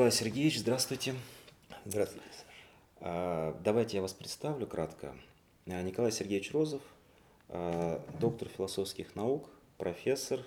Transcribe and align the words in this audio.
Николай 0.00 0.12
Сергеевич, 0.12 0.60
здравствуйте. 0.60 1.14
Здравствуйте, 1.84 2.26
Саша. 2.98 3.54
Давайте 3.62 3.98
я 3.98 4.00
вас 4.02 4.14
представлю 4.14 4.66
кратко. 4.66 5.14
Николай 5.66 6.10
Сергеевич 6.10 6.52
Розов, 6.52 6.80
доктор 8.18 8.48
философских 8.48 9.14
наук, 9.14 9.50
профессор, 9.76 10.40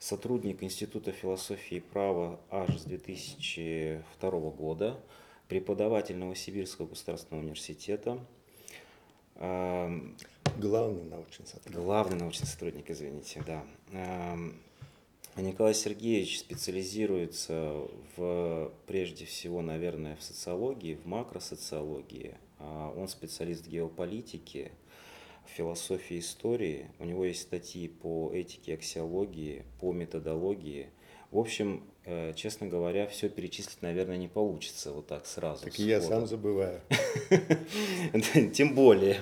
сотрудник 0.00 0.64
Института 0.64 1.12
философии 1.12 1.76
и 1.76 1.80
права 1.80 2.40
аж 2.50 2.76
с 2.76 2.82
2002 2.82 4.30
года, 4.50 5.00
преподаватель 5.46 6.16
Новосибирского 6.16 6.88
государственного 6.88 7.44
университета. 7.44 8.18
Главный 9.36 11.04
научный 11.04 11.46
сотрудник. 11.46 11.80
Главный 11.80 12.16
научный 12.16 12.46
сотрудник, 12.46 12.90
извините, 12.90 13.40
да. 13.46 13.64
Николай 15.42 15.74
Сергеевич 15.74 16.38
специализируется 16.40 17.88
в, 18.16 18.72
прежде 18.86 19.24
всего, 19.24 19.62
наверное, 19.62 20.16
в 20.16 20.22
социологии, 20.22 20.94
в 20.94 21.06
макросоциологии. 21.06 22.36
А 22.58 22.92
он 22.96 23.08
специалист 23.08 23.66
в 23.66 23.68
геополитике, 23.68 24.70
в 25.44 25.50
философии 25.50 26.20
истории. 26.20 26.86
У 26.98 27.04
него 27.04 27.24
есть 27.24 27.42
статьи 27.42 27.88
по 27.88 28.30
этике, 28.32 28.74
аксиологии, 28.74 29.64
по 29.80 29.92
методологии. 29.92 30.90
В 31.30 31.38
общем, 31.38 31.82
э, 32.04 32.32
честно 32.34 32.68
говоря, 32.68 33.08
все 33.08 33.28
перечислить, 33.28 33.82
наверное, 33.82 34.16
не 34.16 34.28
получится 34.28 34.92
вот 34.92 35.08
так 35.08 35.26
сразу. 35.26 35.64
Так 35.64 35.78
и 35.80 35.84
я 35.84 36.00
сам 36.00 36.26
забываю. 36.26 36.80
Тем 38.54 38.74
более. 38.74 39.20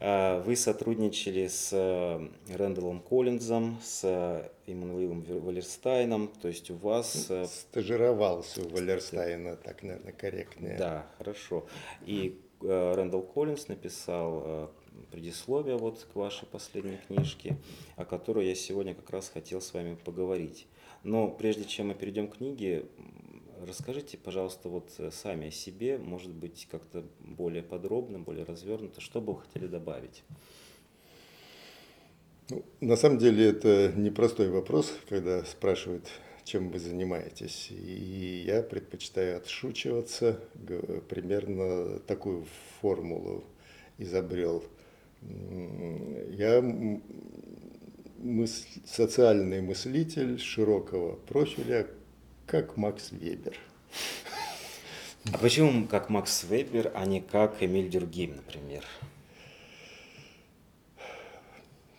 А, 0.00 0.40
вы 0.42 0.54
сотрудничали 0.54 1.48
с 1.48 1.70
э, 1.72 2.28
Рэндаллом 2.54 3.00
Коллинзом, 3.00 3.78
с 3.82 4.48
Иммануилом 4.66 5.22
Валерстайном, 5.22 6.28
то 6.40 6.46
есть 6.46 6.70
у 6.70 6.76
вас... 6.76 7.26
Э, 7.30 7.46
стажировался 7.46 8.62
у 8.62 8.68
Валерстайна, 8.68 9.56
так, 9.56 9.82
наверное, 9.82 10.12
корректнее. 10.12 10.76
Да, 10.78 11.06
хорошо. 11.18 11.66
И 12.06 12.40
э, 12.62 12.94
Рэндалл 12.94 13.22
Коллинз 13.22 13.66
написал 13.66 14.70
предисловие 15.10 15.76
вот 15.76 16.06
к 16.12 16.14
вашей 16.14 16.46
последней 16.46 16.98
книжке, 17.06 17.56
о 17.96 18.04
которой 18.04 18.46
я 18.46 18.54
сегодня 18.54 18.94
как 18.94 19.10
раз 19.10 19.28
хотел 19.28 19.60
с 19.60 19.72
вами 19.74 19.96
поговорить. 19.96 20.66
Но 21.02 21.28
прежде 21.28 21.64
чем 21.64 21.88
мы 21.88 21.94
перейдем 21.94 22.28
к 22.28 22.36
книге, 22.36 22.86
Расскажите, 23.66 24.16
пожалуйста, 24.16 24.68
вот 24.68 24.90
э, 24.98 25.10
сами 25.10 25.48
о 25.48 25.50
себе, 25.50 25.98
может 25.98 26.30
быть, 26.30 26.68
как-то 26.70 27.04
более 27.20 27.62
подробно, 27.62 28.18
более 28.18 28.44
развернуто, 28.44 29.00
что 29.00 29.20
бы 29.20 29.34
вы 29.34 29.40
хотели 29.40 29.66
добавить? 29.66 30.22
Ну, 32.50 32.64
на 32.80 32.96
самом 32.96 33.18
деле 33.18 33.46
это 33.48 33.92
непростой 33.96 34.48
вопрос, 34.50 34.92
когда 35.08 35.44
спрашивают, 35.44 36.08
чем 36.44 36.70
вы 36.70 36.78
занимаетесь. 36.78 37.68
И 37.70 38.44
я 38.46 38.62
предпочитаю 38.62 39.38
отшучиваться, 39.38 40.40
примерно 41.08 41.98
такую 42.00 42.46
формулу 42.80 43.44
изобрел. 43.98 44.64
Я 46.30 46.62
мыс... 48.18 48.66
социальный 48.86 49.60
мыслитель 49.60 50.38
широкого 50.38 51.16
профиля, 51.16 51.86
как 52.48 52.78
Макс 52.78 53.12
Вебер. 53.12 53.56
А 55.32 55.36
почему 55.36 55.86
как 55.86 56.08
Макс 56.08 56.44
Вебер, 56.44 56.90
а 56.94 57.04
не 57.04 57.20
как 57.20 57.62
Эмиль 57.62 57.90
Дюргейм, 57.90 58.36
например? 58.36 58.84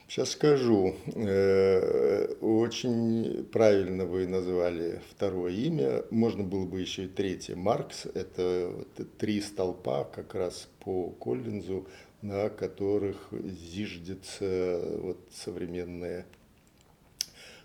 Сейчас 0.08 0.31
скажу. 0.31 0.95
Э, 1.14 2.33
очень 2.42 3.45
правильно 3.54 4.05
вы 4.05 4.26
назвали 4.26 4.99
второе 5.11 5.54
имя. 5.54 6.04
Можно 6.10 6.43
было 6.43 6.66
бы 6.66 6.81
еще 6.81 7.04
и 7.04 7.08
третье. 7.08 7.55
Маркс– 7.55 8.05
это 8.16 8.73
три 9.20 9.42
столпа 9.42 10.04
как 10.04 10.33
раз 10.33 10.67
по 10.80 11.11
Коллинзу, 11.11 11.87
на 12.23 12.49
которых 12.49 13.27
зиждется 13.31 14.81
вот 14.99 15.20
современные 15.31 16.26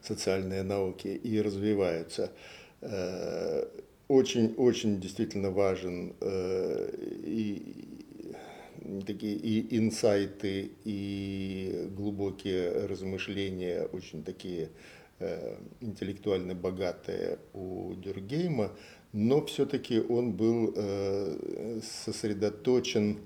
социальные 0.02 0.62
науки 0.64 1.08
и 1.08 1.40
развиваются 1.40 2.30
очень-очень 4.08 5.00
действительно 5.00 5.50
важен 5.50 6.14
э, 6.20 6.90
и 7.24 7.84
такие 9.06 9.36
и 9.36 9.78
инсайты, 9.78 10.72
и 10.84 11.88
глубокие 11.96 12.86
размышления, 12.86 13.88
очень 13.92 14.22
такие 14.22 14.68
э, 15.20 15.56
интеллектуально 15.80 16.54
богатые 16.54 17.38
у 17.54 17.94
Дюргейма, 17.94 18.72
но 19.12 19.44
все-таки 19.46 20.00
он 20.00 20.32
был 20.32 20.74
э, 20.76 21.80
сосредоточен 22.04 23.20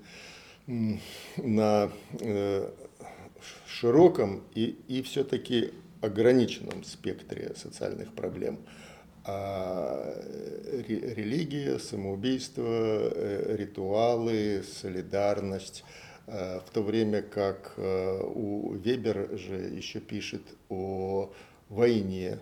на 1.37 1.91
широком 3.65 4.43
и, 4.53 4.77
и 4.87 5.01
все-таки 5.01 5.71
ограниченном 6.01 6.83
спектре 6.83 7.53
социальных 7.55 8.13
проблем 8.13 8.59
религия, 10.87 11.79
самоубийство, 11.79 12.63
э, 12.65 13.55
ритуалы, 13.57 14.63
солидарность, 14.63 15.83
э, 16.27 16.59
в 16.59 16.69
то 16.71 16.81
время 16.81 17.21
как 17.21 17.73
э, 17.77 18.21
у 18.23 18.73
Вебер 18.73 19.37
же 19.37 19.55
еще 19.55 19.99
пишет 19.99 20.41
о 20.69 21.31
войне, 21.69 22.39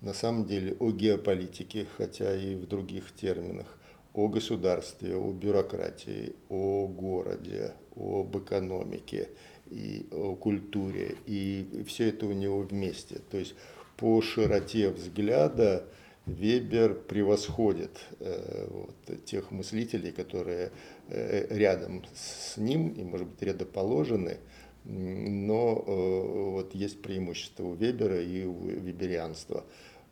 на 0.00 0.12
самом 0.12 0.46
деле 0.46 0.76
о 0.78 0.90
геополитике, 0.90 1.86
хотя 1.96 2.34
и 2.36 2.54
в 2.54 2.66
других 2.66 3.14
терминах, 3.14 3.66
о 4.14 4.28
государстве, 4.28 5.16
о 5.16 5.32
бюрократии, 5.32 6.34
о 6.48 6.86
городе, 6.86 7.72
об 7.96 8.36
экономике 8.36 9.28
и 9.70 10.06
о 10.10 10.36
культуре. 10.36 11.16
И 11.26 11.84
все 11.86 12.08
это 12.08 12.26
у 12.26 12.32
него 12.32 12.60
вместе. 12.60 13.20
То 13.30 13.38
есть 13.38 13.54
по 13.96 14.20
широте 14.22 14.90
взгляда 14.90 15.84
Вебер 16.26 16.94
превосходит 16.94 18.00
э, 18.18 18.66
вот, 18.68 19.24
тех 19.24 19.52
мыслителей, 19.52 20.10
которые 20.10 20.72
э, 21.08 21.46
рядом 21.56 22.04
с 22.14 22.56
ним 22.56 22.88
и, 22.88 23.04
может 23.04 23.28
быть, 23.28 23.42
рядоположены, 23.42 24.38
но 24.84 25.84
э, 25.86 26.50
вот 26.50 26.74
есть 26.74 27.00
преимущество 27.00 27.64
у 27.64 27.74
Вебера 27.74 28.20
и 28.20 28.44
у 28.44 28.66
веберианства. 28.66 29.64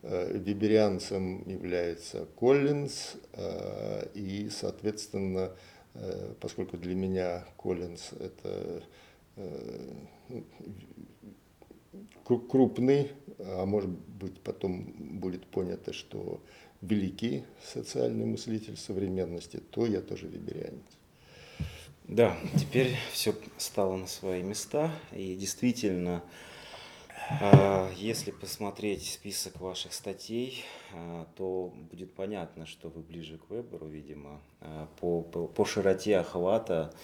Веберианцем 0.02 1.48
является 1.48 2.26
Коллинз, 2.38 3.14
и, 4.12 4.50
соответственно, 4.50 5.52
поскольку 6.40 6.76
для 6.76 6.94
меня 6.94 7.46
Коллинз 7.56 8.12
это 8.20 8.82
э, 9.36 9.92
крупный, 12.24 13.12
а 13.38 13.64
может 13.66 13.90
быть 13.90 14.40
потом 14.40 14.84
будет 15.18 15.46
понято, 15.46 15.92
что 15.92 16.40
великий 16.80 17.44
социальный 17.62 18.26
мыслитель 18.26 18.76
современности, 18.76 19.58
то 19.70 19.86
я 19.86 20.00
тоже 20.00 20.26
виберянец. 20.26 20.82
Да, 22.04 22.36
теперь 22.58 22.94
все 23.12 23.34
стало 23.56 23.96
на 23.96 24.06
свои 24.06 24.42
места, 24.42 24.90
и 25.12 25.34
действительно, 25.34 26.22
а, 27.40 27.90
если 27.96 28.30
посмотреть 28.30 29.06
список 29.06 29.58
ваших 29.58 29.94
статей, 29.94 30.64
а, 30.92 31.26
то 31.34 31.72
будет 31.90 32.12
понятно, 32.12 32.66
что 32.66 32.90
вы 32.90 33.00
ближе 33.00 33.38
к 33.38 33.50
Веберу, 33.50 33.86
видимо, 33.86 34.42
а, 34.60 34.86
по, 35.00 35.22
по, 35.22 35.46
по 35.46 35.64
широте 35.64 36.18
охвата. 36.18 36.94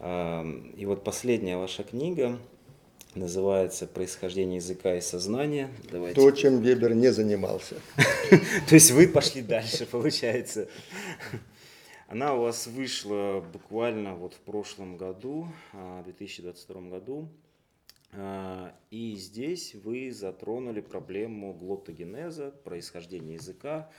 И 0.00 0.84
вот 0.86 1.02
последняя 1.02 1.56
ваша 1.56 1.82
книга 1.82 2.38
называется 3.18 3.86
«Происхождение 3.86 4.56
языка 4.56 4.96
и 4.96 5.00
сознания». 5.00 5.70
Давайте. 5.90 6.20
То, 6.20 6.30
чем 6.30 6.62
Вебер 6.62 6.94
не 6.94 7.12
занимался. 7.12 7.76
То 8.68 8.74
есть 8.74 8.90
вы 8.90 9.08
пошли 9.08 9.42
дальше, 9.42 9.86
получается. 9.86 10.68
Она 12.08 12.34
у 12.34 12.42
вас 12.42 12.66
вышла 12.66 13.44
буквально 13.52 14.14
вот 14.14 14.34
в 14.34 14.38
прошлом 14.38 14.96
году, 14.96 15.48
в 15.72 16.04
2022 16.04 16.80
году. 16.82 17.28
А, 18.12 18.74
и 18.90 19.14
здесь 19.16 19.74
вы 19.74 20.10
затронули 20.10 20.80
проблему 20.80 21.52
глоттогенеза, 21.52 22.52
происхождения 22.64 23.34
языка. 23.34 23.90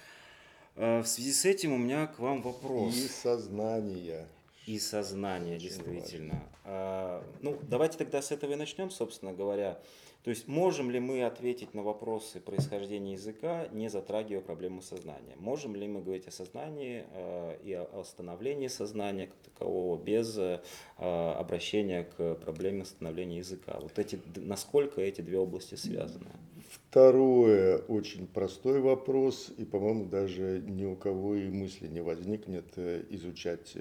А, 0.76 1.04
в 1.04 1.08
связи 1.08 1.32
с 1.32 1.46
этим 1.46 1.74
у 1.74 1.78
меня 1.78 2.08
к 2.08 2.18
вам 2.18 2.42
вопрос. 2.42 2.96
И 2.96 3.08
сознание 3.08 4.28
и 4.70 4.78
сознание, 4.78 5.56
Очень 5.56 5.68
действительно. 5.68 6.44
А, 6.72 7.24
ну, 7.42 7.58
давайте 7.64 7.98
тогда 7.98 8.22
с 8.22 8.32
этого 8.32 8.52
и 8.52 8.56
начнем, 8.56 8.92
собственно 8.92 9.34
говоря. 9.34 9.80
То 10.24 10.30
есть 10.30 10.48
можем 10.48 10.92
ли 10.92 11.00
мы 11.00 11.24
ответить 11.24 11.74
на 11.74 11.82
вопросы 11.82 12.40
происхождения 12.40 13.14
языка, 13.14 13.68
не 13.72 13.90
затрагивая 13.90 14.42
проблему 14.42 14.82
сознания? 14.84 15.36
Можем 15.38 15.76
ли 15.76 15.88
мы 15.88 16.02
говорить 16.02 16.28
о 16.28 16.32
сознании 16.32 17.06
э, 17.12 17.58
и 17.64 17.74
о 17.74 18.04
становлении 18.04 18.68
сознания 18.68 19.28
как 19.28 19.38
такового 19.38 19.98
без 19.98 20.38
э, 20.38 20.60
обращения 20.98 22.04
к 22.04 22.36
проблеме 22.36 22.86
становления 22.86 23.38
языка? 23.38 23.80
Вот 23.82 23.98
эти, 23.98 24.22
насколько 24.36 25.02
эти 25.02 25.22
две 25.22 25.40
области 25.40 25.74
связаны? 25.74 26.30
Второе, 26.70 27.80
очень 27.80 28.28
простой 28.28 28.80
вопрос, 28.82 29.52
и, 29.58 29.66
по-моему, 29.66 30.06
даже 30.06 30.62
ни 30.68 30.86
у 30.86 30.96
кого 30.96 31.34
и 31.34 31.50
мысли 31.50 31.88
не 31.88 32.02
возникнет 32.02 32.66
э, 32.76 33.06
изучать 33.10 33.76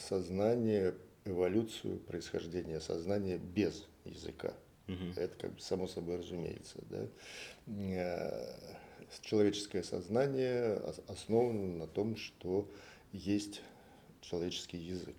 сознание, 0.00 0.92
эволюцию, 1.30 1.98
происхождение 1.98 2.80
сознания 2.80 3.38
без 3.38 3.86
языка. 4.04 4.54
Угу. 4.88 5.12
Это 5.16 5.34
как 5.36 5.54
бы 5.54 5.60
само 5.60 5.86
собой 5.86 6.18
разумеется. 6.18 6.78
Да? 6.90 7.06
Э, 7.66 8.54
человеческое 9.22 9.82
сознание 9.82 10.74
основано 11.06 11.78
на 11.78 11.86
том, 11.86 12.16
что 12.16 12.70
есть 13.12 13.62
человеческий 14.20 14.78
язык. 14.78 15.16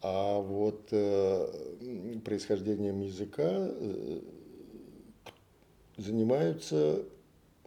А 0.00 0.40
вот 0.40 0.88
э, 0.90 2.18
происхождением 2.24 3.00
языка 3.00 3.44
э, 3.46 4.20
занимаются 5.96 7.04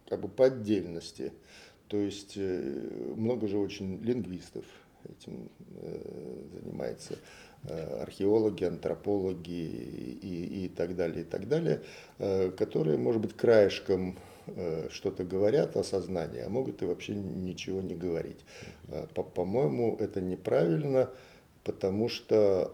как 0.08 0.20
бы 0.20 0.28
по 0.28 0.46
отдельности. 0.46 1.32
То 1.88 1.96
есть 1.96 2.34
э, 2.36 3.14
много 3.16 3.48
же 3.48 3.58
очень 3.58 4.02
лингвистов 4.02 4.64
этим 5.10 5.48
э, 5.82 6.42
занимается. 6.52 7.16
Э, 7.64 8.02
археологи, 8.02 8.64
антропологи 8.64 9.50
и, 9.50 10.64
и 10.64 10.68
так 10.68 10.96
далее, 10.96 11.22
и 11.22 11.24
так 11.24 11.48
далее, 11.48 11.82
э, 12.18 12.50
которые, 12.50 12.98
может 12.98 13.20
быть, 13.20 13.34
краешком 13.34 14.18
что-то 14.92 15.24
говорят 15.24 15.76
о 15.76 15.82
сознании, 15.82 16.40
а 16.40 16.48
могут 16.48 16.80
и 16.80 16.84
вообще 16.84 17.16
ничего 17.16 17.82
не 17.82 17.96
говорить. 17.96 18.38
По-моему, 19.34 19.96
это 19.98 20.20
неправильно, 20.20 21.10
потому 21.64 22.08
что 22.08 22.70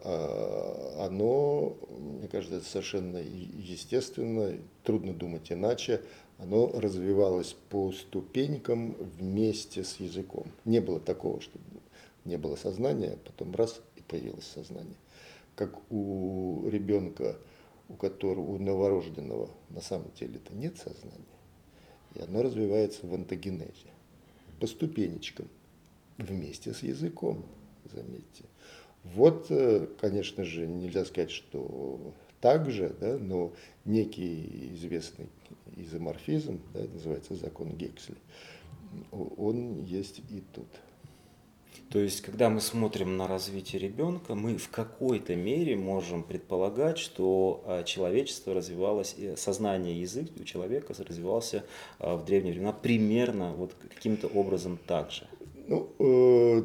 оно, 0.98 1.74
мне 1.98 2.28
кажется, 2.28 2.60
совершенно 2.60 3.16
естественно, 3.16 4.52
трудно 4.84 5.14
думать 5.14 5.50
иначе, 5.50 6.02
оно 6.42 6.70
развивалось 6.74 7.56
по 7.70 7.92
ступенькам 7.92 8.96
вместе 9.18 9.84
с 9.84 10.00
языком. 10.00 10.46
Не 10.64 10.80
было 10.80 10.98
такого, 10.98 11.40
что 11.40 11.58
не 12.24 12.36
было 12.36 12.56
сознания, 12.56 13.18
потом 13.24 13.54
раз 13.54 13.80
появилось 14.08 14.46
сознание. 14.46 14.96
Как 15.54 15.78
у 15.90 16.68
ребенка, 16.68 17.36
у 17.88 17.94
которого, 17.94 18.52
у 18.52 18.58
новорожденного 18.58 19.50
на 19.70 19.80
самом 19.80 20.10
деле 20.18 20.36
это 20.36 20.54
нет 20.54 20.76
сознания, 20.76 21.24
и 22.14 22.20
оно 22.20 22.42
развивается 22.42 23.06
в 23.06 23.14
антогенезе, 23.14 23.90
по 24.60 24.66
ступенечкам, 24.66 25.48
вместе 26.18 26.72
с 26.72 26.82
языком, 26.82 27.44
заметьте. 27.92 28.44
Вот, 29.04 29.46
э, 29.50 29.88
конечно 30.00 30.44
же, 30.44 30.66
нельзя 30.66 31.04
сказать, 31.04 31.30
что 31.30 32.14
так 32.40 32.70
же, 32.70 32.94
да, 33.00 33.18
но 33.18 33.52
некий 33.84 34.74
известный 34.74 35.28
изоморфизм, 35.76 36.60
да, 36.72 36.80
называется 36.80 37.34
закон 37.34 37.70
Гексли, 37.76 38.16
он 39.10 39.84
есть 39.84 40.20
и 40.30 40.42
тут. 40.52 40.68
То 41.92 41.98
есть, 41.98 42.22
когда 42.22 42.48
мы 42.48 42.62
смотрим 42.62 43.18
на 43.18 43.28
развитие 43.28 43.82
ребенка, 43.82 44.34
мы 44.34 44.56
в 44.56 44.70
какой-то 44.70 45.36
мере 45.36 45.76
можем 45.76 46.22
предполагать, 46.22 46.96
что 46.96 47.62
а, 47.66 47.82
человечество 47.82 48.54
развивалось, 48.54 49.14
сознание 49.36 50.00
язык 50.00 50.30
у 50.40 50.44
человека 50.44 50.94
развивался 50.98 51.64
а, 51.98 52.16
в 52.16 52.24
древние 52.24 52.54
времена 52.54 52.72
примерно 52.72 53.52
вот 53.52 53.74
каким-то 53.94 54.26
образом 54.28 54.78
так 54.86 55.10
же. 55.10 55.26
Ну, 55.68 55.90
э, 55.98 56.62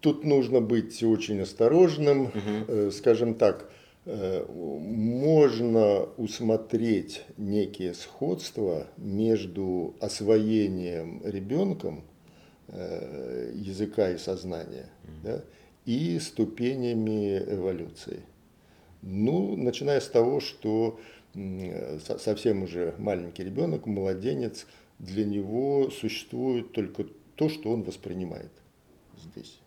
тут 0.00 0.24
нужно 0.24 0.62
быть 0.62 1.02
очень 1.02 1.42
осторожным. 1.42 2.22
Угу. 2.22 2.32
Э, 2.68 2.90
скажем 2.92 3.34
так, 3.34 3.70
э, 4.06 4.46
можно 4.48 6.08
усмотреть 6.16 7.24
некие 7.36 7.92
сходства 7.92 8.86
между 8.96 9.96
освоением 10.00 11.20
ребенком 11.26 12.04
Э, 12.04 12.15
языка 12.68 14.10
и 14.10 14.18
сознания, 14.18 14.88
да, 15.22 15.42
и 15.84 16.18
ступенями 16.18 17.38
эволюции. 17.38 18.20
Ну, 19.02 19.56
начиная 19.56 20.00
с 20.00 20.08
того, 20.08 20.40
что 20.40 20.98
совсем 22.18 22.62
уже 22.62 22.94
маленький 22.98 23.44
ребенок, 23.44 23.86
младенец, 23.86 24.66
для 24.98 25.24
него 25.24 25.90
существует 25.90 26.72
только 26.72 27.06
то, 27.36 27.48
что 27.48 27.70
он 27.70 27.82
воспринимает 27.82 28.50
здесь. 29.16 29.60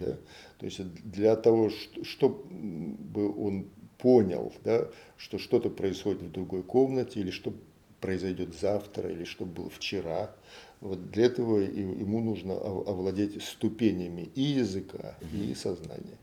Да? 0.00 0.16
То 0.58 0.66
есть 0.66 0.80
для 1.04 1.36
того, 1.36 1.70
чтобы 2.02 3.44
он 3.44 3.66
понял, 3.98 4.52
да, 4.64 4.88
что 5.16 5.38
что-то 5.38 5.68
происходит 5.68 6.22
в 6.22 6.32
другой 6.32 6.62
комнате, 6.62 7.20
или 7.20 7.30
что 7.30 7.52
произойдет 8.00 8.58
завтра, 8.58 9.10
или 9.10 9.24
что 9.24 9.44
было 9.44 9.68
вчера, 9.68 10.34
вот 10.82 11.10
для 11.10 11.26
этого 11.26 11.58
ему 11.58 12.20
нужно 12.20 12.54
овладеть 12.54 13.40
ступенями 13.42 14.30
и 14.34 14.42
языка, 14.42 15.16
и 15.32 15.54
сознания. 15.54 16.18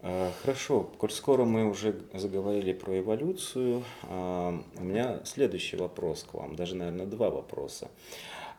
А, 0.00 0.32
хорошо, 0.42 0.90
коль 0.98 1.12
скоро 1.12 1.44
мы 1.44 1.70
уже 1.70 2.00
заговорили 2.12 2.72
про 2.72 2.98
эволюцию, 2.98 3.84
а, 4.02 4.60
у 4.76 4.82
меня 4.82 5.20
следующий 5.24 5.76
вопрос 5.76 6.26
к 6.28 6.34
вам, 6.34 6.56
даже, 6.56 6.74
наверное, 6.74 7.06
два 7.06 7.30
вопроса. 7.30 7.88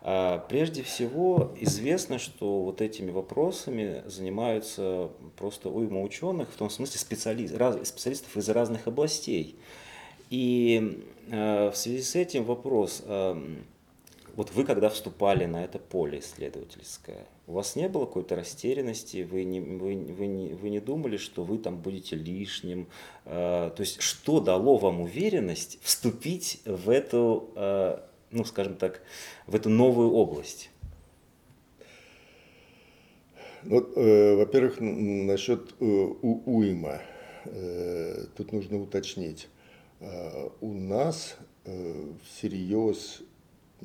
А, 0.01 0.39
прежде 0.47 0.81
всего, 0.81 1.51
известно, 1.59 2.17
что 2.17 2.63
вот 2.63 2.79
этими 2.79 3.11
вопросами 3.11 4.03
занимаются 4.05 5.09
просто 5.35 5.67
уйма 5.67 6.01
ученых, 6.01 6.49
в 6.49 6.55
том 6.55 6.69
смысле 6.69 6.97
специалист, 6.97 7.53
специалистов 7.85 8.37
из 8.37 8.47
разных 8.47 8.87
областей. 8.87 9.57
И 10.29 11.03
в 11.27 11.73
связи 11.75 12.01
с 12.01 12.15
этим 12.15 12.43
вопрос, 12.43 13.03
вот 14.33 14.51
вы 14.51 14.63
когда 14.63 14.89
вступали 14.89 15.45
на 15.45 15.63
это 15.63 15.79
поле 15.79 16.19
исследовательское, 16.19 17.27
у 17.45 17.53
вас 17.53 17.75
не 17.75 17.87
было 17.87 18.05
какой-то 18.05 18.35
растерянности, 18.35 19.27
вы 19.29 19.43
не, 19.43 19.61
вы, 19.61 19.95
вы, 19.95 20.25
не, 20.27 20.53
вы 20.53 20.69
не 20.69 20.79
думали, 20.79 21.17
что 21.17 21.43
вы 21.43 21.59
там 21.59 21.77
будете 21.77 22.15
лишним? 22.15 22.87
Э, 23.25 23.71
то 23.75 23.81
есть 23.81 24.01
что 24.01 24.39
дало 24.39 24.77
вам 24.77 25.01
уверенность 25.01 25.77
вступить 25.83 26.61
в 26.65 26.89
эту, 26.89 27.51
э, 27.55 27.99
ну 28.31 28.43
скажем 28.43 28.75
так, 28.75 29.01
в 29.45 29.55
эту 29.55 29.69
новую 29.69 30.11
область? 30.11 30.71
Ну, 33.65 33.79
э, 33.95 34.35
во-первых, 34.35 34.77
насчет 34.79 35.75
э, 35.79 35.83
уйма. 35.83 37.01
Э, 37.45 38.25
тут 38.35 38.51
нужно 38.51 38.81
уточнить. 38.81 39.47
Э, 39.99 40.49
у 40.59 40.73
нас 40.73 41.37
э, 41.65 42.11
всерьез 42.23 43.21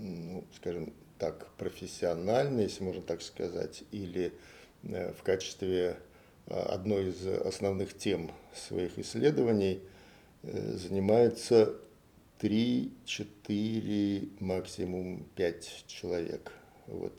ну, 0.00 0.44
скажем 0.56 0.92
так, 1.18 1.48
профессионально, 1.58 2.60
если 2.60 2.84
можно 2.84 3.02
так 3.02 3.22
сказать, 3.22 3.82
или 3.90 4.32
э, 4.84 5.12
в 5.12 5.22
качестве 5.22 5.98
э, 6.46 6.54
одной 6.54 7.10
из 7.10 7.26
основных 7.26 7.96
тем 7.96 8.30
своих 8.54 8.98
исследований 8.98 9.80
э, 10.42 10.76
занимается 10.76 11.74
3, 12.38 12.92
4, 13.04 14.28
максимум 14.40 15.26
5 15.34 15.84
человек. 15.86 16.52
Вот, 16.86 17.12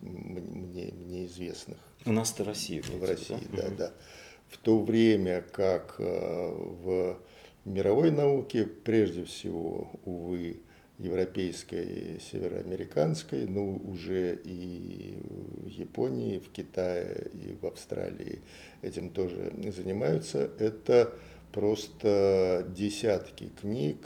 мне, 0.00 0.92
мне 0.92 1.24
известных. 1.24 1.78
У 2.04 2.12
нас 2.12 2.34
это 2.34 2.44
Россия. 2.44 2.82
В 2.82 3.02
России, 3.02 3.38
да, 3.52 3.62
да. 3.62 3.76
да. 3.76 3.92
В 4.48 4.58
то 4.58 4.78
время 4.78 5.40
как 5.40 5.98
в 5.98 7.18
мировой 7.64 8.10
науке, 8.10 8.66
прежде 8.66 9.24
всего, 9.24 9.90
увы, 10.04 10.60
европейской, 10.98 12.20
североамериканской, 12.20 13.46
но 13.46 13.74
уже 13.74 14.38
и 14.44 15.18
в 15.64 15.68
Японии, 15.68 16.38
в 16.38 16.50
Китае 16.50 17.30
и 17.32 17.56
в 17.60 17.66
Австралии 17.66 18.40
этим 18.82 19.10
тоже 19.10 19.52
занимаются. 19.74 20.50
Это 20.58 21.12
просто 21.52 22.66
десятки 22.76 23.50
книг, 23.60 23.98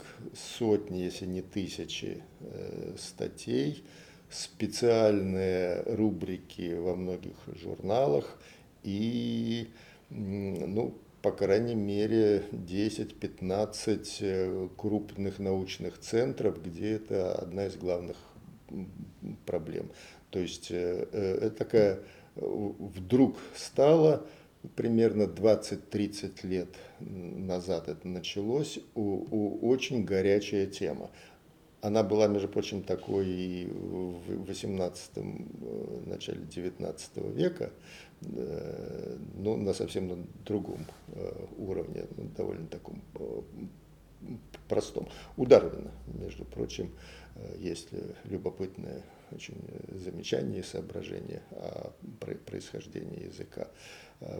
сотни, 0.57 0.99
если 0.99 1.25
не 1.25 1.41
тысячи 1.41 2.23
э, 2.39 2.95
статей, 2.97 3.83
специальные 4.29 5.83
рубрики 5.85 6.73
во 6.75 6.95
многих 6.95 7.35
журналах 7.61 8.39
и 8.83 9.67
ну, 10.09 10.95
по 11.21 11.31
крайней 11.31 11.75
мере 11.75 12.43
10-15 12.51 14.07
э, 14.21 14.69
крупных 14.77 15.39
научных 15.39 15.99
центров, 15.99 16.63
где 16.63 16.93
это 16.93 17.33
одна 17.33 17.65
из 17.65 17.75
главных 17.75 18.17
проблем. 19.45 19.89
То 20.29 20.39
есть 20.39 20.71
э, 20.71 21.07
э, 21.11 21.39
это 21.41 21.55
такая 21.55 21.99
вдруг 22.35 23.37
стало 23.55 24.25
примерно 24.75 25.23
20-30 25.23 26.47
лет 26.47 26.69
назад 26.99 27.89
это 27.89 28.07
началось, 28.07 28.79
у, 28.95 29.25
у, 29.31 29.69
очень 29.69 30.03
горячая 30.03 30.67
тема. 30.67 31.09
Она 31.81 32.03
была, 32.03 32.27
между 32.27 32.49
прочим, 32.49 32.83
такой 32.83 33.27
и 33.27 33.67
в 33.67 34.45
18 34.47 35.11
э, 35.15 35.21
начале 36.07 36.41
19 36.41 37.17
века, 37.35 37.65
э, 37.65 37.69
но 38.21 39.55
на 39.55 39.73
совсем 39.73 40.07
на 40.07 40.25
другом 40.45 40.85
э, 41.07 41.45
уровне, 41.57 42.05
довольно 42.37 42.67
таком 42.67 43.01
простом. 44.67 45.07
У 45.37 45.45
Дарвина, 45.45 45.91
между 46.07 46.43
прочим, 46.43 46.91
есть 47.57 47.89
любопытное 48.25 49.03
очень 49.31 49.55
замечание 49.93 50.59
и 50.59 50.63
соображение 50.63 51.41
о 51.51 51.93
происхождении 52.45 53.25
языка. 53.25 53.67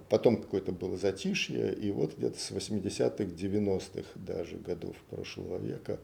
Потом 0.10 0.42
какое-то 0.42 0.74
было 0.74 0.98
затишье, 0.98 1.74
и 1.74 1.92
вот 1.92 2.18
где-то 2.18 2.38
с 2.38 2.52
80-х, 2.52 3.24
90-х 3.24 4.10
даже 4.16 4.58
годов 4.58 4.98
прошлого 5.10 5.58
века 5.58 6.00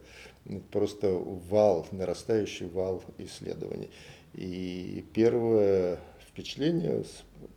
просто 0.72 1.10
вал, 1.10 1.86
нарастающий 1.92 2.68
вал 2.68 3.02
исследований. 3.18 3.90
И 4.32 5.04
первое 5.12 6.00
впечатление, 6.36 7.02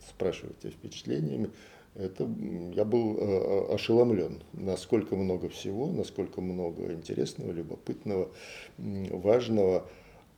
спрашиваете 0.07 0.69
впечатлениями, 0.69 1.49
это 1.95 2.29
я 2.73 2.85
был 2.85 3.17
э, 3.17 3.73
ошеломлен, 3.73 4.41
насколько 4.53 5.17
много 5.17 5.49
всего, 5.49 5.87
насколько 5.87 6.39
много 6.39 6.93
интересного, 6.93 7.51
любопытного, 7.51 8.29
важного. 8.77 9.85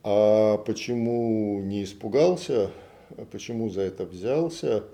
А 0.03 0.57
почему 0.57 1.61
не 1.61 1.83
испугался, 1.83 2.71
почему 3.31 3.69
за 3.69 3.81
это 3.81 4.05
взялся? 4.05 4.85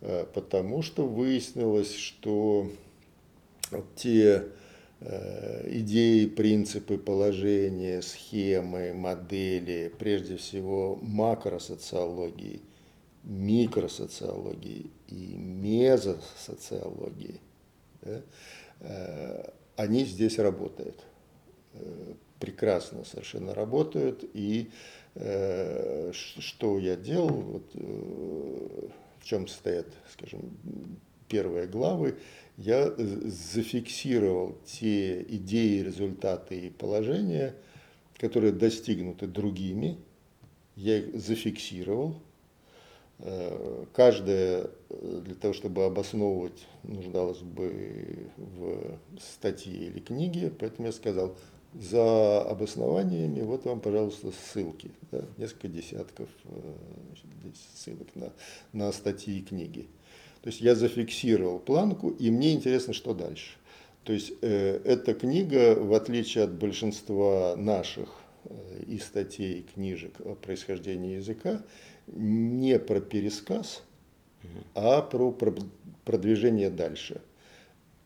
Э, 0.00 0.24
потому 0.32 0.80
что 0.80 1.06
выяснилось, 1.06 1.94
что 1.94 2.70
те 3.96 4.44
э, 5.00 5.68
идеи, 5.78 6.24
принципы, 6.24 6.96
положения, 6.96 8.00
схемы, 8.00 8.94
модели, 8.94 9.92
прежде 9.98 10.38
всего 10.38 10.98
макросоциологии, 11.02 12.62
микросоциологии 13.24 14.90
и 15.08 15.34
мезосоциологии, 15.36 17.40
да, 18.02 18.22
э, 18.80 19.50
они 19.76 20.04
здесь 20.04 20.38
работают. 20.38 21.02
Прекрасно 22.38 23.04
совершенно 23.04 23.54
работают. 23.54 24.24
И 24.34 24.70
что 25.14 26.78
я 26.78 26.94
делал, 26.94 27.28
вот, 27.28 27.74
в 27.74 29.24
чем 29.24 29.48
состоят, 29.48 29.88
скажем, 30.12 30.56
первые 31.28 31.66
главы, 31.66 32.16
я 32.56 32.94
зафиксировал 32.96 34.56
те 34.64 35.22
идеи, 35.22 35.80
результаты 35.80 36.66
и 36.66 36.70
положения, 36.70 37.56
которые 38.16 38.52
достигнуты 38.52 39.26
другими, 39.26 39.98
я 40.76 40.98
их 40.98 41.20
зафиксировал. 41.20 42.22
Э, 43.20 43.84
каждая 43.92 44.70
для 44.90 45.34
того, 45.34 45.54
чтобы 45.54 45.84
обосновывать, 45.84 46.66
нуждалась 46.82 47.38
бы 47.38 48.28
в 48.36 48.98
статье 49.20 49.72
или 49.72 50.00
книге, 50.00 50.52
поэтому 50.58 50.88
я 50.88 50.92
сказал, 50.92 51.36
за 51.74 52.42
обоснованиями, 52.42 53.40
вот 53.42 53.64
вам, 53.64 53.80
пожалуйста, 53.80 54.30
ссылки, 54.30 54.90
да, 55.10 55.22
несколько 55.38 55.68
десятков 55.68 56.28
э, 56.44 56.74
ссылок 57.74 58.14
на, 58.14 58.32
на 58.72 58.92
статьи 58.92 59.38
и 59.38 59.42
книги. 59.42 59.88
То 60.42 60.48
есть 60.50 60.60
я 60.60 60.74
зафиксировал 60.74 61.58
планку, 61.58 62.10
и 62.10 62.30
мне 62.30 62.52
интересно, 62.52 62.92
что 62.92 63.14
дальше. 63.14 63.56
То 64.04 64.12
есть 64.12 64.32
э, 64.42 64.80
эта 64.84 65.14
книга, 65.14 65.74
в 65.74 65.94
отличие 65.94 66.44
от 66.44 66.52
большинства 66.52 67.56
наших 67.56 68.08
э, 68.44 68.82
и 68.86 68.98
статей, 68.98 69.60
и 69.60 69.62
книжек 69.62 70.20
о 70.20 70.34
происхождении 70.34 71.16
языка, 71.16 71.62
не 72.06 72.78
про 72.78 73.00
пересказ, 73.00 73.82
а 74.74 75.02
про, 75.02 75.30
про 75.32 75.54
продвижение 76.04 76.70
дальше– 76.70 77.20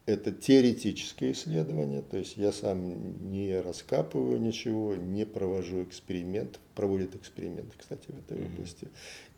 это 0.09 0.33
теоретическое 0.33 1.33
исследование, 1.33 2.01
то 2.01 2.17
есть 2.17 2.39
я 2.39 2.51
сам 2.51 3.31
не 3.31 3.61
раскапываю 3.61 4.41
ничего, 4.41 4.97
не 4.97 5.27
провожу 5.27 5.83
эксперимент, 5.83 6.61
проводят 6.75 7.15
эксперименты, 7.15 7.77
кстати, 7.77 8.07
в 8.09 8.19
этой 8.19 8.39
mm-hmm. 8.39 8.55
области, 8.55 8.89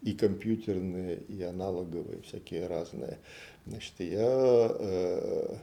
и 0.02 0.12
компьютерные, 0.12 1.18
и 1.26 1.42
аналоговые, 1.42 2.22
всякие 2.22 2.68
разные. 2.68 3.18
Значит, 3.66 3.94
я 3.98 4.76
э, 4.78 5.56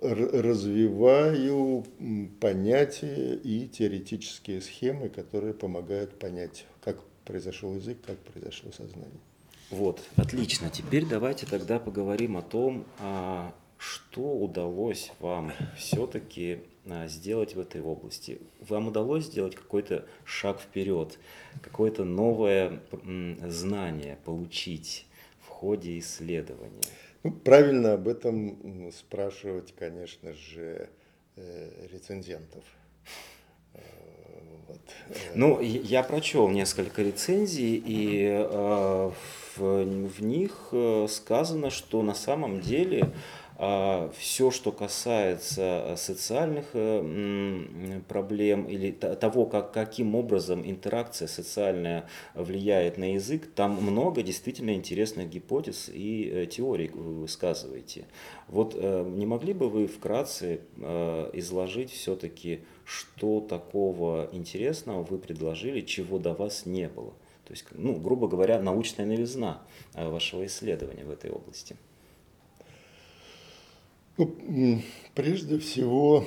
развиваю 0.00 1.84
понятия 2.40 3.36
и 3.36 3.68
теоретические 3.68 4.60
схемы, 4.62 5.10
которые 5.10 5.54
помогают 5.54 6.18
понять, 6.18 6.66
как 6.80 6.98
произошел 7.24 7.74
язык, 7.74 7.98
как 8.06 8.18
произошло 8.18 8.70
сознание. 8.72 9.20
Вот, 9.70 10.02
отлично. 10.16 10.70
Теперь 10.70 11.06
давайте 11.06 11.46
тогда 11.46 11.78
поговорим 11.78 12.36
о 12.36 12.42
том, 12.42 12.84
а, 12.98 13.54
что 13.78 14.36
удалось 14.36 15.10
вам 15.20 15.52
все-таки 15.76 16.60
а, 16.86 17.08
сделать 17.08 17.54
в 17.54 17.60
этой 17.60 17.80
области? 17.80 18.40
Вам 18.60 18.88
удалось 18.88 19.24
сделать 19.24 19.54
какой-то 19.54 20.06
шаг 20.24 20.60
вперед, 20.60 21.18
какое-то 21.62 22.04
новое 22.04 22.80
знание 23.48 24.18
получить 24.24 25.06
в 25.40 25.48
ходе 25.48 25.98
исследования? 25.98 26.82
Ну, 27.22 27.32
правильно 27.32 27.94
об 27.94 28.06
этом 28.06 28.92
спрашивать, 28.92 29.74
конечно 29.74 30.34
же, 30.34 30.90
э, 31.36 31.86
рецензентов. 31.90 32.64
Э, 34.66 34.72
вот. 34.72 34.80
Э. 35.08 35.14
Ну, 35.34 35.60
я 35.60 36.02
прочел 36.02 36.48
несколько 36.48 37.02
рецензий, 37.02 37.82
и 37.84 38.26
э, 38.28 39.10
в, 39.56 39.84
в 39.84 40.22
них 40.22 40.72
сказано, 41.08 41.70
что 41.70 42.02
на 42.02 42.14
самом 42.14 42.60
деле 42.60 43.12
а, 43.56 44.10
все, 44.18 44.50
что 44.50 44.72
касается 44.72 45.84
э, 45.86 45.96
социальных 45.96 46.64
э, 46.72 48.00
проблем 48.08 48.64
или 48.64 48.90
того, 48.90 49.46
как, 49.46 49.72
каким 49.72 50.16
образом 50.16 50.68
интеракция 50.68 51.28
социальная 51.28 52.08
влияет 52.34 52.98
на 52.98 53.14
язык, 53.14 53.48
там 53.54 53.80
много 53.80 54.24
действительно 54.24 54.74
интересных 54.74 55.30
гипотез 55.30 55.88
и 55.88 56.28
э, 56.32 56.46
теорий 56.46 56.88
вы 56.88 57.20
высказываете. 57.20 58.06
Вот 58.48 58.74
не 58.74 59.24
могли 59.24 59.54
бы 59.54 59.70
вы 59.70 59.86
вкратце 59.86 60.60
изложить 61.32 61.90
все-таки, 61.90 62.60
что 62.84 63.40
такого 63.40 64.28
интересного 64.32 65.02
вы 65.02 65.18
предложили, 65.18 65.80
чего 65.80 66.18
до 66.18 66.34
вас 66.34 66.66
не 66.66 66.88
было? 66.88 67.12
То 67.44 67.52
есть, 67.52 67.66
ну, 67.72 67.94
грубо 67.94 68.28
говоря, 68.28 68.60
научная 68.60 69.06
новизна 69.06 69.62
вашего 69.94 70.46
исследования 70.46 71.04
в 71.04 71.10
этой 71.10 71.30
области. 71.30 71.76
Ну, 74.16 74.80
прежде 75.14 75.58
всего, 75.58 76.24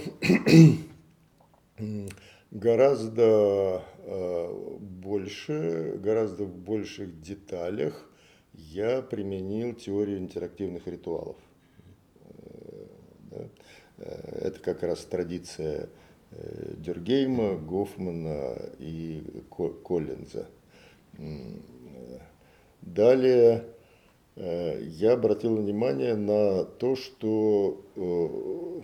гораздо 2.51 3.83
э, 3.99 4.77
больше, 4.79 5.97
гораздо 6.03 6.43
в 6.43 6.55
больших 6.55 7.21
деталях 7.21 8.09
я 8.53 9.01
применил 9.01 9.73
теорию 9.73 10.17
интерактивных 10.17 10.87
ритуалов. 10.87 11.37
Э, 13.31 13.47
э, 13.99 14.39
это 14.47 14.59
как 14.59 14.83
раз 14.83 15.05
традиция 15.05 15.89
Дюргейма, 16.77 17.55
Гофмана 17.55 18.55
и 18.79 19.23
Коллинза. 19.83 20.47
Далее 22.81 23.65
Э, 24.37 24.79
я 24.83 25.13
обратил 25.13 25.55
внимание 25.55 26.15
на 26.15 26.63
то, 26.63 26.95
что 26.95 27.83
э, 27.95 28.81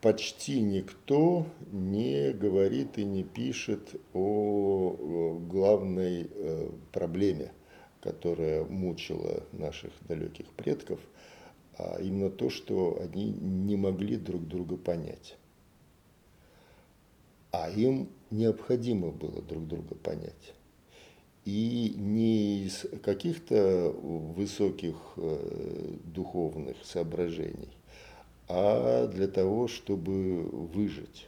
почти 0.00 0.60
никто 0.60 1.46
не 1.70 2.32
говорит 2.32 2.98
и 2.98 3.04
не 3.04 3.22
пишет 3.22 3.94
о 4.14 5.38
главной 5.48 6.28
э, 6.28 6.70
проблеме, 6.92 7.52
которая 8.00 8.64
мучила 8.64 9.44
наших 9.52 9.92
далеких 10.08 10.46
предков, 10.46 10.98
а 11.78 11.98
именно 12.00 12.30
то, 12.30 12.50
что 12.50 12.98
они 13.00 13.30
не 13.30 13.76
могли 13.76 14.16
друг 14.16 14.48
друга 14.48 14.76
понять. 14.76 15.36
А 17.50 17.70
им 17.70 18.08
необходимо 18.30 19.10
было 19.10 19.40
друг 19.42 19.66
друга 19.66 19.94
понять 19.94 20.54
и 21.48 21.94
не 21.96 22.64
из 22.64 22.84
каких-то 23.02 23.90
высоких 23.90 24.96
э, 25.16 25.94
духовных 26.04 26.76
соображений, 26.84 27.70
а 28.48 29.06
для 29.06 29.28
того, 29.28 29.66
чтобы 29.66 30.42
выжить. 30.42 31.26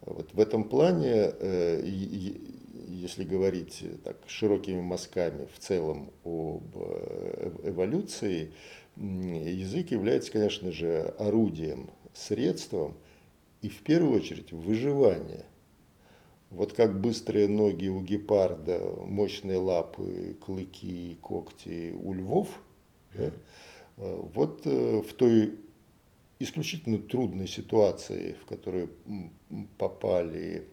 Вот 0.00 0.32
в 0.32 0.40
этом 0.40 0.64
плане, 0.64 1.12
э, 1.12 1.82
если 2.88 3.24
говорить 3.24 3.84
так 4.02 4.16
широкими 4.26 4.80
мазками 4.80 5.46
в 5.54 5.58
целом 5.58 6.10
об 6.24 6.64
э, 6.76 7.50
эволюции, 7.64 8.50
язык 8.96 9.90
является, 9.90 10.32
конечно 10.32 10.72
же, 10.72 11.14
орудием, 11.18 11.90
средством 12.14 12.96
и 13.62 13.68
в 13.68 13.82
первую 13.82 14.20
очередь 14.20 14.52
выживания. 14.52 15.46
Вот 16.50 16.72
как 16.72 17.00
быстрые 17.00 17.48
ноги 17.48 17.88
у 17.88 18.00
гепарда, 18.00 18.78
мощные 19.04 19.58
лапы, 19.58 20.36
клыки, 20.40 21.18
когти 21.20 21.92
у 21.92 22.12
львов, 22.12 22.48
да, 23.14 23.32
вот 23.96 24.64
в 24.64 25.12
той 25.14 25.58
исключительно 26.38 26.98
трудной 26.98 27.48
ситуации, 27.48 28.36
в 28.42 28.46
которую 28.46 28.90
попали 29.78 30.66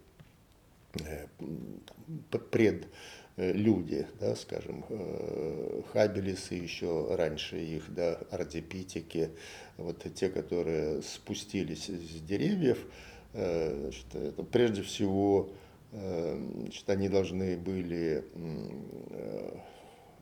э, 1.00 1.28
пред 2.52 2.84
э, 2.84 2.88
люди, 3.38 4.08
да, 4.20 4.36
скажем, 4.36 4.86
э, 4.90 5.82
хабелисы 5.92 6.56
еще 6.56 7.16
раньше 7.16 7.58
их, 7.60 7.94
да, 7.94 8.20
ардипитики, 8.32 9.30
вот 9.78 10.06
те, 10.16 10.30
которые 10.30 11.02
спустились 11.02 11.88
с 11.88 12.22
деревьев, 12.22 12.86
значит, 13.34 14.13
это 14.13 14.44
прежде 14.44 14.84
всего 14.84 15.50
значит, 15.92 16.88
они 16.88 17.10
должны 17.10 17.58
были 17.58 18.24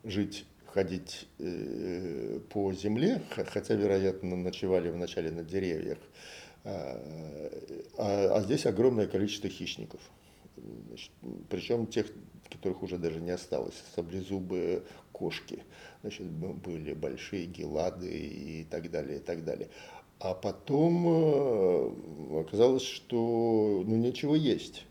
жить 0.04 0.46
ходить 0.72 1.28
э, 1.38 2.40
по 2.50 2.72
земле, 2.72 3.22
хотя, 3.30 3.74
вероятно, 3.74 4.36
ночевали 4.36 4.88
вначале 4.90 5.30
на 5.30 5.42
деревьях. 5.42 5.98
А, 6.64 6.98
а, 7.98 8.36
а 8.36 8.42
здесь 8.42 8.66
огромное 8.66 9.06
количество 9.06 9.50
хищников. 9.50 10.00
Причем 11.50 11.86
тех, 11.86 12.06
которых 12.52 12.82
уже 12.82 12.98
даже 12.98 13.20
не 13.20 13.30
осталось, 13.30 13.74
саблезубые 13.94 14.82
кошки. 15.12 15.62
Значит, 16.02 16.26
были 16.30 16.94
большие 16.94 17.46
гелады 17.46 18.08
и 18.08 18.64
так 18.64 18.90
далее, 18.90 19.18
и 19.18 19.20
так 19.20 19.44
далее. 19.44 19.68
А 20.18 20.34
потом 20.34 21.06
э, 21.08 22.40
оказалось, 22.40 22.84
что 22.84 23.82
ну, 23.84 23.96
нечего 23.96 24.34
есть. 24.34 24.86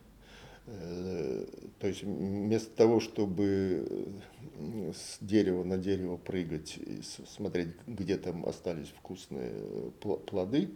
Э, 0.68 1.46
то 1.80 1.88
есть 1.88 2.03
вместо 2.03 2.70
того, 2.75 3.00
чтобы 3.00 4.22
с 4.94 5.18
дерева 5.22 5.63
на 5.63 5.77
дерево 5.77 6.18
прыгать 6.18 6.77
и 6.77 7.01
смотреть, 7.27 7.70
где 7.88 8.18
там 8.18 8.46
остались 8.46 8.89
вкусные 8.89 9.53
плоды, 10.25 10.70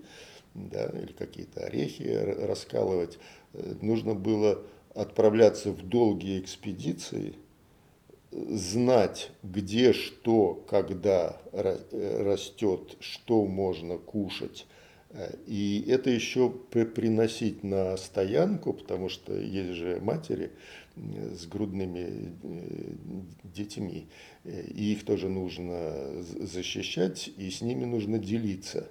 да, 0.54 0.86
или 0.86 1.12
какие-то 1.12 1.65
орехи 1.65 2.04
раскалывать, 2.04 3.20
э, 3.54 3.75
нужно 3.82 4.15
было 4.15 4.63
отправляться 4.96 5.72
в 5.72 5.88
долгие 5.88 6.40
экспедиции, 6.40 7.36
знать, 8.32 9.32
где 9.44 9.94
что, 9.94 10.56
когда 10.68 11.38
э, 11.52 12.24
растет, 12.24 12.98
что 13.00 13.46
можно 13.46 13.98
кушать, 13.98 14.66
и 15.48 15.86
это 15.88 16.10
еще 16.10 16.50
приносить 16.50 17.64
на 17.64 17.96
стоянку, 17.96 18.74
потому 18.74 19.08
что 19.08 19.34
есть 19.34 19.74
же 19.74 20.00
матери 20.02 20.52
с 20.96 21.46
грудными 21.46 22.34
э, 22.44 22.64
детьми, 23.44 24.08
и 24.44 24.92
их 24.92 25.06
тоже 25.06 25.30
нужно 25.30 26.22
защищать, 26.22 27.30
и 27.38 27.50
с 27.50 27.62
ними 27.62 27.86
нужно 27.86 28.18
делиться. 28.18 28.90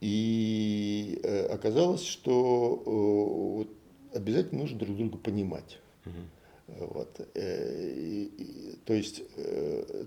И 0.00 1.20
э, 1.22 1.46
оказалось, 1.46 2.04
что 2.04 3.66
э, 3.66 3.85
обязательно 4.16 4.62
нужно 4.62 4.78
друг 4.78 4.96
друга 4.96 5.18
понимать. 5.18 5.78
Вот. 6.66 7.14
То 7.14 8.94
есть 8.94 9.22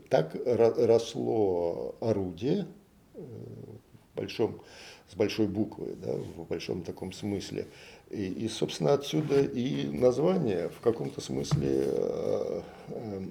так 0.09 0.35
росло 0.45 1.95
орудие 2.01 2.67
в 3.13 4.15
большом 4.15 4.61
с 5.11 5.15
большой 5.15 5.47
буквы, 5.47 5.95
да, 6.01 6.13
в 6.13 6.47
большом 6.47 6.83
таком 6.83 7.11
смысле. 7.11 7.67
И, 8.09 8.27
и, 8.27 8.47
собственно, 8.47 8.93
отсюда 8.93 9.41
и 9.41 9.87
название 9.87 10.69
в 10.69 10.79
каком-то 10.81 11.19
смысле 11.21 11.83
э, 11.85 12.61
э, 12.89 13.21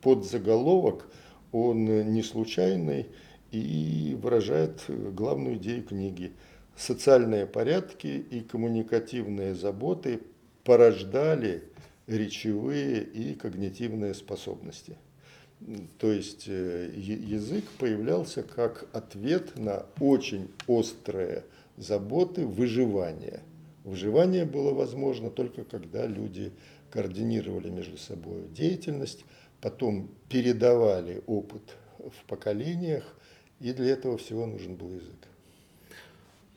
подзаголовок, 0.00 1.08
он 1.50 1.84
не 2.12 2.22
случайный 2.22 3.06
и 3.50 4.16
выражает 4.20 4.84
главную 4.88 5.56
идею 5.56 5.84
книги. 5.84 6.32
Социальные 6.82 7.46
порядки 7.46 8.08
и 8.08 8.40
коммуникативные 8.40 9.54
заботы 9.54 10.20
порождали 10.64 11.62
речевые 12.08 13.04
и 13.04 13.34
когнитивные 13.34 14.14
способности. 14.14 14.96
То 16.00 16.10
есть 16.10 16.48
э, 16.48 16.90
язык 16.96 17.64
появлялся 17.78 18.42
как 18.42 18.88
ответ 18.92 19.56
на 19.56 19.86
очень 20.00 20.48
острые 20.66 21.44
заботы 21.76 22.44
выживания. 22.48 23.44
Выживание 23.84 24.44
было 24.44 24.74
возможно 24.74 25.30
только 25.30 25.62
когда 25.62 26.04
люди 26.04 26.50
координировали 26.90 27.70
между 27.70 27.96
собой 27.96 28.48
деятельность, 28.48 29.24
потом 29.60 30.08
передавали 30.28 31.22
опыт 31.28 31.62
в 32.00 32.24
поколениях, 32.26 33.04
и 33.60 33.72
для 33.72 33.92
этого 33.92 34.18
всего 34.18 34.46
нужен 34.46 34.74
был 34.74 34.90
язык. 34.90 35.21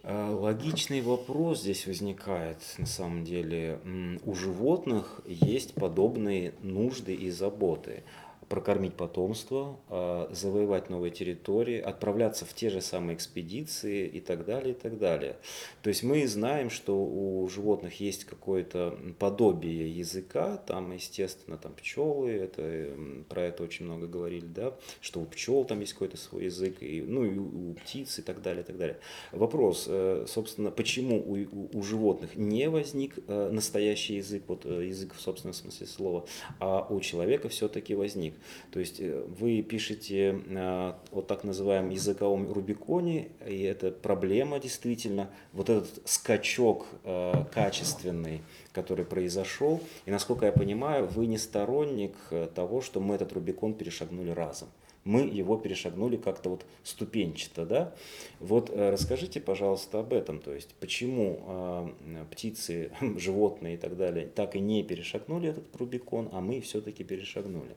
А, 0.08 0.36
логичный 0.36 1.02
вопрос 1.02 1.62
здесь 1.62 1.88
возникает, 1.88 2.60
на 2.78 2.86
самом 2.86 3.24
деле. 3.24 3.80
У 4.24 4.36
животных 4.36 5.22
есть 5.26 5.74
подобные 5.74 6.54
нужды 6.62 7.15
и 7.15 7.32
заботы 7.32 8.04
прокормить 8.49 8.93
потомство, 8.93 9.77
а, 9.89 10.29
завоевать 10.31 10.89
новые 10.89 11.12
территории, 11.12 11.79
отправляться 11.79 12.45
в 12.45 12.53
те 12.53 12.69
же 12.69 12.81
самые 12.81 13.15
экспедиции 13.15 14.05
и 14.08 14.19
так 14.19 14.45
далее, 14.45 14.73
и 14.73 14.77
так 14.77 14.97
далее. 14.97 15.38
То 15.81 15.89
есть 15.89 16.03
мы 16.03 16.27
знаем, 16.27 16.69
что 16.69 16.95
у 16.95 17.47
животных 17.49 17.99
есть 17.99 18.25
какое-то 18.25 18.97
подобие 19.19 19.89
языка, 19.89 20.58
там, 20.58 20.91
естественно, 20.91 21.58
там 21.58 21.73
пчелы, 21.73 22.31
это, 22.31 22.89
про 23.29 23.43
это 23.43 23.63
очень 23.63 23.86
много 23.86 24.08
говорили, 24.08 24.45
да, 24.45 24.75
что 25.01 25.21
у 25.21 25.25
пчел 25.25 25.65
там 25.65 25.79
есть 25.79 25.93
какой-то 25.93 26.17
свой 26.17 26.45
язык, 26.45 26.77
и, 26.81 27.01
ну 27.01 27.25
и 27.25 27.38
у, 27.38 27.73
птиц 27.73 28.19
и 28.19 28.21
так 28.21 28.41
далее, 28.41 28.63
и 28.63 28.65
так 28.65 28.77
далее. 28.77 28.97
Вопрос, 29.31 29.86
э, 29.88 30.25
собственно, 30.27 30.71
почему 30.71 31.17
у, 31.19 31.38
у, 31.51 31.79
у 31.79 31.84
животных 31.84 32.36
не 32.36 32.69
возник 32.69 33.15
э, 33.27 33.49
настоящий 33.51 34.15
язык, 34.15 34.43
вот 34.47 34.65
э, 34.65 34.86
язык 34.88 35.13
в 35.13 35.21
собственном 35.21 35.53
смысле 35.53 35.88
слова, 35.88 36.25
а 36.60 36.86
у 36.89 36.99
человека 36.99 37.49
все-таки 37.49 37.95
возник. 37.95 38.35
То 38.71 38.80
есть 38.80 39.00
э, 39.00 39.24
вы 39.39 39.62
пишете 39.62 40.41
э, 40.45 40.93
о 41.12 41.21
так 41.21 41.43
называемом 41.43 41.89
языковом 41.89 42.52
Рубиконе, 42.52 43.30
и 43.48 43.62
это 43.63 43.91
проблема 43.91 44.60
действительно, 44.60 45.30
вот 45.54 45.69
этот 45.69 46.08
скачок 46.08 46.88
э, 47.04 47.45
качественный, 47.54 48.41
который 48.71 49.06
произошел. 49.06 49.82
И 50.06 50.12
насколько 50.12 50.45
я 50.45 50.52
понимаю, 50.52 51.08
вы 51.08 51.28
не 51.28 51.38
сторонник 51.38 52.15
того, 52.54 52.82
что 52.82 53.00
мы 53.00 53.15
этот 53.15 53.34
Рубикон 53.34 53.74
перешагнули 53.74 54.32
разом 54.32 54.69
мы 55.06 55.21
его 55.21 55.56
перешагнули 55.56 56.17
как-то 56.17 56.50
вот 56.50 56.65
ступенчато, 56.84 57.65
да? 57.65 57.95
Вот 58.39 58.71
расскажите, 58.76 59.39
пожалуйста, 59.39 60.00
об 60.00 60.12
этом, 60.12 60.39
то 60.39 60.52
есть 60.52 60.74
почему 60.80 61.93
птицы, 62.32 62.91
животные 63.17 63.76
и 63.76 63.78
так 63.78 63.95
далее 63.95 64.28
так 64.28 64.56
и 64.56 64.60
не 64.60 64.84
перешагнули 64.84 65.50
этот 65.50 65.76
Рубикон, 65.76 66.30
а 66.34 66.41
мы 66.41 66.60
все-таки 66.60 67.04
перешагнули. 67.04 67.76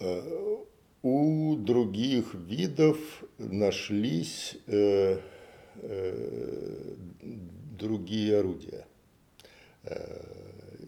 Э, 0.00 0.56
у 1.02 1.56
других 1.56 2.34
видов 2.34 2.98
нашлись 3.38 4.56
э, 4.66 5.18
э, 5.76 6.94
другие 7.78 8.38
орудия. 8.38 8.84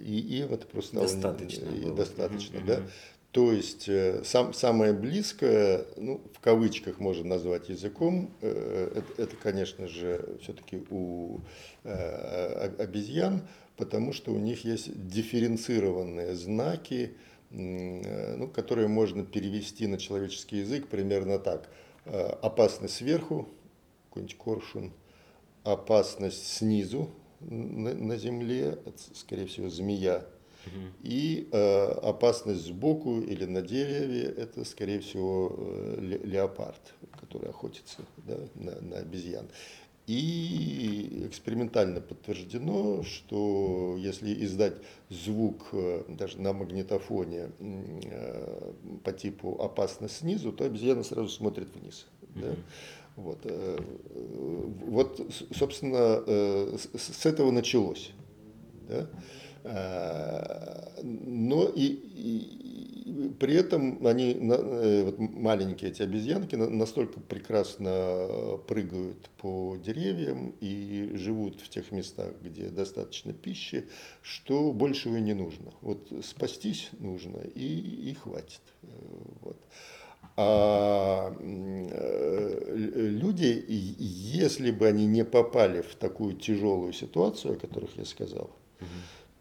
И 0.00 0.40
им 0.40 0.52
это 0.52 0.66
просто 0.66 0.96
достаточно. 0.96 1.70
Было. 1.70 1.94
Достаточно, 1.94 2.58
mm-hmm. 2.58 2.66
да. 2.66 2.82
То 3.30 3.52
есть 3.52 3.88
сам, 4.26 4.52
самое 4.52 4.92
близкое, 4.92 5.86
ну, 5.96 6.20
в 6.34 6.40
кавычках 6.40 6.98
можно 6.98 7.24
назвать 7.24 7.68
языком, 7.68 8.34
это, 8.40 9.04
это 9.16 9.36
конечно 9.36 9.86
же, 9.86 10.36
все-таки 10.42 10.82
у 10.90 11.38
обезьян, 11.84 13.42
потому 13.76 14.12
что 14.12 14.32
у 14.32 14.38
них 14.38 14.64
есть 14.64 14.90
дифференцированные 15.08 16.34
знаки, 16.34 17.12
ну, 17.50 18.48
которые 18.48 18.88
можно 18.88 19.24
перевести 19.24 19.86
на 19.86 19.98
человеческий 19.98 20.58
язык 20.58 20.88
примерно 20.88 21.38
так. 21.38 21.68
Э, 22.04 22.28
опасность 22.42 22.94
сверху, 22.94 23.48
какой-нибудь 24.08 24.36
коршун, 24.36 24.92
опасность 25.64 26.46
снизу 26.46 27.10
на, 27.40 27.94
на 27.94 28.16
земле, 28.16 28.78
скорее 29.14 29.46
всего, 29.46 29.68
змея, 29.68 30.24
и 31.02 31.48
э, 31.50 31.84
опасность 32.02 32.66
сбоку 32.66 33.20
или 33.20 33.46
на 33.46 33.62
дереве, 33.62 34.24
это, 34.24 34.64
скорее 34.64 35.00
всего, 35.00 35.54
э, 35.56 36.18
леопард, 36.24 36.94
который 37.18 37.48
охотится 37.48 38.02
да, 38.18 38.36
на, 38.54 38.80
на 38.80 38.98
обезьян. 38.98 39.48
И 40.10 41.22
экспериментально 41.28 42.00
подтверждено, 42.00 43.04
что 43.04 43.94
если 43.96 44.44
издать 44.44 44.74
звук 45.08 45.68
э, 45.70 46.02
даже 46.08 46.40
на 46.40 46.52
магнитофоне 46.52 47.52
э, 47.60 48.72
по 49.04 49.12
типу 49.12 49.62
опасно 49.62 50.08
снизу, 50.08 50.50
то 50.50 50.64
обезьяна 50.64 51.04
сразу 51.04 51.28
смотрит 51.28 51.68
вниз. 51.76 52.08
Mm-hmm. 52.22 52.40
Да? 52.40 52.56
Вот, 53.14 53.38
э, 53.44 53.78
вот, 54.86 55.20
собственно, 55.56 56.24
с 56.96 57.24
этого 57.24 57.52
началось. 57.52 58.10
Да? 58.88 59.08
Но 61.04 61.68
и, 61.68 61.86
и 61.86 62.69
при 63.38 63.54
этом 63.54 64.06
они, 64.06 64.34
вот 65.04 65.18
маленькие 65.18 65.90
эти 65.90 66.02
обезьянки, 66.02 66.56
настолько 66.56 67.20
прекрасно 67.20 68.58
прыгают 68.66 69.30
по 69.38 69.76
деревьям 69.76 70.54
и 70.60 71.12
живут 71.14 71.60
в 71.60 71.68
тех 71.68 71.92
местах, 71.92 72.32
где 72.42 72.68
достаточно 72.68 73.32
пищи, 73.32 73.86
что 74.22 74.72
большего 74.72 75.16
не 75.16 75.34
нужно. 75.34 75.72
Вот 75.80 76.10
спастись 76.22 76.90
нужно 76.98 77.38
и, 77.54 78.10
и 78.10 78.14
хватит. 78.14 78.62
Вот. 79.42 79.56
А 80.36 81.36
э, 81.38 82.74
люди, 82.76 83.64
если 83.68 84.70
бы 84.70 84.86
они 84.86 85.06
не 85.06 85.24
попали 85.24 85.82
в 85.82 85.94
такую 85.96 86.34
тяжелую 86.34 86.92
ситуацию, 86.92 87.54
о 87.54 87.56
которых 87.56 87.96
я 87.98 88.04
сказал, 88.04 88.50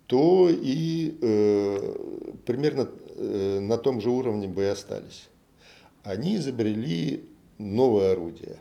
то 0.10 0.50
и 0.50 1.20
э, 1.22 1.96
примерно 2.44 2.90
э, 3.16 3.60
на 3.60 3.78
том 3.78 4.02
же 4.02 4.10
уровне 4.10 4.48
бы 4.48 4.64
и 4.64 4.66
остались. 4.66 5.30
Они 6.02 6.38
изобрели 6.38 7.30
новое 7.60 8.14
орудие. 8.14 8.58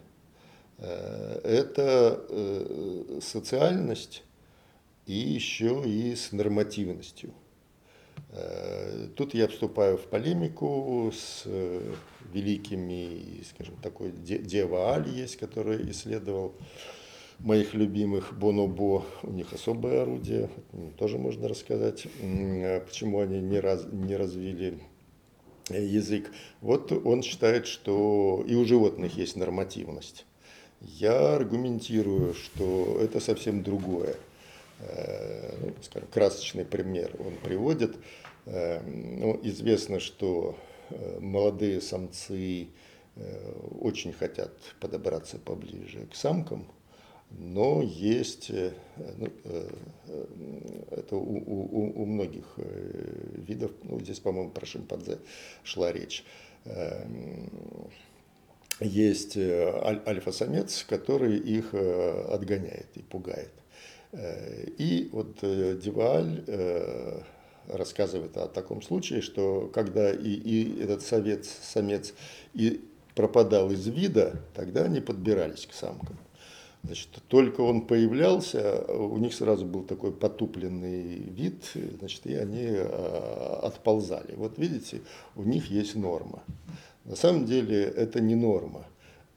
Э, 0.76 1.40
это 1.42 2.22
э, 2.28 3.20
социальность 3.22 4.24
и 5.06 5.14
еще 5.14 5.82
и 5.86 6.14
с 6.14 6.32
нормативностью. 6.32 7.32
Э, 8.32 9.08
тут 9.16 9.32
я 9.32 9.48
вступаю 9.48 9.96
в 9.96 10.02
полемику 10.02 11.10
с 11.14 11.44
э, 11.46 11.94
великими, 12.30 13.42
скажем, 13.54 13.76
такой 13.76 14.12
Дева 14.12 14.92
Аль 14.92 15.08
есть, 15.08 15.38
который 15.38 15.90
исследовал 15.92 16.52
моих 17.38 17.74
любимых 17.74 18.36
Бонобо, 18.36 19.04
у 19.22 19.30
них 19.30 19.52
особое 19.52 20.02
орудие, 20.02 20.50
тоже 20.98 21.18
можно 21.18 21.48
рассказать, 21.48 22.06
а 22.22 22.80
почему 22.80 23.20
они 23.20 23.40
не, 23.40 23.60
раз, 23.60 23.86
не 23.90 24.16
развили 24.16 24.78
язык. 25.70 26.30
Вот 26.60 26.92
он 26.92 27.22
считает, 27.22 27.66
что 27.66 28.44
и 28.46 28.54
у 28.54 28.64
животных 28.64 29.16
есть 29.16 29.36
нормативность. 29.36 30.26
Я 30.80 31.34
аргументирую, 31.36 32.34
что 32.34 32.98
это 33.00 33.20
совсем 33.20 33.62
другое. 33.62 34.16
Э, 34.80 35.56
ну, 35.60 35.74
скажем, 35.82 36.08
красочный 36.12 36.64
пример 36.64 37.10
он 37.18 37.34
приводит. 37.42 37.96
Э, 38.46 38.80
ну, 38.82 39.38
известно, 39.42 39.98
что 39.98 40.56
э, 40.90 41.18
молодые 41.20 41.80
самцы 41.80 42.68
очень 43.80 44.12
хотят 44.12 44.52
подобраться 44.78 45.38
поближе 45.38 46.06
к 46.06 46.14
самкам, 46.14 46.68
но 47.30 47.82
есть, 47.82 48.50
ну, 48.50 49.28
это 50.90 51.16
у, 51.16 51.36
у, 51.36 52.02
у 52.02 52.06
многих 52.06 52.44
видов, 52.56 53.72
ну, 53.82 54.00
здесь, 54.00 54.18
по-моему, 54.20 54.50
про 54.50 54.66
шимпанзе 54.66 55.18
шла 55.62 55.92
речь, 55.92 56.24
есть 58.80 59.36
альфа-самец, 59.36 60.84
который 60.88 61.36
их 61.36 61.74
отгоняет 61.74 62.88
и 62.94 63.02
пугает. 63.02 63.50
Э, 64.12 64.64
и 64.78 65.08
вот 65.12 65.38
э, 65.42 65.78
Деваль 65.82 66.44
э, 66.46 67.20
рассказывает 67.68 68.36
о 68.36 68.48
таком 68.48 68.82
случае, 68.82 69.20
что 69.20 69.70
когда 69.72 70.10
и, 70.10 70.30
и 70.30 70.82
этот 70.82 71.02
совет, 71.02 71.44
самец 71.44 72.14
и 72.54 72.80
пропадал 73.14 73.70
из 73.70 73.86
вида, 73.86 74.40
тогда 74.54 74.84
они 74.84 75.00
подбирались 75.00 75.66
к 75.66 75.74
самкам. 75.74 76.16
Значит, 76.84 77.08
только 77.28 77.60
он 77.60 77.86
появлялся, 77.86 78.84
у 78.88 79.18
них 79.18 79.34
сразу 79.34 79.66
был 79.66 79.82
такой 79.82 80.12
потупленный 80.12 81.16
вид, 81.16 81.64
значит, 81.98 82.26
и 82.26 82.34
они 82.34 82.68
отползали. 83.62 84.34
Вот 84.36 84.58
видите, 84.58 85.02
у 85.36 85.42
них 85.42 85.70
есть 85.70 85.96
норма. 85.96 86.42
На 87.04 87.16
самом 87.16 87.46
деле 87.46 87.82
это 87.82 88.20
не 88.20 88.36
норма 88.36 88.86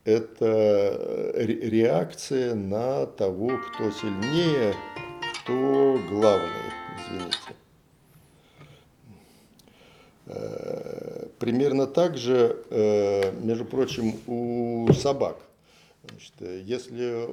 это 0.04 0.46
э, 0.46 1.46
реакция 1.46 2.56
на 2.56 3.06
того, 3.06 3.52
кто 3.58 3.92
сильнее, 3.92 4.74
кто 5.44 6.00
главный, 6.10 6.50
извините. 6.98 7.38
Э, 10.26 11.28
примерно 11.38 11.86
так 11.86 12.18
же, 12.18 12.58
э, 12.70 13.32
между 13.44 13.66
прочим, 13.66 14.16
у 14.28 14.92
собак. 14.94 15.38
Значит, 16.04 16.34
если 16.42 17.26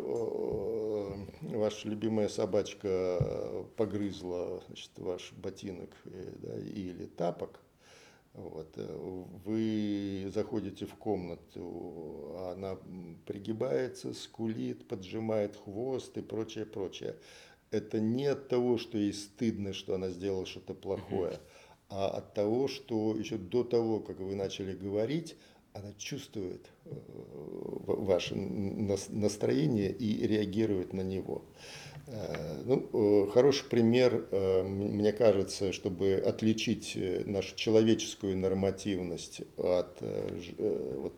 ваша 1.56 1.88
любимая 1.88 2.28
собачка 2.28 3.66
погрызла 3.76 4.62
значит, 4.66 4.90
ваш 4.96 5.32
ботинок 5.32 5.90
да, 6.04 6.58
или 6.58 7.06
тапок, 7.06 7.60
вот. 8.38 8.72
Э, 8.76 9.24
вы 9.44 10.30
заходите 10.32 10.86
в 10.86 10.94
комнату, 10.94 12.36
она 12.52 12.78
пригибается, 13.26 14.14
скулит, 14.14 14.86
поджимает 14.86 15.56
хвост 15.56 16.16
и 16.16 16.22
прочее, 16.22 16.64
прочее. 16.64 17.16
Это 17.70 18.00
не 18.00 18.26
от 18.26 18.48
того, 18.48 18.78
что 18.78 18.96
ей 18.96 19.12
стыдно, 19.12 19.72
что 19.72 19.94
она 19.94 20.10
сделала 20.10 20.46
что-то 20.46 20.74
плохое, 20.74 21.38
а 21.90 22.08
от 22.08 22.34
того, 22.34 22.68
что 22.68 23.16
еще 23.16 23.38
до 23.38 23.64
того, 23.64 24.00
как 24.00 24.20
вы 24.20 24.36
начали 24.36 24.74
говорить, 24.74 25.36
она 25.78 25.92
чувствует 25.98 26.66
э, 26.84 26.94
ваше 27.86 28.34
настроение 28.34 29.92
и 29.92 30.26
реагирует 30.26 30.92
на 30.92 31.02
него. 31.02 31.42
Э, 32.06 32.62
ну, 32.64 32.88
э, 32.92 33.30
хороший 33.30 33.66
пример, 33.68 34.26
мне 34.64 35.12
кажется, 35.12 35.72
чтобы 35.72 36.14
отличить 36.14 36.98
нашу 37.26 37.54
человеческую 37.56 38.36
нормативность 38.36 39.42
от 39.56 40.00
вот, 40.00 41.14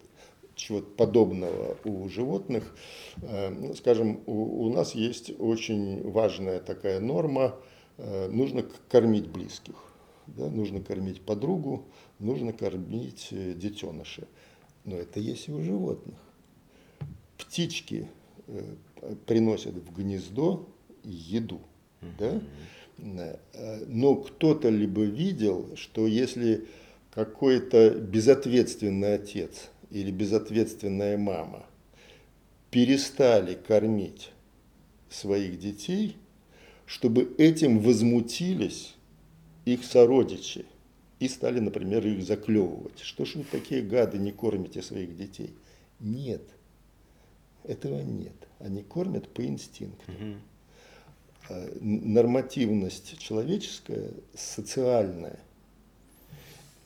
чего-то 0.54 0.90
подобного 0.90 1.78
у 1.84 2.08
животных. 2.08 2.74
Ну, 3.22 3.74
скажем, 3.74 4.22
у, 4.26 4.66
у 4.66 4.72
нас 4.72 4.94
есть 4.94 5.32
очень 5.38 6.02
важная 6.10 6.60
такая 6.60 7.00
норма, 7.00 7.56
нужно 7.96 8.64
кормить 8.88 9.28
близких, 9.28 9.76
да, 10.26 10.48
нужно 10.48 10.80
кормить 10.82 11.22
подругу, 11.22 11.86
нужно 12.20 12.52
кормить 12.52 13.28
детеныши. 13.30 14.26
Но 14.84 14.96
это 14.96 15.20
есть 15.20 15.48
и 15.48 15.52
у 15.52 15.60
животных. 15.62 16.18
Птички 17.36 18.08
приносят 19.26 19.74
в 19.74 19.92
гнездо 19.96 20.68
еду. 21.04 21.60
Да? 22.18 22.40
Но 22.98 24.16
кто-то 24.16 24.68
либо 24.68 25.02
видел, 25.02 25.74
что 25.76 26.06
если 26.06 26.66
какой-то 27.12 27.90
безответственный 27.90 29.14
отец 29.14 29.70
или 29.90 30.10
безответственная 30.10 31.18
мама 31.18 31.66
перестали 32.70 33.54
кормить 33.54 34.30
своих 35.08 35.58
детей, 35.58 36.16
чтобы 36.86 37.34
этим 37.38 37.80
возмутились 37.80 38.94
их 39.64 39.84
сородичи 39.84 40.64
и 41.20 41.28
стали, 41.28 41.60
например, 41.60 42.04
их 42.06 42.24
заклевывать. 42.24 42.98
Что 42.98 43.24
ж 43.24 43.36
вы 43.36 43.44
такие 43.44 43.82
гады 43.82 44.18
не 44.18 44.32
кормите 44.32 44.82
своих 44.82 45.16
детей? 45.16 45.54
Нет, 46.00 46.42
этого 47.64 48.00
нет. 48.00 48.32
Они 48.58 48.82
кормят 48.82 49.28
по 49.28 49.44
инстинкту. 49.44 50.10
Угу. 50.10 51.54
Нормативность 51.80 53.18
человеческая 53.18 54.12
социальная. 54.34 55.38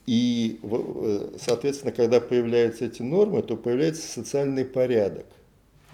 И, 0.07 0.59
э, 0.63 1.37
соответственно, 1.41 1.93
когда 1.93 2.21
появляются 2.21 2.87
эти 2.87 3.03
нормы, 3.03 3.43
то 3.43 3.57
появляется 3.57 4.03
социальный 4.03 4.65
порядок. 4.65 5.27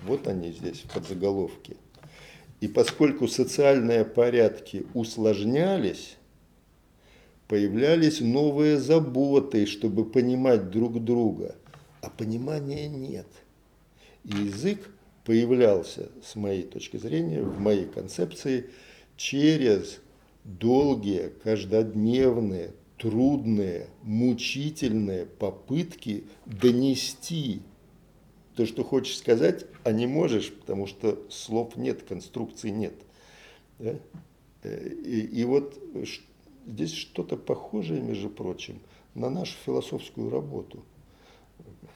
Вот 0.05 0.26
они 0.26 0.50
здесь, 0.50 0.81
в 0.81 0.92
подзаголовке. 0.92 1.76
И 2.61 2.68
поскольку 2.68 3.29
социальные 3.29 4.05
порядки 4.05 4.87
усложнялись, 4.94 6.16
появлялись 7.50 8.20
новые 8.20 8.78
заботы, 8.78 9.66
чтобы 9.66 10.04
понимать 10.04 10.70
друг 10.70 11.02
друга, 11.02 11.56
а 12.00 12.08
понимания 12.08 12.88
нет. 12.88 13.26
Язык 14.22 14.88
появлялся, 15.24 16.12
с 16.24 16.36
моей 16.36 16.62
точки 16.62 16.96
зрения, 16.96 17.42
в 17.42 17.58
моей 17.58 17.86
концепции, 17.86 18.70
через 19.16 19.98
долгие, 20.44 21.32
каждодневные, 21.42 22.72
трудные, 22.98 23.88
мучительные 24.04 25.26
попытки 25.26 26.26
донести 26.46 27.62
то, 28.54 28.64
что 28.64 28.84
хочешь 28.84 29.18
сказать, 29.18 29.66
а 29.82 29.90
не 29.90 30.06
можешь, 30.06 30.52
потому 30.52 30.86
что 30.86 31.26
слов 31.28 31.76
нет, 31.76 32.04
конструкции 32.04 32.68
нет. 32.68 32.94
Э, 33.80 33.96
и, 34.62 35.20
и 35.40 35.44
вот 35.44 35.76
здесь 36.66 36.92
что-то 36.92 37.37
похожее, 37.37 38.01
между 38.01 38.29
прочим, 38.29 38.81
на 39.14 39.31
нашу 39.31 39.57
философскую 39.64 40.31
работу. 40.31 40.85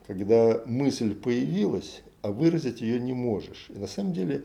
Когда 0.07 0.62
мысль 0.66 1.14
появилась, 1.14 2.03
а 2.22 2.31
выразить 2.31 2.81
ее 2.81 3.00
не 3.00 3.12
можешь. 3.12 3.66
И 3.70 3.79
на 3.79 3.87
самом 3.87 4.12
деле 4.12 4.44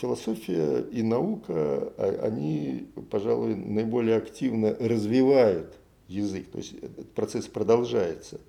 философия 0.00 0.80
и 0.80 1.02
наука, 1.02 1.92
а, 1.96 2.20
они, 2.22 2.88
пожалуй, 3.10 3.54
наиболее 3.54 4.16
активно 4.16 4.74
развивают 4.74 5.76
язык, 6.08 6.50
то 6.50 6.58
есть 6.58 6.74
этот 6.74 7.12
процесс 7.12 7.46
продолжается. 7.46 8.40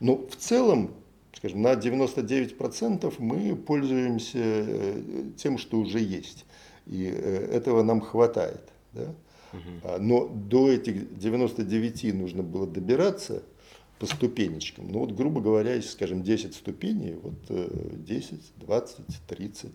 Но 0.00 0.26
в 0.26 0.36
целом, 0.36 0.90
скажем, 1.34 1.62
на 1.62 1.74
99% 1.74 3.14
мы 3.18 3.56
пользуемся 3.56 4.38
э, 4.38 5.02
тем, 5.36 5.58
что 5.58 5.78
уже 5.78 6.00
есть. 6.00 6.44
И 6.86 7.06
э, 7.06 7.48
этого 7.52 7.82
нам 7.82 8.00
хватает. 8.00 8.70
Да? 8.92 9.14
Угу. 9.54 10.02
Но 10.02 10.28
до 10.28 10.70
этих 10.70 11.18
99 11.18 12.14
нужно 12.14 12.42
было 12.42 12.66
добираться– 12.66 13.42
по 13.98 14.06
ступенечкам. 14.06 14.88
Ну 14.90 15.00
вот, 15.00 15.12
грубо 15.12 15.40
говоря, 15.40 15.74
если, 15.74 15.90
скажем, 15.90 16.22
10 16.22 16.54
ступеней, 16.54 17.14
вот 17.14 17.34
10, 17.48 18.40
20, 18.56 18.96
30, 19.26 19.70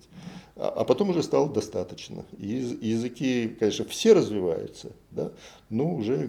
а, 0.56 0.68
а 0.68 0.84
потом 0.84 1.10
уже 1.10 1.24
стало 1.24 1.50
достаточно. 1.50 2.26
И 2.38 2.48
языки, 2.48 3.56
конечно, 3.60 3.86
все 3.86 4.14
развиваются, 4.14 4.92
да, 5.12 5.32
но 5.70 5.96
уже 5.96 6.28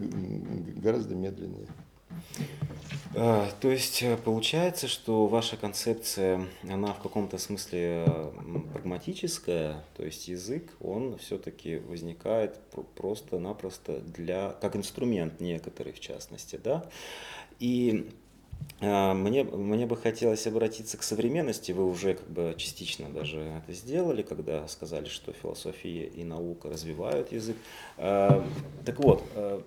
гораздо 0.76 1.14
медленнее. 1.14 1.66
А, 3.14 3.48
то 3.60 3.70
есть 3.70 4.02
э, 4.02 4.16
получается, 4.16 4.86
что 4.86 5.26
ваша 5.26 5.56
концепция, 5.56 6.46
она 6.68 6.92
в 6.92 7.00
каком-то 7.00 7.38
смысле 7.38 8.06
прагматическая, 8.72 9.84
то 9.96 10.04
есть 10.04 10.28
язык, 10.28 10.70
он 10.80 11.18
все-таки 11.18 11.78
возникает 11.78 12.58
просто-напросто 12.94 14.00
для, 14.00 14.52
как 14.60 14.76
инструмент 14.76 15.40
некоторый 15.40 15.92
в 15.92 15.98
частности, 15.98 16.60
да? 16.62 16.88
И 17.58 18.08
а, 18.80 19.12
мне, 19.12 19.44
мне 19.44 19.86
бы 19.86 19.96
хотелось 19.96 20.46
обратиться 20.46 20.96
к 20.96 21.02
современности. 21.02 21.72
Вы 21.72 21.84
уже 21.84 22.14
как 22.14 22.28
бы 22.30 22.54
частично 22.56 23.08
даже 23.10 23.40
это 23.40 23.72
сделали, 23.72 24.22
когда 24.22 24.66
сказали, 24.68 25.06
что 25.06 25.32
философия 25.32 26.06
и 26.06 26.24
наука 26.24 26.70
развивают 26.70 27.32
язык. 27.32 27.56
А, 27.98 28.46
так 28.84 28.98
вот, 28.98 29.22
а, 29.34 29.62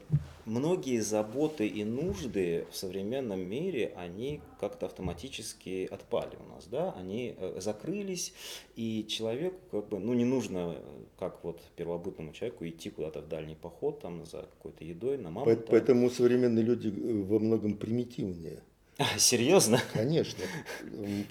многие 0.46 1.00
заботы 1.00 1.68
и 1.68 1.84
нужды 1.84 2.66
в 2.72 2.76
современном 2.76 3.48
мире, 3.48 3.94
они 3.96 4.42
как-то 4.60 4.86
автоматически 4.86 5.88
отпали 5.90 6.36
у 6.46 6.54
нас, 6.54 6.68
да, 6.68 6.94
они 6.94 7.36
э, 7.38 7.60
закрылись, 7.60 8.34
и 8.76 9.06
человеку 9.08 9.58
как 9.72 9.90
бы, 9.90 10.00
ну, 10.00 10.14
не 10.14 10.26
нужно, 10.26 10.76
как 11.18 11.44
вот 11.44 11.62
первобытному 11.76 12.34
человеку, 12.34 12.68
идти 12.68 12.90
куда-то 12.90 13.22
в 13.22 13.28
дальний 13.28 13.56
поход, 13.56 14.00
там, 14.00 14.26
за 14.26 14.42
какой-то 14.42 14.84
едой, 14.84 15.18
на 15.18 15.30
маму. 15.32 15.56
Поэтому 15.70 16.10
современные 16.10 16.64
люди 16.64 16.88
э, 16.88 17.24
во 17.24 17.40
многом 17.40 17.76
примитивнее. 17.76 18.62
А, 18.98 19.18
серьезно? 19.18 19.80
Конечно. 19.94 20.44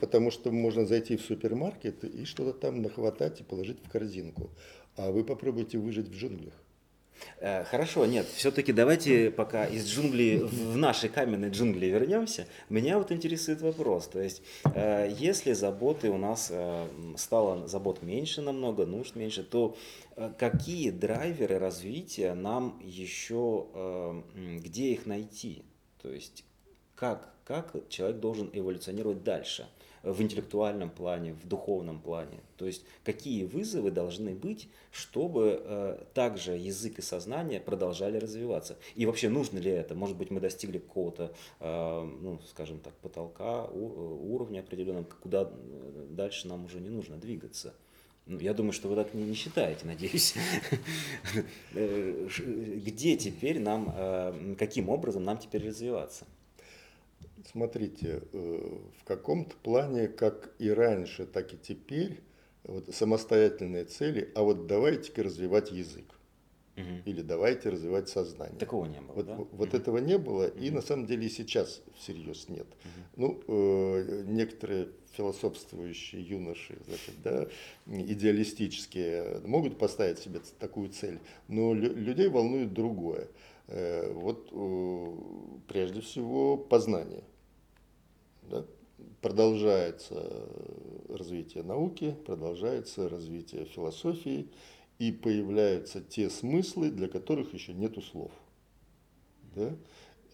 Потому 0.01 0.31
что 0.33 0.51
можно 0.51 0.85
зайти 0.85 1.16
в 1.16 1.22
супермаркет 1.22 2.05
и 2.05 2.25
что-то 2.25 2.53
там 2.53 2.83
нахватать 2.83 3.40
и 3.40 3.44
положить 3.44 3.79
в 3.85 3.88
корзинку. 3.88 4.51
А 4.96 5.12
вы 5.12 5.25
попробуйте 5.25 5.79
выжить 5.79 6.09
в 6.09 6.14
джунглях. 6.14 6.55
Э, 7.38 7.64
хорошо, 7.64 8.06
нет, 8.06 8.26
все-таки 8.26 8.72
давайте 8.72 9.30
пока 9.30 9.66
из 9.66 9.87
джунглей 9.87 10.38
в 10.38 10.76
наши 10.76 11.08
каменные 11.08 11.50
джунгли 11.50 11.87
вернемся. 11.87 12.46
Меня 12.68 12.98
вот 12.98 13.11
интересует 13.11 13.61
вопрос, 13.61 14.08
то 14.08 14.20
есть 14.20 14.42
э, 14.74 15.12
если 15.18 15.52
заботы 15.52 16.11
у 16.11 16.18
нас 16.18 16.48
э, 16.50 16.87
стало 17.16 17.66
забот 17.66 18.02
меньше 18.02 18.42
намного, 18.42 18.87
нужд 18.87 19.16
меньше, 19.16 19.42
то 19.42 19.76
какие 20.38 20.90
драйверы 20.90 21.58
развития 21.58 22.35
нам 22.35 22.80
еще, 22.85 23.66
где 24.35 24.92
их 24.92 25.06
найти? 25.06 25.64
То 26.02 26.11
есть 26.11 26.44
как, 26.94 27.32
как 27.44 27.74
человек 27.88 28.18
должен 28.20 28.50
эволюционировать 28.52 29.24
дальше? 29.24 29.66
В 30.03 30.21
интеллектуальном 30.23 30.91
плане, 30.91 31.35
в 31.35 31.47
духовном 31.47 32.01
плане. 32.01 32.41
То 32.57 32.67
есть 32.67 32.85
какие 33.05 33.45
вызовы 33.45 33.91
должны 33.91 34.35
быть, 34.35 34.69
чтобы 34.91 35.62
э, 35.65 36.05
также 36.15 36.53
язык 36.53 36.99
и 36.99 37.03
сознание 37.03 37.61
продолжали 37.61 38.19
развиваться. 38.19 38.77
И 38.95 39.07
вообще 39.07 39.29
нужно 39.29 39.59
ли 39.59 39.71
это? 39.71 39.95
Может 39.95 40.17
быть 40.17 40.31
мы 40.31 40.41
достигли 40.41 40.79
какого-то, 40.79 41.33
э, 41.61 42.11
ну 42.21 42.41
скажем 42.49 42.81
так, 42.81 42.95
потолка, 42.95 43.65
у, 43.65 44.35
уровня 44.35 44.61
определенного, 44.61 45.05
куда 45.23 45.51
э, 45.51 46.07
дальше 46.11 46.49
нам 46.49 46.65
уже 46.65 46.81
не 46.81 46.88
нужно 46.88 47.17
двигаться. 47.17 47.75
Ну, 48.27 48.38
я 48.38 48.55
думаю, 48.55 48.73
что 48.73 48.88
вы 48.88 48.95
так 48.95 49.15
не, 49.15 49.25
не 49.25 49.35
считаете, 49.35 49.87
надеюсь. 49.87 50.35
Э, 51.75 52.29
где 52.87 53.17
теперь 53.17 53.59
нам, 53.59 53.93
э, 53.97 54.55
каким 54.59 54.91
образом 54.91 55.25
нам 55.25 55.38
теперь 55.38 55.67
развиваться? 55.67 56.27
Смотрите, 57.50 58.22
э, 58.33 58.78
в 59.00 59.05
каком-то 59.05 59.57
плане, 59.57 60.09
как 60.09 60.55
и 60.59 60.70
раньше, 60.70 61.26
так 61.26 61.52
и 61.55 61.59
теперь, 61.59 62.20
вот 62.64 62.94
самостоятельные 62.94 63.85
цели, 63.85 64.31
а 64.35 64.42
вот 64.42 64.66
давайте-ка 64.66 65.22
развивать 65.22 65.72
язык. 65.72 66.05
Угу. 66.76 67.02
Или 67.05 67.20
давайте 67.20 67.68
развивать 67.68 68.09
сознание. 68.09 68.59
Такого 68.59 68.87
не 68.87 69.00
было. 69.00 69.14
Вот, 69.14 69.26
да? 69.26 69.37
вот 69.37 69.68
угу. 69.68 69.76
этого 69.76 69.98
не 69.98 70.16
было, 70.16 70.46
угу. 70.46 70.59
и 70.59 70.70
на 70.70 70.81
самом 70.81 71.07
деле 71.07 71.26
и 71.26 71.31
сейчас 71.31 71.83
всерьез 71.98 72.48
нет. 72.48 72.66
Угу. 72.66 73.00
Ну, 73.16 73.42
э, 73.46 74.24
некоторые 74.26 74.88
философствующие 75.12 76.22
юноши, 76.22 76.78
значит, 76.87 77.14
да, 77.22 77.46
идеалистические, 77.87 79.42
могут 79.44 79.76
поставить 79.76 80.18
себе 80.18 80.40
такую 80.59 80.88
цель, 80.88 81.18
но 81.48 81.74
лю- 81.74 81.94
людей 81.94 82.28
волнует 82.28 82.72
другое. 82.72 83.28
Э, 83.66 84.11
вот 84.12 84.48
э, 84.52 85.16
прежде 85.68 86.00
всего 86.00 86.57
познание 86.57 87.22
да, 88.53 88.67
продолжается 89.23 90.47
развитие 91.09 91.62
науки, 91.62 92.15
продолжается 92.27 93.09
развитие 93.09 93.65
философии, 93.65 94.49
и 94.99 95.11
появляются 95.11 96.01
те 96.01 96.29
смыслы, 96.31 96.91
для 96.91 97.09
которых 97.09 97.55
еще 97.55 97.73
нету 97.73 98.03
слов. 98.03 98.31
Да? 99.57 99.75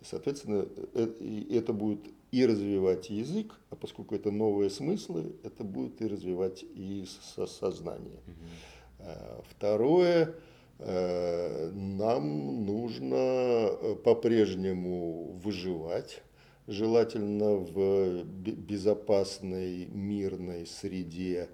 Соответственно, 0.02 0.66
э, 0.94 1.44
это 1.50 1.72
будет 1.72 2.00
и 2.32 2.44
развивать 2.44 3.08
язык, 3.08 3.54
а 3.70 3.76
поскольку 3.76 4.14
это 4.14 4.30
новые 4.30 4.68
смыслы, 4.68 5.32
это 5.42 5.64
будет 5.64 6.02
и 6.02 6.06
развивать 6.06 6.62
и 6.62 7.06
сознание. 7.46 8.20
Угу. 8.26 9.44
Второе, 9.50 10.34
э, 10.78 11.70
нам 11.72 12.66
нужно 12.66 13.70
по-прежнему 14.04 15.38
выживать, 15.42 16.22
желательно 16.68 17.54
в 17.54 18.24
безопасной, 18.24 19.86
мирной 19.86 20.66
среде, 20.66 21.48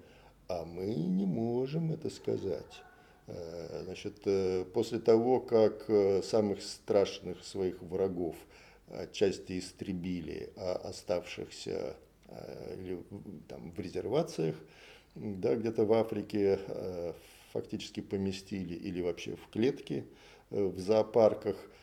а 0.49 0.65
мы 0.65 0.93
не 0.93 1.25
можем 1.25 1.93
это 1.93 2.09
сказать. 2.09 2.83
Э, 3.27 3.83
значит, 3.85 4.17
э, 4.25 4.65
после 4.73 4.99
того, 4.99 5.39
как 5.39 5.85
э, 5.89 6.21
самых 6.21 6.61
страшных 6.61 7.43
своих 7.43 7.81
врагов 7.81 8.35
отчасти 8.89 9.57
истребили, 9.57 10.51
а 10.57 10.73
оставшихся 10.89 11.95
там, 13.47 13.71
в 13.71 13.79
резервациях, 13.79 14.55
да, 15.15 15.55
где-то 15.55 15.85
в 15.85 15.93
Африке 15.93 16.59
фактически 17.51 18.01
поместили 18.01 18.75
или 18.75 19.01
вообще 19.01 19.35
в 19.37 19.47
клетки 19.49 20.05
в 20.51 20.77
зоопарках– 20.77 21.55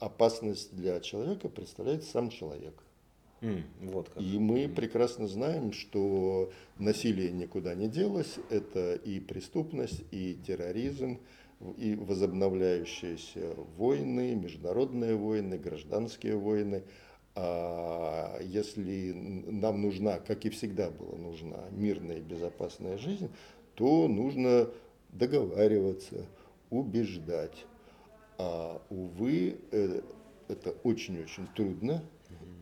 опасность 0.00 0.74
для 0.74 1.00
человека 1.00 1.48
представляет 1.48 2.04
сам 2.04 2.30
человек. 2.30 2.74
Mm, 3.40 3.62
вот 3.92 4.08
как. 4.08 4.22
И 4.22 4.38
мы 4.38 4.68
прекрасно 4.68 5.28
знаем, 5.28 5.72
что 5.72 6.50
насилие 6.78 7.30
никуда 7.30 7.74
не 7.74 7.88
делось, 7.88 8.36
это 8.48 8.94
и 8.94 9.20
преступность, 9.20 10.02
и 10.10 10.38
терроризм, 10.46 11.20
и 11.76 11.94
возобновляющиеся 11.94 13.54
войны, 13.76 14.34
международные 14.34 15.14
войны, 15.16 15.58
гражданские 15.58 16.36
войны. 16.36 16.82
А 17.36 18.38
если 18.40 19.12
нам 19.12 19.82
нужна, 19.82 20.18
как 20.20 20.44
и 20.44 20.50
всегда 20.50 20.90
была 20.90 21.16
нужна, 21.16 21.64
мирная 21.72 22.18
и 22.18 22.22
безопасная 22.22 22.96
жизнь, 22.96 23.28
то 23.74 24.08
нужно 24.08 24.68
договариваться, 25.10 26.26
убеждать, 26.70 27.66
а, 28.38 28.80
увы, 28.90 29.56
э, 29.70 30.00
это 30.48 30.74
очень-очень 30.82 31.46
трудно. 31.54 32.02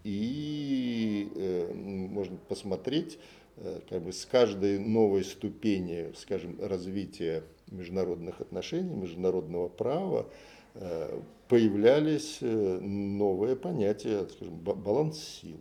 И 0.05 1.31
э, 1.35 1.73
можно 1.75 2.37
посмотреть, 2.49 3.19
э, 3.57 3.81
как 3.89 4.03
бы 4.03 4.13
с 4.13 4.27
каждой 4.27 4.79
новой 4.79 5.25
ступени, 5.25 6.13
скажем, 6.17 6.59
развития 6.61 7.45
международных 7.71 8.41
отношений, 8.41 8.95
международного 8.95 9.69
права, 9.69 10.27
э, 10.75 11.21
появлялись 11.49 12.39
э, 12.41 12.79
новые 12.81 13.55
понятия, 13.55 14.27
скажем, 14.29 14.57
баланс 14.59 15.41
сил. 15.41 15.59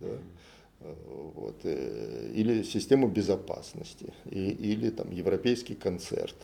Да? 0.00 0.18
вот, 1.14 1.64
или 1.64 2.64
систему 2.64 3.06
безопасности, 3.06 4.12
и, 4.28 4.48
или 4.50 4.90
там 4.90 5.12
европейский 5.12 5.76
концерт, 5.76 6.34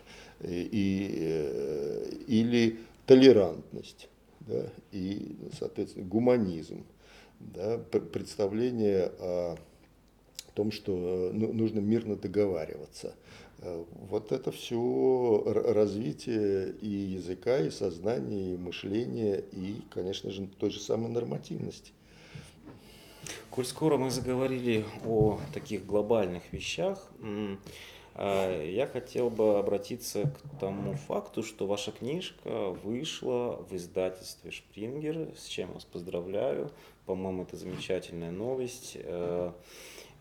и, 0.40 0.68
и, 0.70 2.24
или 2.28 2.78
толерантность, 3.08 4.08
да, 4.40 4.70
и, 4.92 5.36
соответственно, 5.58 6.06
гуманизм, 6.06 6.84
да, 7.40 7.78
представление 7.78 9.10
о 9.18 9.56
том, 10.54 10.70
что 10.70 11.30
ну, 11.32 11.52
нужно 11.52 11.80
мирно 11.80 12.16
договариваться. 12.16 13.14
Вот 14.10 14.30
это 14.30 14.52
все 14.52 15.42
развитие 15.46 16.74
и 16.80 16.88
языка, 16.88 17.58
и 17.58 17.70
сознания, 17.70 18.54
и 18.54 18.56
мышления, 18.56 19.42
и, 19.52 19.76
конечно 19.90 20.30
же, 20.30 20.46
той 20.58 20.70
же 20.70 20.78
самой 20.78 21.10
нормативности. 21.10 21.92
Коль 23.50 23.64
скоро 23.64 23.96
мы 23.96 24.10
заговорили 24.10 24.84
о 25.04 25.40
таких 25.54 25.86
глобальных 25.86 26.52
вещах, 26.52 27.10
я 28.18 28.86
хотел 28.86 29.30
бы 29.30 29.58
обратиться 29.58 30.24
к 30.24 30.60
тому 30.60 30.94
факту, 30.94 31.42
что 31.42 31.66
ваша 31.66 31.92
книжка 31.92 32.70
вышла 32.70 33.64
в 33.68 33.74
издательстве 33.76 34.50
Шпрингер, 34.50 35.28
с 35.36 35.46
чем 35.46 35.72
вас 35.72 35.84
поздравляю. 35.84 36.70
По-моему, 37.06 37.44
это 37.44 37.56
замечательная 37.56 38.30
новость. 38.30 38.96
Э, 39.00 39.52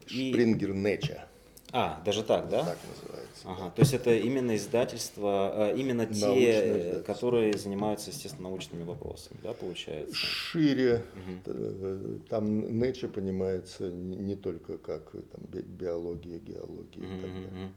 Шпрингер 0.06 0.74
Неча. 0.74 1.28
А, 1.74 2.02
даже 2.06 2.24
так, 2.24 2.48
да? 2.50 2.64
Так 2.64 2.78
называется. 2.88 3.28
Ага, 3.44 3.64
да. 3.66 3.70
то 3.72 3.82
есть 3.82 3.94
это 3.94 4.16
именно 4.16 4.56
издательства, 4.56 5.72
э, 5.72 5.78
именно 5.78 6.06
те, 6.06 7.04
которые 7.06 7.58
занимаются, 7.58 8.10
естественно, 8.10 8.50
научными 8.50 8.84
вопросами, 8.84 9.38
да, 9.44 9.54
получается? 9.54 10.16
Шире. 10.16 11.04
Угу. 11.46 12.20
Там 12.30 12.62
Nature 12.62 13.10
понимается 13.10 13.90
не 13.90 14.36
только 14.36 14.78
как 14.78 15.12
там, 15.12 15.42
биология, 15.52 16.40
геология 16.40 17.04
угу, 17.04 17.14
и 17.14 17.22
так 17.22 17.34
далее. 17.34 17.48
Угу. 17.48 17.72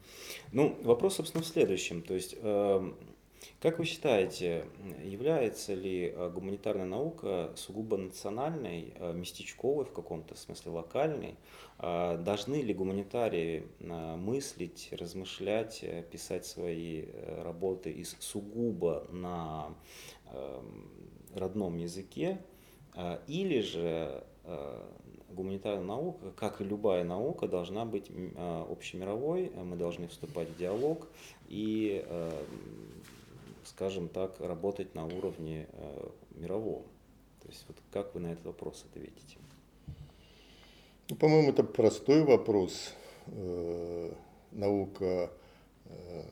Ну, 0.52 0.78
вопрос, 0.82 1.16
собственно, 1.16 1.42
в 1.42 1.46
следующем. 1.46 2.02
То 2.02 2.14
есть 2.14 2.36
эм, 2.40 2.96
как 3.60 3.78
вы 3.78 3.84
считаете, 3.84 4.64
является 5.04 5.74
ли 5.74 6.06
э, 6.08 6.30
гуманитарная 6.30 6.86
наука 6.86 7.52
сугубо 7.56 7.98
национальной, 7.98 8.94
э, 8.96 9.12
местечковой 9.12 9.84
в 9.84 9.92
каком-то 9.92 10.34
смысле, 10.34 10.72
локальной? 10.72 11.36
А 11.78 12.16
должны 12.16 12.62
ли 12.62 12.72
гуманитарии 12.72 13.66
э, 13.80 14.16
мыслить, 14.16 14.88
размышлять, 14.92 15.84
писать 16.10 16.46
свои 16.46 17.04
работы 17.44 17.90
из 17.90 18.16
сугубо 18.20 19.06
на 19.10 19.74
эм, 20.32 20.90
родном 21.34 21.76
языке? 21.76 22.40
Или 23.28 23.60
же 23.60 24.24
гуманитарная 25.28 25.84
наука, 25.84 26.32
как 26.32 26.60
и 26.60 26.64
любая 26.64 27.04
наука, 27.04 27.46
должна 27.46 27.84
быть 27.84 28.10
общемировой, 28.36 29.50
мы 29.50 29.76
должны 29.76 30.08
вступать 30.08 30.48
в 30.48 30.58
диалог 30.58 31.06
и 31.46 32.04
скажем 33.70 34.08
так, 34.08 34.40
работать 34.40 34.94
на 34.94 35.06
уровне 35.06 35.68
э, 35.72 36.08
мировом? 36.32 36.82
То 37.40 37.48
есть 37.48 37.64
вот 37.68 37.76
как 37.92 38.14
вы 38.14 38.20
на 38.20 38.32
этот 38.32 38.44
вопрос 38.44 38.84
ответите? 38.90 39.38
Ну, 41.08 41.16
по-моему, 41.16 41.50
это 41.50 41.62
простой 41.62 42.24
вопрос. 42.24 42.92
Э, 43.26 44.12
наука 44.50 45.30
э, 45.84 46.22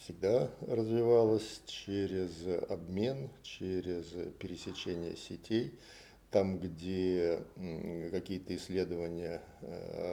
всегда 0.00 0.50
развивалась 0.66 1.60
через 1.66 2.30
обмен, 2.68 3.30
через 3.42 4.06
пересечение 4.38 5.16
сетей. 5.16 5.78
Там, 6.30 6.58
где 6.58 7.44
какие-то 8.10 8.56
исследования 8.56 9.40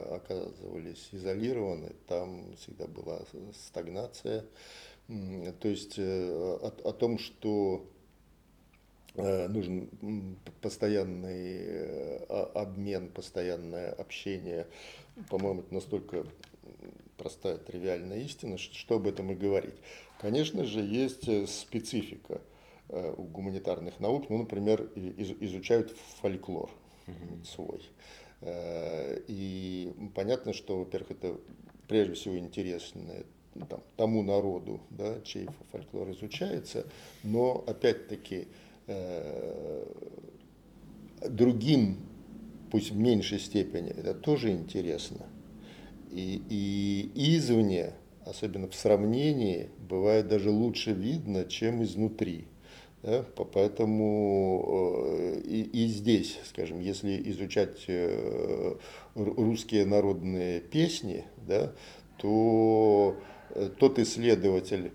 оказывались 0.08 1.08
изолированы, 1.10 1.96
там 2.06 2.54
всегда 2.54 2.86
была 2.86 3.22
стагнация. 3.52 4.44
То 5.60 5.68
есть 5.68 5.98
э, 5.98 6.58
о, 6.62 6.72
о 6.88 6.92
том, 6.92 7.18
что 7.18 7.84
э, 9.14 9.48
нужен 9.48 9.88
постоянный 10.62 11.58
э, 11.58 12.16
обмен, 12.54 13.08
постоянное 13.08 13.92
общение, 13.92 14.66
по-моему, 15.28 15.60
это 15.60 15.74
настолько 15.74 16.26
простая, 17.18 17.58
тривиальная 17.58 18.20
истина, 18.20 18.56
что 18.56 18.96
об 18.96 19.06
этом 19.06 19.32
и 19.32 19.34
говорить. 19.34 19.74
Конечно 20.18 20.64
же, 20.64 20.80
есть 20.80 21.28
специфика 21.48 22.40
у 22.88 23.22
гуманитарных 23.22 24.00
наук, 24.00 24.28
ну, 24.28 24.38
например, 24.38 24.82
изучают 24.96 25.96
фольклор 26.20 26.70
свой. 27.44 27.82
И 29.28 29.92
понятно, 30.14 30.52
что, 30.52 30.78
во-первых, 30.78 31.12
это 31.12 31.38
прежде 31.88 32.14
всего 32.14 32.38
интересно 32.38 33.02
ну, 33.02 33.24
там, 33.68 33.80
тому 33.96 34.22
народу, 34.22 34.80
да, 34.90 35.20
чей 35.24 35.48
фольклор 35.70 36.10
изучается, 36.12 36.86
но 37.22 37.64
опять-таки 37.66 38.48
э, 38.86 39.84
другим, 41.28 41.98
пусть 42.70 42.90
в 42.90 42.96
меньшей 42.96 43.38
степени, 43.38 43.90
это 43.90 44.14
тоже 44.14 44.52
интересно. 44.52 45.26
И, 46.10 46.42
и 47.14 47.36
извне, 47.36 47.92
особенно 48.26 48.68
в 48.68 48.74
сравнении, 48.74 49.68
бывает 49.88 50.28
даже 50.28 50.50
лучше 50.50 50.92
видно, 50.92 51.44
чем 51.44 51.82
изнутри. 51.82 52.46
Да? 53.02 53.24
Поэтому 53.52 55.04
э, 55.18 55.40
и, 55.44 55.62
и 55.62 55.86
здесь, 55.88 56.38
скажем, 56.44 56.80
если 56.80 57.20
изучать 57.30 57.84
э, 57.88 58.76
русские 59.14 59.86
народные 59.86 60.60
песни, 60.60 61.24
да, 61.46 61.72
то 62.18 63.16
тот 63.78 63.98
исследователь, 63.98 64.92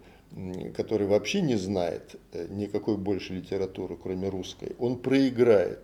который 0.75 1.07
вообще 1.07 1.41
не 1.41 1.55
знает 1.55 2.15
э, 2.33 2.47
никакой 2.49 2.97
больше 2.97 3.33
литературы, 3.33 3.97
кроме 4.01 4.29
русской, 4.29 4.75
он 4.77 4.99
проиграет 4.99 5.79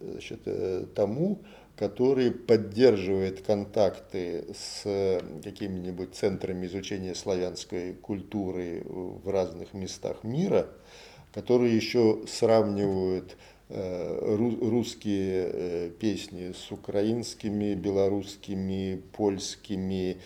значит, 0.00 0.40
э, 0.46 0.86
тому, 0.94 1.40
который 1.76 2.30
поддерживает 2.30 3.42
контакты 3.42 4.46
с 4.54 5.20
какими-нибудь 5.42 6.14
центрами 6.14 6.66
изучения 6.66 7.14
славянской 7.14 7.92
культуры 7.92 8.82
в 8.86 9.28
разных 9.28 9.74
местах 9.74 10.24
мира, 10.24 10.68
которые 11.34 11.76
еще 11.76 12.22
сравнивают 12.26 13.36
русские 13.68 15.90
песни 15.90 16.52
с 16.52 16.72
украинскими, 16.72 17.74
белорусскими, 17.74 19.02
польскими, 19.12 20.16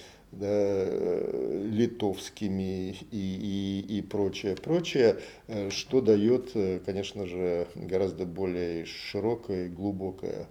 литовскими 1.71 2.91
и, 3.11 3.85
и, 3.91 3.99
и 3.99 4.03
прочее, 4.03 4.55
прочее, 4.57 5.19
э, 5.49 5.71
что 5.71 6.01
дает, 6.01 6.51
э, 6.55 6.79
конечно 6.85 7.27
же, 7.27 7.67
гораздо 7.75 8.27
более 8.27 8.85
широкое 8.87 9.67
и 9.67 9.69
глубокое 9.69 10.47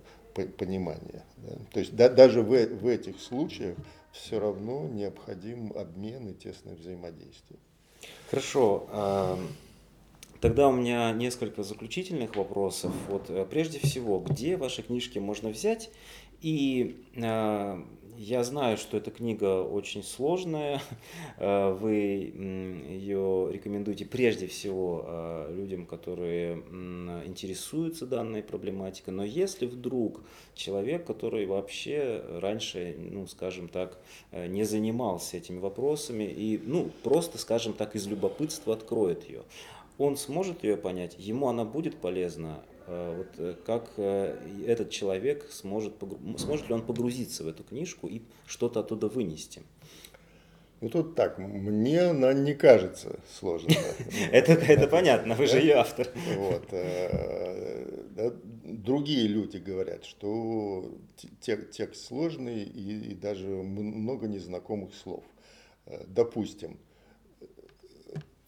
понимание. 0.57 1.23
Да. 1.37 1.55
То 1.73 1.79
есть 1.79 1.95
да, 1.95 2.09
даже 2.09 2.41
в, 2.41 2.49
в 2.49 2.87
этих 2.87 3.19
случаях 3.19 3.77
все 4.11 4.39
равно 4.39 4.87
необходим 4.87 5.71
обмен 5.75 6.27
и 6.27 6.33
тесное 6.33 6.75
взаимодействие. 6.75 7.59
Хорошо. 8.29 9.37
Тогда 10.41 10.69
у 10.69 10.71
меня 10.71 11.11
несколько 11.11 11.63
заключительных 11.63 12.35
вопросов. 12.37 12.93
Вот 13.09 13.29
э, 13.29 13.45
прежде 13.49 13.79
всего, 13.79 14.19
где 14.19 14.55
ваши 14.55 14.83
книжки 14.83 15.19
можно 15.19 15.49
взять 15.49 15.91
и 16.41 17.03
я 18.19 18.43
знаю, 18.43 18.75
что 18.75 18.97
эта 18.97 19.11
книга 19.11 19.63
очень 19.63 20.03
сложная. 20.03 20.81
Э, 21.37 21.71
вы 21.71 21.93
ее 21.93 23.49
рекомендуете 23.51 24.03
прежде 24.05 24.47
всего 24.47 25.05
э, 25.05 25.53
людям, 25.55 25.85
которые 25.85 26.57
интересуются 27.25 28.05
данной 28.05 28.43
проблематикой. 28.43 29.13
Но 29.13 29.23
если 29.23 29.65
вдруг 29.65 30.21
человек, 30.53 31.05
который 31.05 31.45
вообще 31.45 32.21
раньше, 32.41 32.95
ну, 32.97 33.25
скажем 33.27 33.69
так, 33.69 33.97
э, 34.31 34.47
не 34.47 34.65
занимался 34.65 35.37
этими 35.37 35.59
вопросами 35.59 36.25
и, 36.25 36.59
ну, 36.61 36.89
просто, 37.03 37.37
скажем 37.37 37.71
так, 37.71 37.95
из 37.95 38.05
любопытства 38.07 38.73
откроет 38.73 39.29
ее, 39.29 39.43
он 39.97 40.17
сможет 40.17 40.63
ее 40.65 40.75
понять, 40.75 41.15
ему 41.17 41.47
она 41.47 41.63
будет 41.63 41.95
полезна, 41.95 42.61
вот 42.89 43.27
э, 43.37 43.55
как 43.65 43.91
э, 43.97 44.35
этот 44.65 44.89
человек 44.89 45.45
сможет, 45.51 45.93
сможет 46.37 46.67
ли 46.69 46.73
он 46.73 46.81
погрузиться 46.81 47.43
в 47.43 47.47
эту 47.47 47.63
книжку 47.63 48.07
и 48.07 48.21
что-то 48.47 48.79
оттуда 48.79 49.07
вынести? 49.07 49.61
Ну 50.81 50.89
тут 50.89 51.13
так, 51.15 51.37
мне 51.37 52.01
она 52.01 52.33
не 52.33 52.55
кажется 52.55 53.19
сложной. 53.37 53.77
Это, 54.31 54.53
это 54.53 54.87
понятно, 54.87 55.35
вы 55.35 55.45
же 55.45 55.59
ее 55.59 55.73
автор. 55.73 56.07
Вот. 56.37 56.73
Другие 58.63 59.27
люди 59.27 59.57
говорят, 59.57 60.05
что 60.05 60.89
текст 61.41 61.95
сложный 62.07 62.63
и 62.63 63.13
даже 63.13 63.47
много 63.47 64.27
незнакомых 64.27 64.95
слов. 64.95 65.25
Допустим, 66.07 66.79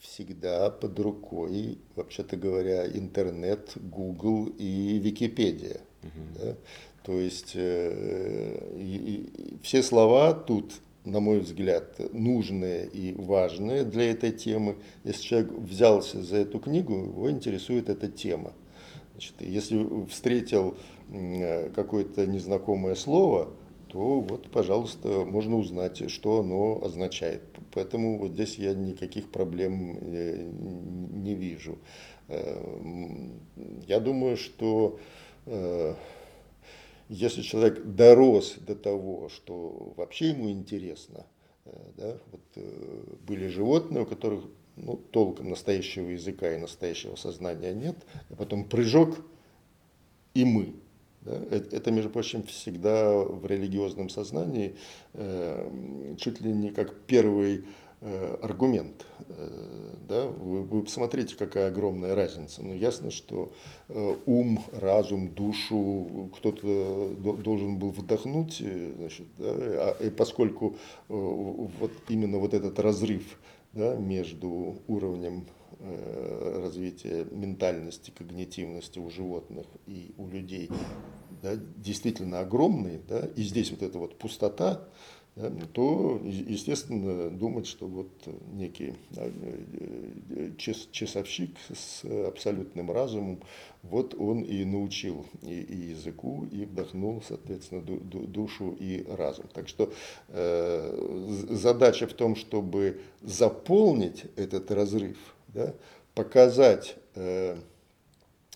всегда 0.01 0.69
под 0.71 0.99
рукой, 0.99 1.77
вообще-то 1.95 2.35
говоря, 2.35 2.87
интернет, 2.87 3.71
Google 3.75 4.47
и 4.57 4.97
Википедия. 4.97 5.81
Угу. 6.03 6.39
Да? 6.39 6.55
То 7.03 7.19
есть 7.19 7.53
э, 7.55 8.75
и, 8.77 8.95
и, 8.95 9.57
все 9.63 9.83
слова 9.83 10.33
тут, 10.33 10.73
на 11.05 11.19
мой 11.19 11.39
взгляд, 11.39 11.99
нужные 12.13 12.87
и 12.87 13.13
важные 13.13 13.83
для 13.83 14.11
этой 14.11 14.31
темы. 14.31 14.77
Если 15.03 15.23
человек 15.23 15.51
взялся 15.51 16.21
за 16.21 16.37
эту 16.37 16.59
книгу, 16.59 16.93
его 16.93 17.29
интересует 17.31 17.89
эта 17.89 18.07
тема. 18.07 18.53
Значит, 19.11 19.35
если 19.41 20.05
встретил 20.07 20.75
какое-то 21.75 22.25
незнакомое 22.25 22.95
слово, 22.95 23.49
то 23.91 24.21
вот, 24.21 24.49
пожалуйста, 24.49 25.25
можно 25.25 25.57
узнать, 25.57 26.09
что 26.09 26.39
оно 26.39 26.81
означает. 26.81 27.41
Поэтому 27.73 28.19
вот 28.19 28.31
здесь 28.31 28.55
я 28.55 28.73
никаких 28.73 29.29
проблем 29.29 29.97
э, 29.99 30.49
не 30.49 31.35
вижу. 31.35 31.77
Э, 32.29 32.57
я 33.87 33.99
думаю, 33.99 34.37
что 34.37 34.97
э, 35.45 35.95
если 37.09 37.41
человек 37.41 37.83
дорос 37.83 38.55
до 38.59 38.75
того, 38.75 39.27
что 39.27 39.93
вообще 39.97 40.29
ему 40.29 40.49
интересно, 40.49 41.25
да, 41.97 42.17
вот, 42.31 42.65
были 43.27 43.47
животные, 43.47 44.03
у 44.03 44.05
которых 44.05 44.45
ну, 44.77 44.95
толком 44.95 45.49
настоящего 45.49 46.07
языка 46.07 46.55
и 46.55 46.57
настоящего 46.57 47.15
сознания 47.17 47.73
нет, 47.73 47.97
а 48.29 48.35
потом 48.35 48.63
прыжок 48.63 49.17
и 50.33 50.45
мы. 50.45 50.75
Да? 51.21 51.39
Это, 51.51 51.91
между 51.91 52.09
прочим, 52.09 52.43
всегда 52.43 53.13
в 53.13 53.45
религиозном 53.45 54.09
сознании 54.09 54.75
э, 55.13 56.15
чуть 56.17 56.41
ли 56.41 56.51
не 56.51 56.71
как 56.71 56.95
первый 57.01 57.65
э, 58.01 58.37
аргумент. 58.41 59.05
Э, 59.29 59.93
да? 60.09 60.25
Вы, 60.25 60.63
вы 60.63 60.81
посмотрите, 60.83 61.35
какая 61.35 61.67
огромная 61.67 62.15
разница. 62.15 62.63
Ну, 62.63 62.73
ясно, 62.73 63.11
что 63.11 63.51
э, 63.89 64.15
ум, 64.25 64.63
разум, 64.73 65.29
душу 65.29 66.31
кто-то 66.35 67.13
должен 67.43 67.77
был 67.77 67.91
вдохнуть, 67.91 68.57
э, 68.61 68.93
значит, 68.97 69.27
да? 69.37 69.45
а, 69.47 69.97
и 69.99 70.09
поскольку 70.09 70.75
э, 71.07 71.13
вот 71.13 71.91
именно 72.09 72.39
вот 72.39 72.53
этот 72.55 72.79
разрыв 72.79 73.39
да, 73.73 73.95
между 73.95 74.75
уровнем 74.87 75.45
Э, 75.45 75.60
развития 75.79 77.25
ментальности, 77.31 78.11
когнитивности 78.11 78.99
у 78.99 79.09
животных 79.09 79.65
и 79.87 80.11
у 80.17 80.27
людей 80.27 80.69
да, 81.41 81.55
действительно 81.77 82.39
огромный, 82.39 82.99
да, 83.07 83.27
и 83.35 83.43
здесь 83.43 83.71
вот 83.71 83.81
эта 83.81 83.97
вот 83.97 84.17
пустота, 84.17 84.81
да, 85.35 85.49
то, 85.71 86.19
естественно, 86.23 87.29
думать, 87.29 87.65
что 87.65 87.87
вот 87.87 88.09
некий 88.51 88.95
да, 89.11 89.23
э, 89.25 90.51
час, 90.57 90.89
часовщик 90.91 91.55
с 91.73 92.03
абсолютным 92.27 92.91
разумом, 92.91 93.39
вот 93.81 94.13
он 94.13 94.41
и 94.41 94.65
научил 94.65 95.25
и, 95.41 95.61
и 95.61 95.75
языку, 95.91 96.45
и 96.51 96.65
вдохнул, 96.65 97.23
соответственно, 97.25 97.81
ду, 97.81 97.95
ду, 97.95 98.27
душу 98.27 98.75
и 98.77 99.05
разум. 99.07 99.45
Так 99.53 99.69
что 99.69 99.93
э, 100.27 101.45
задача 101.49 102.07
в 102.07 102.13
том, 102.13 102.35
чтобы 102.35 102.99
заполнить 103.21 104.25
этот 104.35 104.69
разрыв, 104.69 105.17
да, 105.53 105.75
показать, 106.13 106.95
э, 107.15 107.57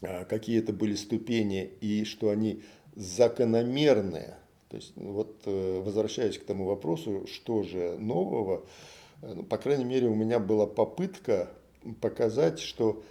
а, 0.02 0.26
какие 0.26 0.60
это 0.60 0.74
были 0.74 0.96
ступени 0.96 1.64
и 1.82 2.04
что 2.06 2.30
они 2.30 2.64
закономерные. 2.96 4.38
То 4.70 4.78
есть, 4.78 4.93
ну, 4.96 5.14
вот 5.14 5.41
э, 5.46 5.82
возвращаясь 5.82 6.38
к 6.38 6.46
тому 6.46 6.66
вопросу, 6.66 7.28
что 7.28 7.64
же 7.64 7.98
нового, 7.98 8.66
э, 9.22 9.34
ну, 9.34 9.43
по 9.43 9.58
крайней 9.58 9.86
мере, 9.86 10.08
у 10.08 10.16
меня 10.16 10.39
была 10.39 10.68
попытка 10.68 11.50
показать, 12.02 12.60
что 12.60 13.04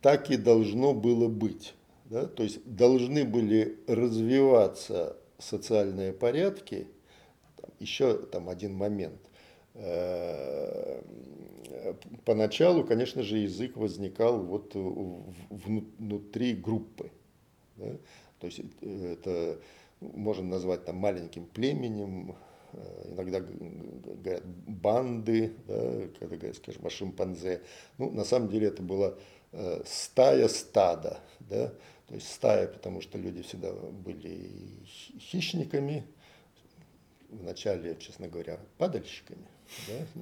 так 0.00 0.30
и 0.30 0.36
должно 0.36 0.94
было 0.94 1.28
быть. 1.28 1.74
Да? 2.06 2.26
То 2.26 2.42
есть 2.42 2.64
должны 2.64 3.24
были 3.24 3.78
развиваться 3.86 5.16
социальные 5.38 6.12
порядки. 6.12 6.88
Еще 7.78 8.16
там 8.16 8.48
один 8.48 8.74
момент. 8.74 9.20
Поначалу, 12.24 12.84
конечно 12.84 13.22
же, 13.22 13.38
язык 13.38 13.76
возникал 13.76 14.40
вот 14.40 14.74
внутри 15.50 16.54
группы. 16.54 17.10
Да? 17.76 17.96
То 18.38 18.46
есть 18.46 18.60
это 18.82 19.58
можно 20.02 20.44
назвать 20.44 20.84
там 20.84 20.96
маленьким 20.96 21.46
племенем, 21.46 22.34
э, 22.72 23.12
иногда 23.12 23.40
говорят 23.40 24.44
банды, 24.66 25.54
да, 25.66 26.08
когда 26.18 26.36
говорят, 26.36 26.56
скажем, 26.56 26.86
о 26.86 26.90
шимпанзе. 26.90 27.62
Ну, 27.98 28.10
на 28.10 28.24
самом 28.24 28.48
деле 28.48 28.68
это 28.68 28.82
была 28.82 29.14
э, 29.52 29.82
стая 29.86 30.48
стада, 30.48 31.20
да, 31.40 31.68
то 32.08 32.14
есть 32.14 32.32
стая, 32.32 32.66
потому 32.66 33.00
что 33.00 33.18
люди 33.18 33.42
всегда 33.42 33.72
были 33.72 34.50
хищниками, 35.18 36.04
вначале, 37.28 37.96
честно 37.96 38.28
говоря, 38.28 38.58
падальщиками, 38.78 39.46
да? 39.88 40.20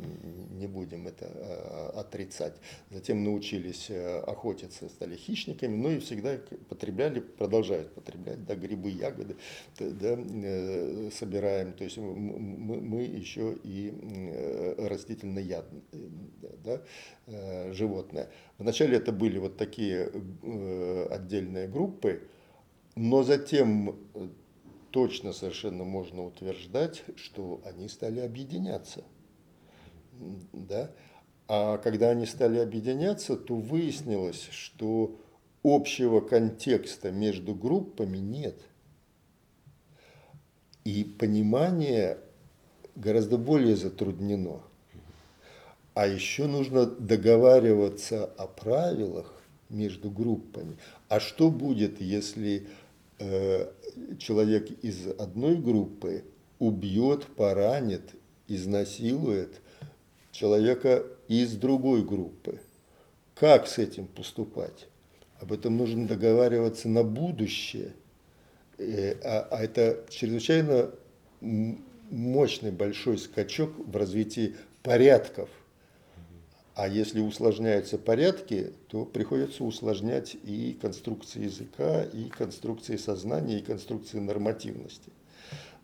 не 0.61 0.67
будем 0.67 1.07
это 1.07 1.27
а, 1.27 2.01
отрицать. 2.01 2.55
Затем 2.91 3.25
научились 3.25 3.87
э, 3.91 4.19
охотиться, 4.21 4.89
стали 4.89 5.17
хищниками, 5.17 5.77
но 5.77 5.91
и 5.91 5.99
всегда 5.99 6.39
потребляли, 6.69 7.21
продолжают 7.21 7.93
потреблять, 7.95 8.45
да, 8.45 8.55
грибы, 8.55 8.91
ягоды, 8.91 9.37
да, 9.79 10.19
э, 10.19 11.11
собираем, 11.13 11.73
то 11.73 11.85
есть 11.85 11.97
мы, 11.97 12.81
мы 12.81 13.03
еще 13.03 13.57
и 13.65 13.93
э, 14.03 14.87
растительноядные 14.89 15.83
да, 16.65 16.83
животные. 17.73 18.29
Вначале 18.59 18.99
это 18.99 19.13
были 19.13 19.39
вот 19.39 19.57
такие 19.57 20.11
отдельные 21.11 21.69
группы, 21.69 22.23
но 22.97 23.23
затем 23.23 23.97
точно 24.91 25.33
совершенно 25.33 25.85
можно 25.85 26.25
утверждать, 26.25 27.03
что 27.17 27.63
они 27.65 27.89
стали 27.89 28.21
объединяться 28.21 29.05
да, 30.53 30.91
а 31.49 31.79
когда 31.79 32.11
они 32.11 32.27
стали 32.27 32.59
объединяться, 32.59 33.37
то 33.37 33.57
выяснилось, 33.57 34.49
что 34.51 35.19
общего 35.63 36.21
контекста 36.21 37.11
между 37.11 37.55
группами 37.55 38.19
нет. 38.19 38.57
И 40.85 41.05
понимание 41.05 42.19
гораздо 42.95 43.37
более 43.37 43.77
затруднено. 43.77 44.61
А 45.95 46.07
еще 46.07 46.47
нужно 46.47 46.87
договариваться 46.87 48.25
о 48.25 48.47
правилах 48.47 49.43
между 49.69 50.11
группами. 50.11 50.77
А 51.09 51.21
что 51.21 51.51
будет, 51.51 52.01
если 52.01 52.69
э, 53.19 53.71
человек 54.19 54.71
из 54.83 55.09
одной 55.19 55.57
группы 55.57 56.25
убьет, 56.59 57.27
поранит, 57.27 58.15
изнасилует 58.47 59.61
человека 60.33 61.05
из 61.29 61.55
другой 61.57 62.03
группы. 62.03 62.61
Как 63.35 63.67
с 63.67 63.79
этим 63.79 64.07
поступать? 64.07 64.87
Об 65.41 65.53
этом 65.53 65.77
нужно 65.77 66.07
договариваться 66.07 66.89
на 66.89 67.03
будущее. 67.03 67.95
Э, 68.79 69.15
а, 69.23 69.49
а 69.51 69.65
это 69.65 70.05
чрезвычайно 70.11 70.91
мощный 72.11 72.71
большой 72.71 73.19
скачок 73.19 73.73
в 73.79 73.97
развитии 73.97 74.57
порядков. 74.83 75.49
А 76.75 76.89
если 76.89 77.21
усложняются 77.21 77.99
порядки, 77.99 78.73
то 78.89 79.05
приходится 79.05 79.65
усложнять 79.65 80.35
и 80.35 80.79
конструкции 80.81 81.45
языка, 81.45 82.05
и 82.05 82.29
конструкции 82.29 82.97
сознания, 82.97 83.59
и 83.59 83.63
конструкции 83.63 84.19
нормативности. 84.19 85.11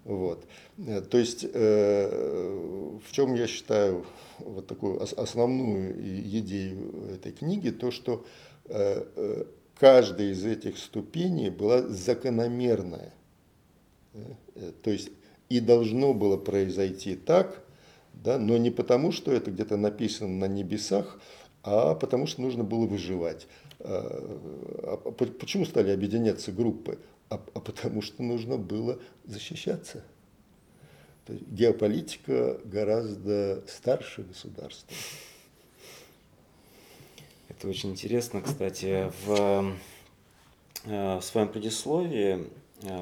Вот. 0.07 0.47
Э, 0.79 1.01
то 1.01 1.19
есть 1.19 1.45
э, 1.53 2.99
в 3.05 3.13
чем 3.13 3.35
я 3.35 3.49
считаю 3.49 4.07
вот 4.39 4.69
такую 4.69 5.03
основную 5.03 5.93
идею 6.39 7.11
этой 7.13 7.33
книги, 7.33 7.71
то 7.71 7.91
что 7.91 8.25
э, 8.67 9.45
каждая 9.79 10.31
из 10.31 10.45
этих 10.45 10.79
ступеней 10.79 11.51
была 11.51 11.83
закономерная. 11.83 13.13
То 14.83 14.91
есть 14.91 15.11
и 15.51 15.61
должно 15.61 16.15
было 16.15 16.37
произойти 16.37 17.17
так, 17.17 17.63
да, 18.15 18.39
но 18.39 18.57
не 18.57 18.71
потому, 18.71 19.13
что 19.13 19.33
это 19.33 19.51
где-то 19.51 19.77
написано 19.77 20.29
на 20.29 20.49
небесах, 20.49 21.21
а 21.63 21.95
потому 21.95 22.27
что 22.27 22.41
нужно 22.41 22.65
было 22.65 22.87
выживать. 22.87 23.47
А 23.81 24.97
почему 25.39 25.67
стали 25.67 25.91
объединяться 25.91 26.51
группы? 26.51 26.99
А, 27.29 27.43
а 27.55 27.61
потому 27.61 28.03
что 28.03 28.23
нужно 28.23 28.57
было 28.57 28.99
защищаться. 29.25 30.05
То 31.27 31.33
есть 31.33 31.47
геополитика 31.49 32.61
гораздо 32.65 33.65
старше 33.67 34.23
государства. 34.23 34.95
Это 37.49 37.69
очень 37.69 37.91
интересно, 37.91 38.43
кстати. 38.43 39.11
В, 39.25 39.75
э, 40.85 41.19
в 41.19 41.23
своем 41.23 41.49
предисловии 41.49 42.47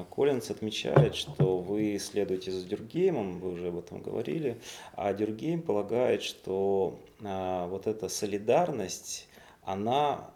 Коллинз 0.09 0.49
отмечает, 0.49 1.15
что 1.15 1.59
вы 1.59 1.99
следуете 1.99 2.51
за 2.51 2.65
Дюргеймом, 2.65 3.39
вы 3.39 3.51
уже 3.51 3.67
об 3.67 3.77
этом 3.77 4.01
говорили, 4.01 4.57
а 4.93 5.13
Дюргейм 5.13 5.61
полагает, 5.61 6.23
что 6.23 6.97
вот 7.19 7.85
эта 7.85 8.07
солидарность, 8.07 9.27
она 9.65 10.31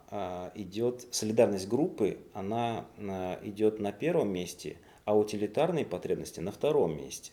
идет, 0.54 1.06
солидарность 1.12 1.68
группы, 1.68 2.18
она 2.34 2.86
идет 3.42 3.80
на 3.80 3.92
первом 3.92 4.32
месте– 4.32 4.76
а 5.10 5.16
утилитарные 5.16 5.84
потребности 5.84 6.38
на 6.38 6.52
втором 6.52 6.96
месте. 6.96 7.32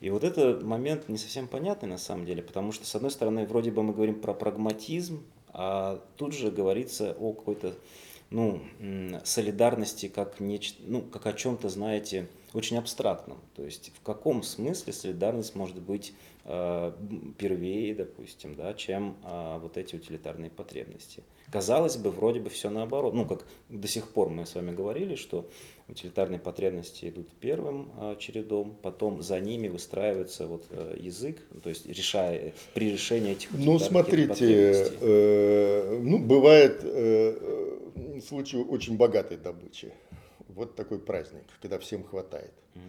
И 0.00 0.08
вот 0.08 0.24
этот 0.24 0.62
момент 0.62 1.10
не 1.10 1.18
совсем 1.18 1.48
понятный 1.48 1.88
на 1.88 1.98
самом 1.98 2.24
деле, 2.24 2.42
потому 2.42 2.72
что, 2.72 2.86
с 2.86 2.94
одной 2.94 3.10
стороны, 3.10 3.46
вроде 3.46 3.70
бы 3.70 3.82
мы 3.82 3.92
говорим 3.92 4.22
про 4.22 4.32
прагматизм, 4.32 5.22
а 5.48 6.02
тут 6.16 6.32
же 6.32 6.50
говорится 6.50 7.14
о 7.18 7.34
какой-то 7.34 7.74
ну, 8.30 8.62
солидарности 9.24 10.08
как, 10.08 10.40
нечто, 10.40 10.82
ну, 10.86 11.02
как 11.02 11.26
о 11.26 11.32
чем-то, 11.32 11.68
знаете, 11.68 12.28
очень 12.52 12.78
абстрактном. 12.78 13.38
То 13.54 13.64
есть 13.64 13.92
в 13.94 14.02
каком 14.02 14.42
смысле 14.42 14.92
солидарность 14.92 15.54
может 15.56 15.80
быть 15.80 16.14
э, 16.44 16.92
первее, 17.38 17.94
допустим, 17.94 18.54
да, 18.54 18.72
чем 18.74 19.16
э, 19.24 19.58
вот 19.60 19.76
эти 19.76 19.96
утилитарные 19.96 20.50
потребности. 20.50 21.22
Казалось 21.50 21.96
бы, 21.96 22.10
вроде 22.10 22.40
бы 22.40 22.48
все 22.48 22.70
наоборот. 22.70 23.14
Ну, 23.14 23.26
как 23.26 23.44
до 23.68 23.88
сих 23.88 24.08
пор 24.08 24.30
мы 24.30 24.46
с 24.46 24.54
вами 24.54 24.74
говорили, 24.74 25.16
что 25.16 25.48
утилитарные 25.88 26.38
потребности 26.38 27.08
идут 27.08 27.28
первым 27.40 27.90
э, 27.98 28.16
чередом, 28.18 28.76
потом 28.82 29.22
за 29.22 29.40
ними 29.40 29.68
выстраивается 29.68 30.46
вот 30.46 30.66
э, 30.70 30.96
язык, 30.98 31.40
то 31.62 31.68
есть 31.68 31.86
решая, 31.86 32.54
при 32.74 32.92
решении 32.92 33.32
этих 33.32 33.50
Ну, 33.52 33.78
смотрите, 33.78 34.92
э, 35.00 35.98
ну, 36.00 36.18
бывает 36.18 36.80
э, 36.84 38.20
случай 38.26 38.58
очень 38.58 38.96
богатой 38.96 39.36
добычи. 39.36 39.92
Вот 40.48 40.76
такой 40.76 40.98
праздник, 40.98 41.44
когда 41.60 41.78
всем 41.78 42.04
хватает. 42.04 42.52
Mm. 42.74 42.80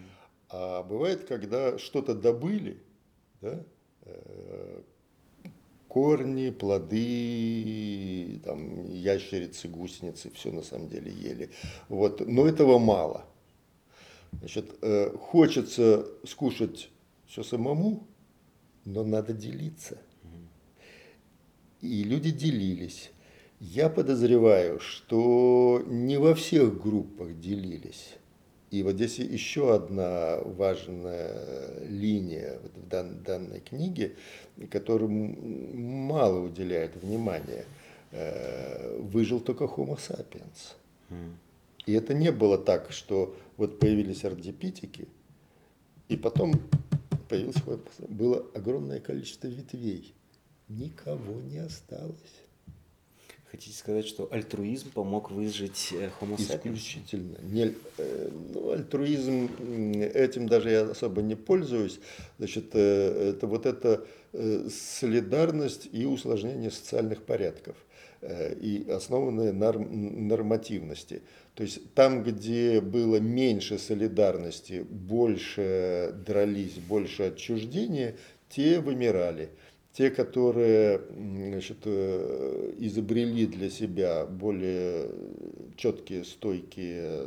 А 0.50 0.82
бывает, 0.82 1.24
когда 1.24 1.78
что-то 1.78 2.14
добыли, 2.14 2.78
да, 3.40 3.64
э, 4.02 4.82
корни, 5.92 6.48
плоды, 6.48 8.40
там, 8.46 8.90
ящерицы, 8.90 9.68
гусеницы, 9.68 10.30
все 10.30 10.50
на 10.50 10.62
самом 10.62 10.88
деле 10.88 11.12
ели. 11.12 11.50
Вот. 11.90 12.26
Но 12.26 12.46
этого 12.46 12.78
мало. 12.78 13.26
Значит, 14.32 14.74
э, 14.80 15.10
хочется 15.18 16.06
скушать 16.24 16.88
все 17.26 17.42
самому, 17.42 18.06
но 18.86 19.04
надо 19.04 19.34
делиться. 19.34 19.98
И 21.82 22.04
люди 22.04 22.30
делились. 22.30 23.10
Я 23.60 23.90
подозреваю, 23.90 24.80
что 24.80 25.82
не 25.86 26.18
во 26.18 26.34
всех 26.34 26.80
группах 26.80 27.38
делились. 27.38 28.14
И 28.72 28.82
вот 28.82 28.94
здесь 28.94 29.18
еще 29.18 29.74
одна 29.74 30.38
важная 30.44 31.84
линия 31.86 32.58
в 32.74 32.88
данной 32.88 33.60
книге, 33.60 34.16
которому 34.70 35.36
мало 35.74 36.40
уделяет 36.40 36.96
внимания. 36.96 37.66
Э, 38.12 38.98
выжил 38.98 39.40
только 39.40 39.64
Homo 39.64 39.98
sapiens. 39.98 40.74
И 41.84 41.92
это 41.92 42.14
не 42.14 42.32
было 42.32 42.56
так, 42.56 42.92
что 42.92 43.36
вот 43.58 43.78
появились 43.78 44.24
ардипитики, 44.24 45.06
и 46.08 46.16
потом 46.16 46.54
появилось 47.28 47.62
было 48.08 48.46
огромное 48.54 49.00
количество 49.00 49.48
ветвей. 49.48 50.14
Никого 50.68 51.42
не 51.42 51.58
осталось. 51.58 52.41
Хотите 53.52 53.76
сказать, 53.76 54.06
что 54.06 54.28
альтруизм 54.32 54.92
помог 54.92 55.30
выжить 55.30 55.90
э, 55.92 56.08
Homo 56.18 56.38
sapiens? 56.38 56.72
Исключительно. 56.72 57.36
Не, 57.42 57.74
э, 57.98 58.30
ну, 58.54 58.70
альтруизм, 58.70 59.50
этим 60.00 60.48
даже 60.48 60.70
я 60.70 60.82
особо 60.84 61.20
не 61.20 61.34
пользуюсь. 61.34 62.00
Значит, 62.38 62.70
э, 62.72 63.34
это 63.34 63.46
вот 63.46 63.66
эта 63.66 64.06
солидарность 64.70 65.86
и 65.92 66.06
усложнение 66.06 66.70
социальных 66.70 67.22
порядков 67.22 67.76
и 68.22 68.86
основанные 68.88 69.52
на 69.52 69.72
нормативности. 69.72 71.20
То 71.54 71.64
есть 71.64 71.92
там, 71.92 72.24
где 72.24 72.80
было 72.80 73.16
меньше 73.16 73.78
солидарности, 73.78 74.86
больше 74.88 76.14
дрались, 76.24 76.76
больше 76.76 77.24
отчуждения, 77.24 78.16
те 78.48 78.80
вымирали– 78.80 79.50
те, 79.92 80.10
которые 80.10 81.02
значит, 81.12 81.78
э, 81.84 82.74
изобрели 82.78 83.46
для 83.46 83.68
себя 83.68 84.26
более 84.26 85.10
четкие, 85.76 86.24
стойкие 86.24 87.26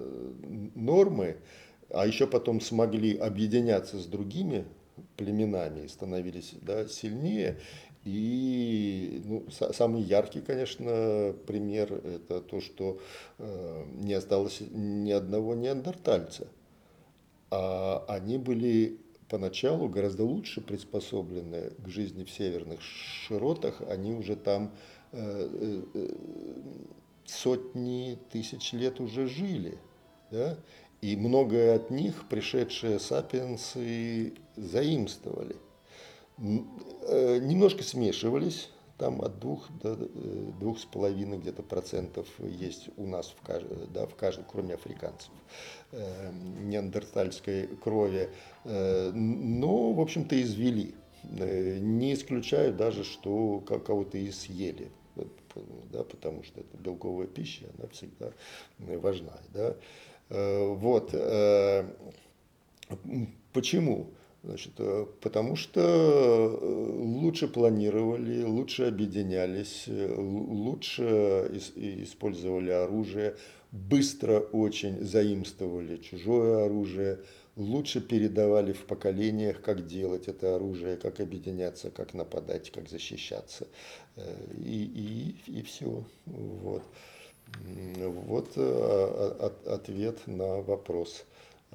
нормы, 0.74 1.38
а 1.90 2.08
еще 2.08 2.26
потом 2.26 2.62
смогли 2.62 3.16
объединяться 3.18 4.00
с 4.00 4.06
другими 4.06 4.66
племенами 5.16 5.86
и 5.86 5.88
становились 5.88 6.54
да, 6.62 6.88
сильнее. 6.88 7.60
И 8.04 9.22
ну, 9.26 9.46
самый 9.50 10.02
яркий, 10.02 10.42
конечно, 10.42 11.34
пример 11.48 11.92
это 11.94 12.40
то, 12.40 12.62
что 12.62 13.00
э, 13.40 13.84
не 13.96 14.14
осталось 14.14 14.62
ни 14.72 15.12
одного 15.12 15.56
неандертальца. 15.56 16.48
А 17.50 18.06
они 18.08 18.38
были 18.38 19.00
поначалу 19.30 19.90
гораздо 19.90 20.24
лучше 20.24 20.62
приспособлены 20.62 21.72
к 21.84 21.88
жизни 21.88 22.24
в 22.24 22.30
северных 22.30 22.82
широтах, 22.82 23.82
они 23.90 24.14
уже 24.14 24.36
там 24.36 24.72
э, 25.12 25.50
э, 25.52 25.82
э, 25.94 26.10
сотни 27.26 28.20
тысяч 28.32 28.74
лет 28.74 29.00
уже 29.00 29.28
жили. 29.28 29.78
Да? 30.32 30.58
И 31.02 31.16
многое 31.16 31.76
от 31.76 31.90
них 31.90 32.28
пришедшие 32.30 33.00
сапиенсы 33.00 34.34
заимствовали. 34.56 35.56
Немножко 36.38 37.84
смешивались, 37.84 38.70
там 38.98 39.22
от 39.22 39.40
двух 39.40 39.70
до 39.82 39.96
двух 39.96 40.80
с 40.80 40.86
половиной 40.86 41.38
где-то 41.38 41.64
процентов 41.64 42.28
есть 42.40 42.90
у 42.98 43.06
нас 43.06 43.34
в 43.38 43.46
каждом, 43.46 43.92
да, 43.94 44.06
в 44.06 44.16
каждом, 44.16 44.46
кроме 44.50 44.76
африканцев. 44.76 45.32
Э, 45.92 46.32
неандертальской 46.32 47.68
крови, 47.68 48.30
э, 48.66 49.12
но, 49.14 49.94
в 49.94 50.02
общем-то, 50.02 50.42
извели. 50.42 50.94
Э, 51.24 51.78
не 51.80 52.14
исключаю 52.14 52.74
даже, 52.74 53.04
что 53.04 53.62
кого-то 53.62 54.18
и 54.18 54.30
съели, 54.32 54.92
да, 55.92 56.04
потому 56.04 56.44
что 56.44 56.60
это 56.60 56.78
белковая 56.78 57.28
пища, 57.28 57.68
она 57.78 57.88
всегда 57.90 58.34
важна. 58.80 59.34
Да. 59.54 59.78
Вот. 60.30 61.12
Почему? 63.54 64.10
Значит, 64.46 64.74
потому 65.22 65.56
что 65.56 66.60
лучше 66.62 67.48
планировали, 67.48 68.44
лучше 68.44 68.84
объединялись, 68.84 69.86
лучше 69.88 71.50
использовали 71.76 72.70
оружие, 72.70 73.36
быстро 73.72 74.40
очень 74.40 75.04
заимствовали 75.04 75.98
чужое 75.98 76.66
оружие, 76.66 77.22
лучше 77.56 78.02
передавали 78.02 78.74
в 78.74 78.86
поколениях, 78.86 79.62
как 79.62 79.88
делать 79.88 80.28
это 80.28 80.56
оружие, 80.56 80.98
как 80.98 81.20
объединяться, 81.20 81.90
как 81.90 82.14
нападать, 82.14 82.72
как 82.72 82.90
защищаться. 82.90 83.68
Э, 84.16 84.36
и, 84.58 85.36
и, 85.48 85.60
и 85.60 85.62
все. 85.64 86.04
Вот, 86.26 86.84
вот 87.66 88.52
э, 88.56 89.50
ответ 89.66 90.28
на 90.28 90.62
вопрос. 90.62 91.26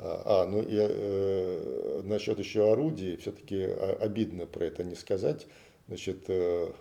А, 0.02 0.46
ну 0.46 0.62
и 0.62 0.76
э, 0.78 2.00
насчет 2.04 2.38
еще 2.38 2.72
орудий, 2.72 3.16
все-таки 3.16 3.62
обидно 3.62 4.46
про 4.46 4.64
это 4.64 4.84
не 4.84 4.94
сказать. 4.94 5.46
Значит, 5.88 6.24
э, 6.28 6.72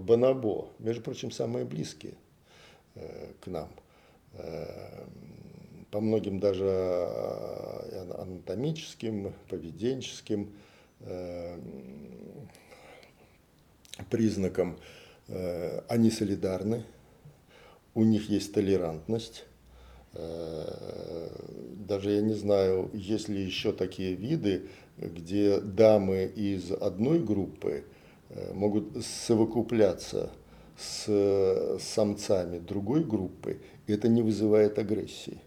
Бонабо, 0.00 0.68
между 0.78 1.02
прочим, 1.02 1.30
самые 1.30 1.64
близкие 1.64 2.14
э, 2.94 3.28
к 3.40 3.46
нам– 3.46 3.68
Э, 4.36 5.04
по 5.90 6.00
многим 6.00 6.40
даже 6.40 6.64
э, 6.66 8.10
анатомическим, 8.18 9.32
поведенческим 9.48 10.52
э, 11.00 11.58
признакам 14.10 14.76
они 15.88 16.10
солидарны, 16.10 16.84
у 17.94 18.04
них 18.04 18.28
есть 18.28 18.52
толерантность. 18.52 19.46
Даже 20.14 22.12
я 22.12 22.22
не 22.22 22.34
знаю, 22.34 22.90
есть 22.92 23.28
ли 23.28 23.42
еще 23.42 23.72
такие 23.72 24.14
виды, 24.14 24.68
где 24.96 25.60
дамы 25.60 26.24
из 26.24 26.70
одной 26.70 27.18
группы 27.18 27.84
могут 28.52 29.04
совокупляться 29.04 30.30
с 30.76 31.78
самцами 31.80 32.58
другой 32.58 33.04
группы 33.04 33.60
это 33.86 34.08
не 34.08 34.22
вызывает 34.22 34.78
агрессии. 34.78 35.38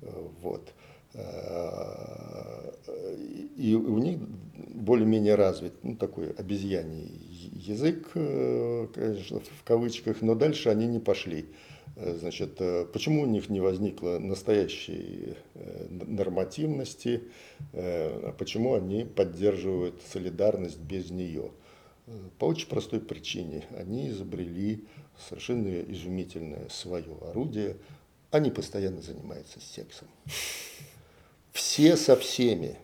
Э, 0.00 0.28
вот. 0.40 0.72
Э, 1.14 2.72
и 3.56 3.74
у 3.74 3.98
них 3.98 4.18
более-менее 4.74 5.34
развит 5.34 5.72
ну, 5.82 5.96
такой 5.96 6.30
обезьяний 6.30 7.10
язык, 7.52 8.10
э, 8.14 8.86
конечно, 8.94 9.40
в 9.40 9.64
кавычках, 9.64 10.22
но 10.22 10.34
дальше 10.34 10.68
они 10.68 10.86
не 10.86 11.00
пошли. 11.00 11.46
Э, 11.98 12.14
значит, 12.14 12.60
э, 12.60 12.86
почему 12.92 13.22
у 13.22 13.26
них 13.26 13.48
не 13.48 13.60
возникло 13.60 14.18
настоящей 14.18 15.36
э, 15.54 15.86
нормативности, 15.90 17.24
а 17.72 18.32
почему 18.38 18.74
они 18.74 19.04
поддерживают 19.04 20.00
солидарность 20.12 20.78
без 20.78 21.10
нее? 21.10 21.50
По 22.38 22.46
очень 22.46 22.68
простой 22.68 23.00
причине. 23.00 23.66
Они 23.76 24.08
изобрели 24.08 24.86
совершенно 25.18 25.80
изумительное 25.82 26.68
свое 26.70 27.16
орудие. 27.28 27.76
Они 28.30 28.50
постоянно 28.50 29.02
занимаются 29.02 29.60
сексом. 29.60 30.08
Все 31.52 31.96
со 31.96 32.16
всеми. 32.16 32.78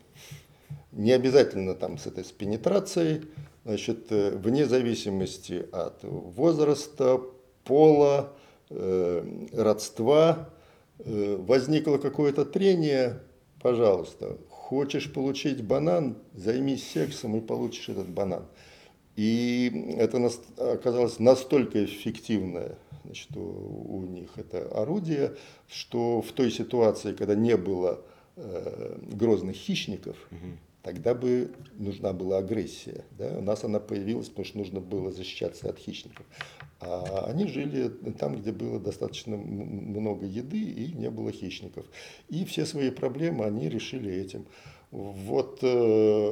Не 0.92 1.12
обязательно 1.12 1.74
там 1.74 1.98
с 1.98 2.06
этой 2.06 2.24
с 2.24 2.32
пенетрацией, 2.32 3.22
значит, 3.64 4.10
вне 4.10 4.66
зависимости 4.66 5.66
от 5.72 6.02
возраста, 6.02 7.20
пола, 7.64 8.34
родства, 9.52 10.50
э, 10.98 11.36
возникло 11.38 11.98
какое-то 11.98 12.44
трение, 12.44 13.20
пожалуйста, 13.60 14.38
хочешь 14.48 15.12
получить 15.12 15.62
банан, 15.62 16.16
займись 16.34 16.88
сексом 16.88 17.36
и 17.36 17.40
получишь 17.40 17.88
этот 17.88 18.08
банан. 18.08 18.44
И 19.16 19.94
это 19.96 20.30
оказалось 20.58 21.18
настолько 21.18 21.84
эффективное 21.84 22.76
значит, 23.04 23.36
у, 23.36 24.02
них 24.06 24.30
это 24.36 24.66
орудие, 24.68 25.36
что 25.68 26.22
в 26.22 26.32
той 26.32 26.50
ситуации, 26.50 27.12
когда 27.12 27.34
не 27.34 27.56
было 27.56 28.00
э, 28.36 28.98
грозных 29.12 29.56
хищников. 29.56 30.16
Тогда 30.84 31.14
бы 31.14 31.50
нужна 31.78 32.12
была 32.12 32.38
агрессия. 32.38 33.04
Да? 33.18 33.38
У 33.38 33.40
нас 33.40 33.64
она 33.64 33.80
появилась, 33.80 34.28
потому 34.28 34.44
что 34.44 34.58
нужно 34.58 34.80
было 34.80 35.10
защищаться 35.10 35.70
от 35.70 35.78
хищников. 35.78 36.26
А 36.78 37.24
они 37.26 37.46
жили 37.46 37.88
там, 38.18 38.36
где 38.36 38.52
было 38.52 38.78
достаточно 38.78 39.36
много 39.36 40.26
еды 40.26 40.60
и 40.60 40.92
не 40.92 41.10
было 41.10 41.32
хищников. 41.32 41.86
И 42.28 42.44
все 42.44 42.66
свои 42.66 42.90
проблемы 42.90 43.46
они 43.46 43.70
решили 43.70 44.12
этим. 44.12 44.46
Вот 44.90 45.60
э, 45.62 46.30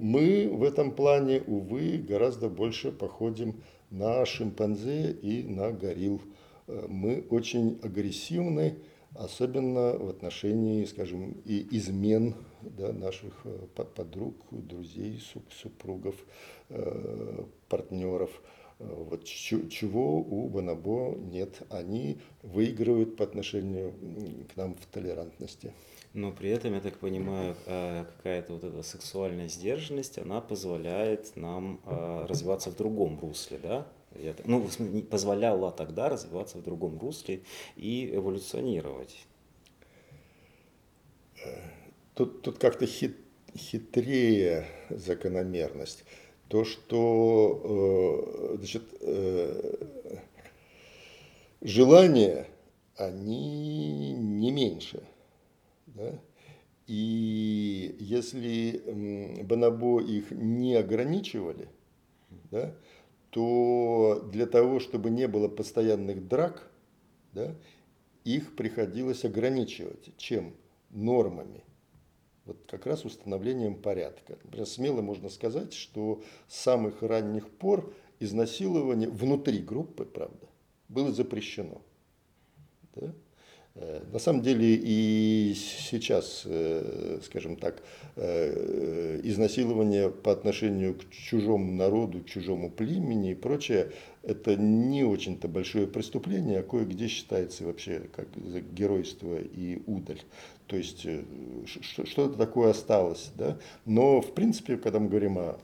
мы 0.00 0.48
в 0.48 0.62
этом 0.62 0.92
плане, 0.92 1.42
увы, 1.46 1.98
гораздо 1.98 2.48
больше 2.48 2.92
походим 2.92 3.62
на 3.90 4.24
шимпанзе 4.24 5.10
и 5.10 5.42
на 5.42 5.72
горилл. 5.72 6.22
Э, 6.68 6.86
мы 6.88 7.24
очень 7.28 7.80
агрессивны, 7.82 8.76
особенно 9.14 9.98
в 9.98 10.08
отношении, 10.08 10.84
скажем, 10.84 11.36
и 11.44 11.66
измен 11.72 12.36
да, 12.62 12.92
наших 12.92 13.34
э, 13.44 13.66
подруг, 13.94 14.36
друзей, 14.50 15.20
супругов, 15.50 16.14
партнеров. 17.68 18.30
Вот 18.78 19.24
чего 19.24 20.20
у 20.20 20.48
Бонобо 20.48 21.14
нет. 21.16 21.62
Они 21.68 22.18
выигрывают 22.42 23.16
по 23.16 23.24
отношению 23.24 23.92
к 24.52 24.56
нам 24.56 24.74
в 24.74 24.86
толерантности. 24.86 25.74
Но 26.12 26.32
при 26.32 26.50
этом, 26.50 26.74
я 26.74 26.80
так 26.80 26.98
понимаю, 26.98 27.56
э, 27.66 28.04
какая-то 28.16 28.54
вот 28.54 28.64
эта 28.64 28.82
сексуальная 28.82 29.48
сдержанность, 29.48 30.18
она 30.18 30.40
позволяет 30.40 31.36
нам 31.36 31.80
э, 31.84 32.26
развиваться 32.28 32.70
в 32.70 32.76
другом 32.76 33.20
русле, 33.20 33.58
да? 33.58 33.86
Я, 34.16 34.34
ну, 34.44 34.68
позволяла 35.08 35.70
тогда 35.70 36.08
развиваться 36.08 36.58
в 36.58 36.62
другом 36.64 36.98
русле 36.98 37.42
и 37.76 38.10
эволюционировать. 38.12 39.16
Тут, 42.14 42.42
тут 42.42 42.58
как-то 42.58 42.86
хит, 42.86 43.16
хитрее 43.56 44.66
закономерность 44.90 46.04
то, 46.50 46.64
что 46.64 48.52
э, 48.52 48.56
значит, 48.56 48.82
э, 49.00 50.16
желания, 51.60 52.48
они 52.96 54.12
не 54.14 54.50
меньше. 54.50 55.04
Да? 55.86 56.18
И 56.88 57.94
если 58.00 58.82
Бонобо 59.44 60.02
их 60.02 60.32
не 60.32 60.74
ограничивали, 60.74 61.68
да, 62.50 62.74
то 63.30 64.28
для 64.32 64.46
того, 64.46 64.80
чтобы 64.80 65.10
не 65.10 65.28
было 65.28 65.46
постоянных 65.46 66.26
драк, 66.26 66.68
да, 67.32 67.54
их 68.24 68.56
приходилось 68.56 69.24
ограничивать. 69.24 70.16
Чем? 70.16 70.56
Нормами 70.90 71.62
вот 72.44 72.56
как 72.66 72.86
раз 72.86 73.04
установлением 73.04 73.74
порядка. 73.74 74.38
Например, 74.44 74.66
смело 74.66 75.02
можно 75.02 75.28
сказать, 75.28 75.72
что 75.72 76.22
с 76.48 76.56
самых 76.56 77.02
ранних 77.02 77.48
пор 77.48 77.92
изнасилование 78.18 79.08
внутри 79.08 79.58
группы, 79.58 80.04
правда, 80.04 80.46
было 80.88 81.12
запрещено. 81.12 81.80
Да? 82.94 83.12
Э, 83.76 84.00
на 84.12 84.18
самом 84.18 84.42
деле 84.42 84.74
и 84.74 85.54
сейчас, 85.54 86.42
э, 86.44 87.20
скажем 87.24 87.56
так, 87.56 87.82
э, 88.16 89.20
изнасилование 89.22 90.10
по 90.10 90.32
отношению 90.32 90.94
к 90.94 91.08
чужому 91.10 91.72
народу, 91.72 92.20
к 92.20 92.26
чужому 92.26 92.70
племени 92.70 93.32
и 93.32 93.34
прочее, 93.34 93.92
это 94.22 94.56
не 94.56 95.04
очень-то 95.04 95.46
большое 95.46 95.86
преступление, 95.86 96.60
а 96.60 96.62
кое-где 96.62 97.06
считается 97.06 97.64
вообще 97.64 98.02
как 98.14 98.26
геройство 98.74 99.38
и 99.38 99.82
удаль. 99.86 100.20
То 100.66 100.76
есть 100.76 101.06
что-то 101.66 102.36
такое 102.36 102.70
осталось. 102.70 103.30
Да? 103.36 103.58
Но 103.86 104.20
в 104.20 104.34
принципе, 104.34 104.76
когда 104.76 104.98
мы 104.98 105.08
говорим 105.08 105.38
о 105.38 105.58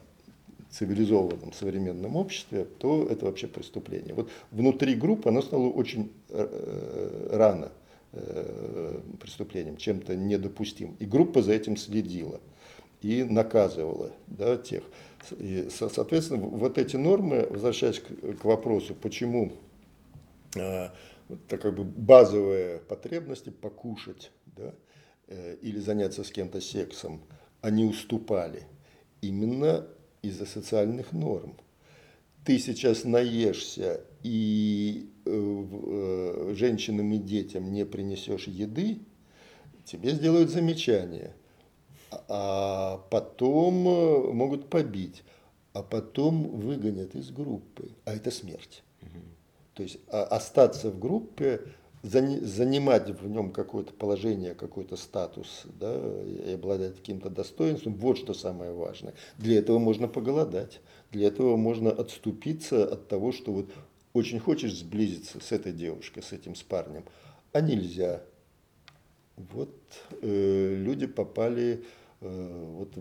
цивилизованном 0.71 1.53
современном 1.53 2.17
обществе, 2.17 2.67
то 2.79 3.07
это 3.09 3.27
вообще 3.27 3.47
преступление. 3.47 4.15
Вот 4.15 4.31
внутри 4.51 4.95
группы 4.95 5.29
оно 5.29 5.43
стало 5.43 5.69
очень 5.69 6.11
рано 7.31 7.71
преступлением, 9.21 9.77
чем-то 9.77 10.17
недопустимым. 10.17 10.97
И 10.99 11.07
группа 11.07 11.43
за 11.43 11.53
этим 11.53 11.77
следила 11.77 12.41
и 13.03 13.25
наказывала 13.25 14.13
да, 14.27 14.57
тех. 14.57 14.83
И, 15.39 15.69
соответственно, 15.71 16.43
вот 16.47 16.79
эти 16.79 16.97
нормы, 16.97 17.47
возвращаясь 17.51 18.01
к, 18.01 18.39
к 18.39 18.45
вопросу, 18.45 18.95
почему 18.95 19.53
э, 20.57 20.89
это 21.29 21.59
как 21.59 21.75
бы 21.75 21.85
базовые 21.85 22.79
потребности 22.79 23.51
покушать 23.51 24.31
да, 24.45 24.75
э, 25.29 25.57
или 25.63 25.79
заняться 25.79 26.25
с 26.25 26.31
кем-то 26.31 26.61
сексом, 26.61 27.23
они 27.61 27.85
уступали 27.85 28.63
именно 29.21 29.87
из-за 30.23 30.47
социальных 30.47 31.13
норм. 31.13 31.57
Ты 32.45 32.59
сейчас 32.59 33.05
наешься 33.05 34.03
и 34.23 35.11
э, 35.11 35.13
э, 35.13 35.16
женщинам 36.55 37.13
и 37.13 37.19
детям 37.19 37.73
не 37.73 37.85
принесешь 37.85 38.47
еды, 38.47 39.01
тебе 39.85 40.11
сделают 40.11 40.51
замечание, 40.51 41.35
а 42.29 42.99
потом 43.11 43.89
э, 43.89 44.33
могут 44.33 44.69
побить, 44.69 45.23
а 45.73 45.83
потом 45.83 46.45
выгонят 46.61 47.15
из 47.15 47.31
группы, 47.31 47.91
а 48.05 48.15
это 48.15 48.31
смерть. 48.31 48.83
То 49.75 49.83
есть 49.83 49.99
а, 50.09 50.25
остаться 50.25 50.91
в 50.91 50.99
группе, 50.99 51.61
занимать 52.03 53.11
в 53.11 53.29
нем 53.29 53.51
какое-то 53.51 53.93
положение, 53.93 54.55
какой-то 54.55 54.97
статус, 54.97 55.65
да, 55.65 55.93
и 56.25 56.53
обладать 56.55 56.97
каким-то 56.97 57.31
достоинством, 57.31 57.95
вот 57.95 58.17
что 58.17 58.33
самое 58.33 58.73
важное. 58.73 59.15
Для 59.39 59.59
этого 59.59 59.79
можно 59.79 60.07
поголодать, 60.07 60.81
для 61.11 61.27
этого 61.29 61.57
можно 61.57 61.91
отступиться 61.91 62.85
от 62.85 63.09
того, 63.09 63.33
что 63.33 63.53
вот 63.53 63.71
очень 64.17 64.41
хочешь 64.41 64.79
сблизиться 64.79 65.41
с 65.41 65.53
этой 65.53 65.73
девушкой, 65.73 66.23
с 66.23 66.33
этим 66.33 66.55
с 66.55 66.63
парнем, 66.63 67.05
а 67.53 67.61
нельзя. 67.61 68.23
Вот 69.37 69.71
э, 70.23 70.75
люди 70.77 71.07
попали 71.07 71.85
э, 72.21 72.75
вот 72.77 72.93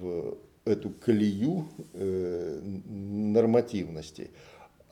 в 0.00 0.38
эту 0.64 0.90
колею 0.90 1.68
э, 1.94 2.60
нормативности. 2.62 4.30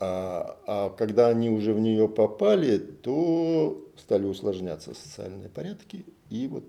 А, 0.01 0.57
а 0.65 0.89
когда 0.89 1.27
они 1.29 1.49
уже 1.49 1.73
в 1.73 1.79
нее 1.79 2.07
попали, 2.09 2.77
то 2.77 3.85
стали 3.97 4.25
усложняться 4.25 4.93
социальные 4.93 5.49
порядки, 5.49 6.05
и 6.29 6.47
вот 6.47 6.63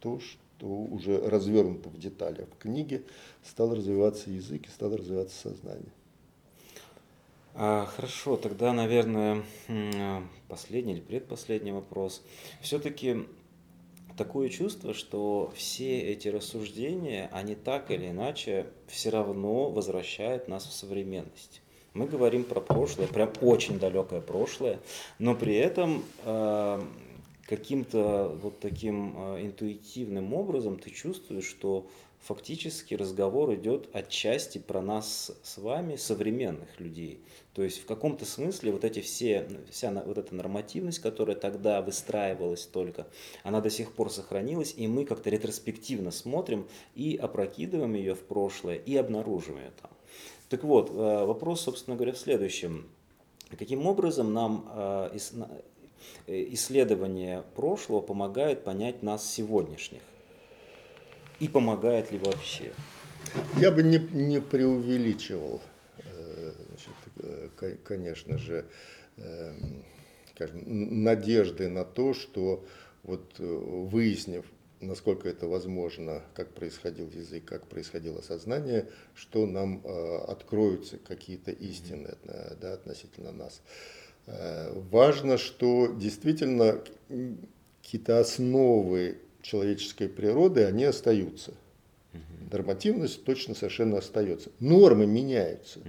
то, 0.00 0.20
что 0.20 0.66
уже 0.66 1.20
развернуто 1.28 1.88
в 1.88 1.98
деталях 1.98 2.48
в 2.48 2.58
книге, 2.58 3.02
стал 3.44 3.74
развиваться 3.74 4.30
язык 4.30 4.66
и 4.66 4.70
стало 4.70 4.96
развиваться 4.96 5.36
сознание. 5.48 5.92
А, 7.60 7.86
хорошо, 7.86 8.36
тогда, 8.36 8.72
наверное, 8.72 9.42
последний 10.46 10.92
или 10.92 11.00
предпоследний 11.00 11.72
вопрос. 11.72 12.22
Все-таки 12.60 13.26
такое 14.16 14.48
чувство, 14.48 14.94
что 14.94 15.52
все 15.56 15.98
эти 15.98 16.28
рассуждения, 16.28 17.28
они 17.32 17.56
так 17.56 17.90
или 17.90 18.10
иначе 18.10 18.68
все 18.86 19.10
равно 19.10 19.70
возвращают 19.70 20.46
нас 20.46 20.66
в 20.66 20.72
современность. 20.72 21.60
Мы 21.94 22.06
говорим 22.06 22.44
про 22.44 22.60
прошлое, 22.60 23.08
прям 23.08 23.32
очень 23.40 23.80
далекое 23.80 24.20
прошлое, 24.20 24.78
но 25.18 25.34
при 25.34 25.56
этом 25.56 26.04
э, 26.24 26.80
каким-то 27.48 28.38
вот 28.40 28.60
таким 28.60 29.14
э, 29.16 29.46
интуитивным 29.46 30.32
образом 30.32 30.78
ты 30.78 30.90
чувствуешь, 30.90 31.46
что 31.46 31.88
фактически 32.20 32.94
разговор 32.94 33.54
идет 33.54 33.88
отчасти 33.92 34.58
про 34.58 34.80
нас 34.80 35.32
с 35.42 35.58
вами, 35.58 35.96
современных 35.96 36.80
людей. 36.80 37.20
То 37.54 37.62
есть 37.62 37.80
в 37.80 37.86
каком-то 37.86 38.24
смысле 38.24 38.72
вот 38.72 38.84
эти 38.84 39.00
все, 39.00 39.48
вся 39.70 39.90
вот 39.90 40.18
эта 40.18 40.34
нормативность, 40.34 40.98
которая 41.00 41.36
тогда 41.36 41.80
выстраивалась 41.82 42.66
только, 42.66 43.06
она 43.42 43.60
до 43.60 43.70
сих 43.70 43.92
пор 43.92 44.10
сохранилась, 44.10 44.74
и 44.76 44.86
мы 44.86 45.04
как-то 45.04 45.30
ретроспективно 45.30 46.10
смотрим 46.10 46.68
и 46.94 47.16
опрокидываем 47.16 47.94
ее 47.94 48.14
в 48.14 48.20
прошлое, 48.20 48.76
и 48.76 48.96
обнаруживаем 48.96 49.72
там. 49.80 49.90
Так 50.48 50.64
вот, 50.64 50.90
э, 50.90 51.24
вопрос, 51.24 51.62
собственно 51.62 51.96
говоря, 51.96 52.12
в 52.12 52.18
следующем. 52.18 52.88
Каким 53.58 53.86
образом 53.86 54.32
нам 54.32 54.68
э, 54.70 55.18
исследование 56.26 57.42
прошлого 57.54 58.00
помогает 58.00 58.64
понять 58.64 59.02
нас 59.02 59.30
сегодняшних? 59.30 60.02
И 61.40 61.48
помогает 61.48 62.10
ли 62.12 62.18
вообще? 62.18 62.72
Я 63.56 63.70
бы 63.70 63.82
не, 63.82 63.98
не 63.98 64.40
преувеличивал, 64.40 65.60
э, 65.98 66.52
значит, 66.68 67.82
конечно 67.84 68.38
же, 68.38 68.64
скажем, 70.34 70.62
надежды 71.04 71.68
на 71.68 71.84
то, 71.84 72.14
что 72.14 72.64
вот 73.02 73.38
выяснив 73.38 74.44
насколько 74.80 75.28
это 75.28 75.46
возможно, 75.46 76.22
как 76.34 76.52
происходил 76.52 77.08
язык, 77.10 77.44
как 77.44 77.66
происходило 77.66 78.20
сознание, 78.20 78.88
что 79.14 79.46
нам 79.46 79.82
э, 79.84 80.16
откроются 80.28 80.98
какие-то 80.98 81.50
истины 81.50 82.14
э, 82.24 82.54
да, 82.60 82.74
относительно 82.74 83.32
нас. 83.32 83.60
Э, 84.26 84.72
важно, 84.90 85.38
что 85.38 85.92
действительно 85.94 86.82
какие-то 87.82 88.20
основы 88.20 89.18
человеческой 89.42 90.08
природы, 90.08 90.64
они 90.64 90.84
остаются. 90.84 91.54
Нормативность 92.50 93.24
точно 93.24 93.54
совершенно 93.54 93.98
остается. 93.98 94.50
Нормы 94.60 95.06
меняются. 95.06 95.80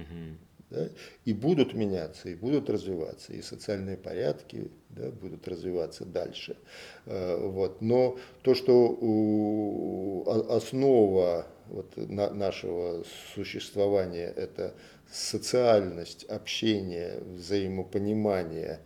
Да, 0.70 0.88
и 1.26 1.34
будут 1.34 1.74
меняться, 1.74 2.30
и 2.30 2.36
будут 2.36 2.70
развиваться, 2.70 3.34
и 3.34 3.42
социальные 3.42 3.98
порядки, 3.98 4.70
да, 4.90 5.10
будут 5.10 5.48
развиваться 5.48 6.06
дальше. 6.06 6.58
Э, 7.08 7.44
вот. 7.44 7.82
Но 7.82 8.20
то, 8.44 8.54
что 8.54 8.78
основа 10.48 11.48
вот 11.70 11.98
нашего 11.98 13.04
существования– 13.34 14.32
это 14.36 14.76
социальность, 15.12 16.26
общение, 16.26 17.20
взаимопонимание, 17.22 18.80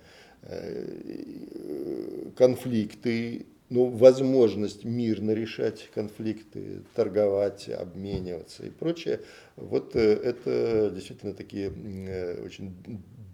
э, 0.43 2.31
конфликты, 2.37 3.45
ну, 3.73 3.85
возможность 3.89 4.83
мирно 4.83 5.31
решать 5.31 5.89
конфликты, 5.93 6.81
торговать, 6.93 7.69
обмениваться 7.69 8.65
и 8.65 8.69
прочее, 8.69 9.21
вот 9.55 9.95
э, 9.95 9.99
это 9.99 10.91
действительно 10.93 11.33
такие 11.33 11.69
очень 12.45 12.75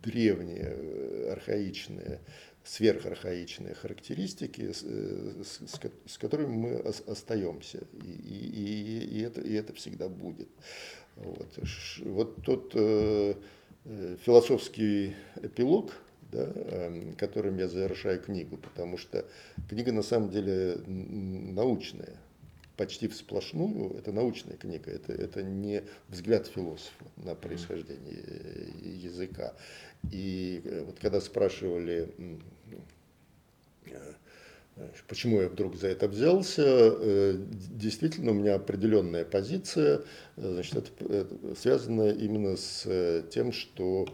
древние, 0.01 1.31
архаичные 1.31 2.21
сверхархаичные 2.63 3.73
характеристики, 3.73 4.71
с, 4.71 4.81
с, 4.81 5.79
с 6.05 6.17
которыми 6.17 6.55
мы 6.55 6.75
остаемся. 7.07 7.79
И, 8.03 8.11
и, 8.11 9.17
и, 9.17 9.21
это, 9.21 9.41
и 9.41 9.53
это 9.53 9.73
всегда 9.73 10.07
будет. 10.07 10.49
Вот, 11.15 11.47
вот 12.05 12.43
тот 12.43 12.71
э, 12.75 13.33
э, 13.85 14.17
философский 14.23 15.15
эпилог, 15.41 15.93
да, 16.32 16.47
э, 16.53 17.13
которым 17.17 17.57
я 17.57 17.67
завершаю 17.67 18.19
книгу, 18.21 18.57
потому 18.57 18.97
что 18.97 19.25
книга 19.67 19.91
на 19.91 20.03
самом 20.03 20.30
деле 20.30 20.77
научная, 20.88 22.15
почти 22.77 23.07
всплошную, 23.09 23.97
это 23.97 24.11
научная 24.13 24.55
книга, 24.55 24.89
это, 24.91 25.11
это 25.11 25.43
не 25.43 25.84
взгляд 26.07 26.47
философа 26.47 27.03
на 27.17 27.36
происхождение 27.36 28.23
языка. 28.82 29.53
И 30.11 30.61
э, 30.63 30.84
вот 30.86 30.97
когда 30.99 31.19
спрашивали, 31.19 32.09
э, 33.86 34.13
почему 35.07 35.41
я 35.41 35.49
вдруг 35.49 35.76
за 35.76 35.88
это 35.89 36.07
взялся, 36.07 36.63
э, 36.65 37.36
действительно 37.49 38.32
у 38.32 38.36
меня 38.36 38.55
определенная 38.55 39.26
позиция, 39.26 40.01
значит, 40.38 40.91
это 41.01 41.28
связано 41.59 42.09
именно 42.09 42.55
с 42.55 43.24
тем, 43.32 43.51
что 43.51 44.07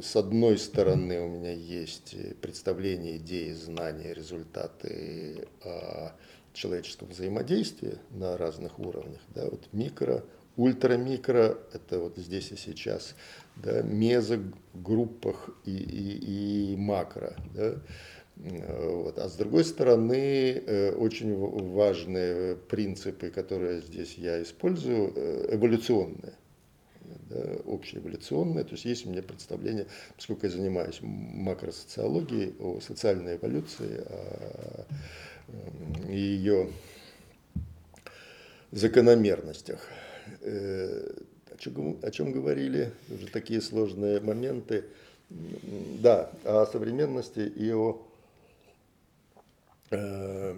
с 0.00 0.14
одной 0.14 0.58
стороны 0.58 1.20
у 1.20 1.28
меня 1.28 1.52
есть 1.52 2.14
представление, 2.40 3.16
идеи, 3.16 3.52
знания, 3.52 4.14
результаты 4.14 5.48
человеческом 6.56 7.08
взаимодействии 7.08 7.98
на 8.10 8.36
разных 8.36 8.78
уровнях, 8.78 9.20
да, 9.34 9.44
вот 9.44 9.68
микро, 9.72 10.24
ультрамикро, 10.56 11.58
это 11.72 11.98
вот 12.00 12.16
здесь 12.16 12.50
и 12.50 12.56
сейчас, 12.56 13.14
да, 13.56 13.82
мезогруппах 13.82 15.50
и, 15.64 15.76
и, 15.76 16.72
и 16.72 16.76
макро, 16.76 17.36
да, 17.54 17.74
вот. 18.36 19.18
А 19.18 19.28
с 19.28 19.36
другой 19.36 19.64
стороны, 19.64 20.62
э, 20.66 20.92
очень 20.92 21.34
важные 21.34 22.56
принципы, 22.56 23.30
которые 23.30 23.80
здесь 23.80 24.14
я 24.18 24.42
использую, 24.42 25.12
э, 25.14 25.54
эволюционные 25.54 26.34
да, 27.30 27.42
общеэволюционное. 27.64 28.64
То 28.64 28.72
есть 28.72 28.84
есть 28.84 29.06
у 29.06 29.10
меня 29.10 29.22
представление, 29.22 29.86
поскольку 30.16 30.46
я 30.46 30.52
занимаюсь 30.52 30.98
макросоциологией, 31.00 32.54
о 32.60 32.80
социальной 32.80 33.36
эволюции, 33.36 34.02
о 34.06 34.86
и 36.08 36.16
ее 36.16 36.68
закономерностях. 38.72 39.80
Э, 40.40 41.12
о 41.52 41.56
чем, 41.58 41.98
о 42.02 42.10
чем 42.10 42.32
говорили? 42.32 42.92
Уже 43.08 43.28
такие 43.28 43.60
сложные 43.60 44.20
моменты. 44.20 44.84
Да, 46.00 46.30
о 46.44 46.66
современности 46.66 47.40
и 47.40 47.72
о 47.72 48.02
э, 49.90 50.54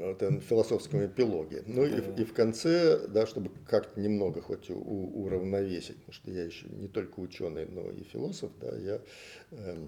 вот, 0.00 0.42
философском 0.44 1.04
эпилоге. 1.06 1.62
Ну 1.66 1.84
и, 1.84 2.20
и 2.20 2.24
в 2.24 2.32
конце, 2.32 3.06
да, 3.08 3.26
чтобы 3.26 3.50
как-то 3.68 4.00
немного 4.00 4.40
хоть 4.40 4.70
у, 4.70 4.74
уравновесить, 4.74 5.96
потому 5.96 6.12
что 6.12 6.30
я 6.30 6.44
еще 6.44 6.66
не 6.68 6.88
только 6.88 7.20
ученый, 7.20 7.66
но 7.66 7.90
и 7.90 8.02
философ, 8.04 8.52
да, 8.60 8.76
я 8.76 9.00
э, 9.50 9.86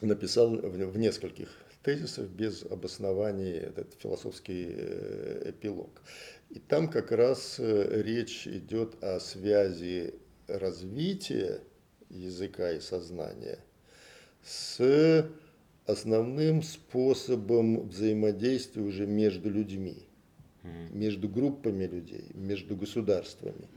написал 0.00 0.56
в, 0.56 0.90
в 0.90 0.98
нескольких 0.98 1.48
тезисов 1.82 2.28
без 2.30 2.62
обоснований 2.64 3.52
этот 3.52 3.94
философский 3.94 4.66
э, 4.70 5.50
эпилог. 5.50 6.02
И 6.50 6.58
там 6.58 6.88
как 6.88 7.12
раз 7.12 7.56
э, 7.58 8.02
речь 8.02 8.46
идет 8.46 9.02
о 9.02 9.20
связи 9.20 10.14
развития 10.48 11.60
языка 12.10 12.72
и 12.72 12.80
сознания 12.80 13.60
с 14.42 15.26
основным 15.86 16.62
способом 16.62 17.88
взаимодействия 17.88 18.82
уже 18.82 19.06
между 19.06 19.50
людьми, 19.50 20.06
между 20.90 21.28
группами 21.28 21.84
людей, 21.84 22.26
между 22.34 22.76
государствами. 22.76 23.68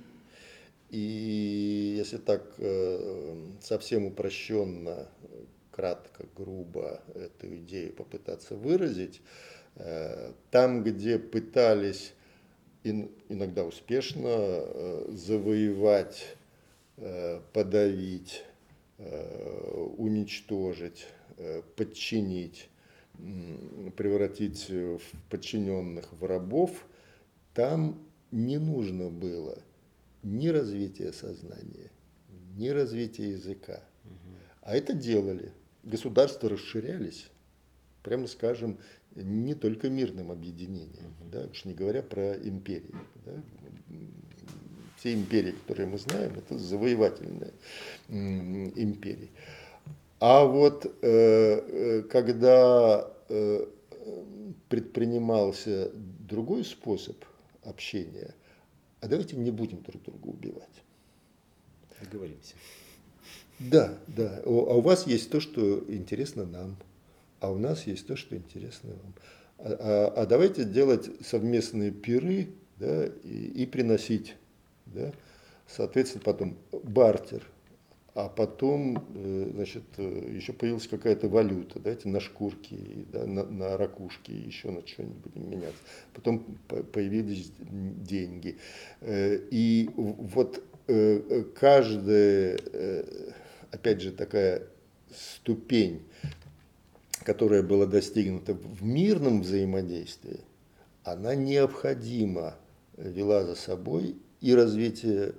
И 0.90 1.96
если 1.98 2.18
так 2.18 2.44
э, 2.60 3.36
совсем 3.62 4.06
упрощенно 4.06 5.08
кратко, 5.72 6.26
грубо 6.38 7.02
эту 7.16 7.56
идею 7.58 7.94
попытаться 7.94 8.56
выразить. 8.56 9.22
Э, 9.76 10.34
там, 10.52 10.84
где 10.84 11.18
пытались 11.18 12.14
иногда 12.84 13.64
успешно 13.64 14.28
э, 14.28 15.06
завоевать, 15.14 16.36
подавить, 17.54 18.44
уничтожить, 19.00 21.08
подчинить, 21.76 22.70
превратить 23.96 24.70
в 24.70 25.02
подчиненных 25.30 26.12
в 26.14 26.26
рабов, 26.26 26.86
там 27.54 28.00
не 28.32 28.58
нужно 28.58 29.10
было 29.10 29.58
ни 30.24 30.48
развития 30.48 31.14
сознания, 31.14 31.92
ни 32.58 32.70
развития 32.70 33.32
языка. 33.32 33.84
А 34.62 34.76
это 34.76 34.94
делали 34.94 35.52
государства 35.84 36.50
расширялись, 36.50 37.30
прямо 38.02 38.28
скажем, 38.28 38.80
не 39.16 39.54
только 39.54 39.90
мирным 39.90 40.32
объединением, 40.32 41.14
да, 41.32 41.46
уж 41.46 41.66
не 41.66 41.74
говоря 41.74 42.02
про 42.02 42.34
империи. 42.34 42.96
Да. 43.26 43.44
Все 44.98 45.14
империи, 45.14 45.52
которые 45.52 45.88
мы 45.88 45.98
знаем, 45.98 46.34
это 46.38 46.58
завоевательные 46.58 47.54
империи. 48.08 49.30
А 50.26 50.46
вот 50.46 50.86
э, 50.86 50.90
э, 51.02 52.02
когда 52.04 53.12
э, 53.28 53.66
предпринимался 54.70 55.92
другой 55.94 56.64
способ 56.64 57.18
общения, 57.66 58.34
а 59.02 59.10
давайте 59.10 59.36
не 59.36 59.52
будем 59.52 59.84
друг 59.84 60.02
друга 60.02 60.28
убивать. 60.28 60.82
Договоримся. 62.00 62.56
Да, 63.60 63.98
да. 64.08 64.42
А 64.46 64.50
у 64.50 64.80
вас 64.80 65.08
есть 65.08 65.30
то, 65.30 65.42
что 65.42 65.84
интересно 65.90 66.46
нам, 66.46 66.78
а 67.42 67.52
у 67.52 67.58
нас 67.58 67.86
есть 67.86 68.08
то, 68.08 68.16
что 68.16 68.38
интересно 68.38 68.92
вам. 68.92 69.14
а, 69.58 70.14
а, 70.16 70.22
а 70.22 70.26
давайте 70.26 70.64
делать 70.64 71.10
совместные 71.20 71.92
пиры 71.92 72.48
да, 72.78 73.08
и, 73.26 73.64
и 73.64 73.66
приносить. 73.66 74.38
Да? 74.86 75.12
Соответственно, 75.68 76.24
потом 76.24 76.58
бартер. 76.72 77.44
А 78.16 78.30
потом, 78.30 79.04
э, 79.16 79.50
значит, 79.56 79.84
э, 79.98 80.32
еще 80.36 80.54
появилась 80.54 80.88
какая-то 80.88 81.28
валюта, 81.28 81.80
давайте 81.80 82.10
на 82.10 82.20
шкурки, 82.20 83.08
да, 83.12 83.26
на, 83.26 83.44
на 83.44 83.76
ракушки, 83.76 84.30
еще 84.30 84.70
на 84.70 84.86
что-нибудь 84.86 85.36
меняться. 85.36 85.80
Потом 86.14 86.46
появились 86.68 87.52
деньги. 87.58 88.58
Э, 89.02 89.40
и 89.50 89.90
вот 89.96 90.64
каждая, 91.56 92.60
опять 93.72 94.02
же, 94.02 94.12
такая 94.12 94.64
ступень, 95.16 96.02
которая 97.24 97.64
была 97.64 97.86
достигнута 97.86 98.54
в 98.54 98.84
мирном 98.84 99.44
взаимодействии, 99.44 100.42
она 101.06 101.36
необходимо 101.36 102.56
вела 102.98 103.46
за 103.46 103.56
собой 103.56 104.18
и 104.42 104.54
развитие 104.54 105.36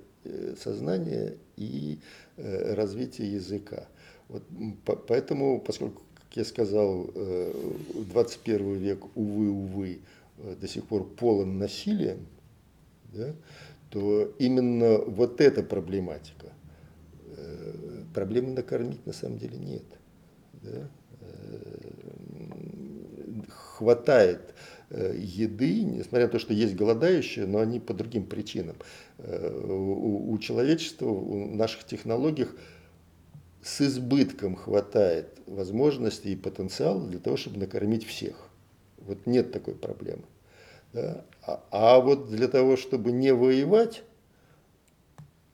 сознания, 0.57 1.35
и 1.59 1.99
Э, 1.99 2.24
развития 2.37 3.27
языка. 3.27 3.89
Вот, 4.29 4.43
поэтому, 5.07 5.61
поскольку, 5.61 6.03
как 6.15 6.37
я 6.37 6.45
сказал, 6.45 7.11
21 7.95 8.67
э, 8.67 8.79
век, 8.79 9.05
увы, 9.15 9.51
увы, 9.51 9.99
э, 10.39 10.57
до 10.61 10.67
сих 10.67 10.85
пор 10.87 11.05
полон 11.05 11.59
насилием, 11.59 12.27
да, 13.13 13.35
то 13.91 14.35
именно 14.39 14.99
вот 14.99 15.41
эта 15.41 15.63
проблематика. 15.63 16.53
Проблемы 18.13 18.53
накормить 18.53 19.05
на 19.07 19.13
самом 19.13 19.39
деле 19.39 19.59
нет. 19.59 19.85
Да? 20.63 20.89
Хватает 23.49 24.55
еды, 25.17 25.83
несмотря 25.83 26.27
на 26.27 26.33
то, 26.33 26.39
что 26.39 26.53
есть 26.53 26.75
голодающие, 26.75 27.47
но 27.47 27.59
они 27.59 27.81
по 27.81 27.95
другим 27.95 28.27
причинам. 28.27 28.77
Э, 29.19 29.67
у, 29.69 30.33
у 30.33 30.39
человечества, 30.39 31.09
у 31.09 31.55
наших 31.55 31.85
технологий 31.85 32.47
с 33.63 33.81
избытком 33.81 34.57
хватает 34.57 35.39
возможностей 35.47 36.33
и 36.33 36.37
потенциала 36.37 37.07
для 37.07 37.19
того, 37.19 37.37
чтобы 37.37 37.59
накормить 37.59 38.07
всех. 38.07 38.37
Вот 38.99 39.27
нет 39.27 39.53
такой 39.53 39.75
проблемы. 39.75 40.25
Да? 40.93 41.25
А, 41.43 41.65
а 41.71 42.01
вот 42.01 42.31
для 42.31 42.49
того, 42.49 42.77
чтобы 42.77 43.13
не 43.13 43.33
воевать, 43.33 44.03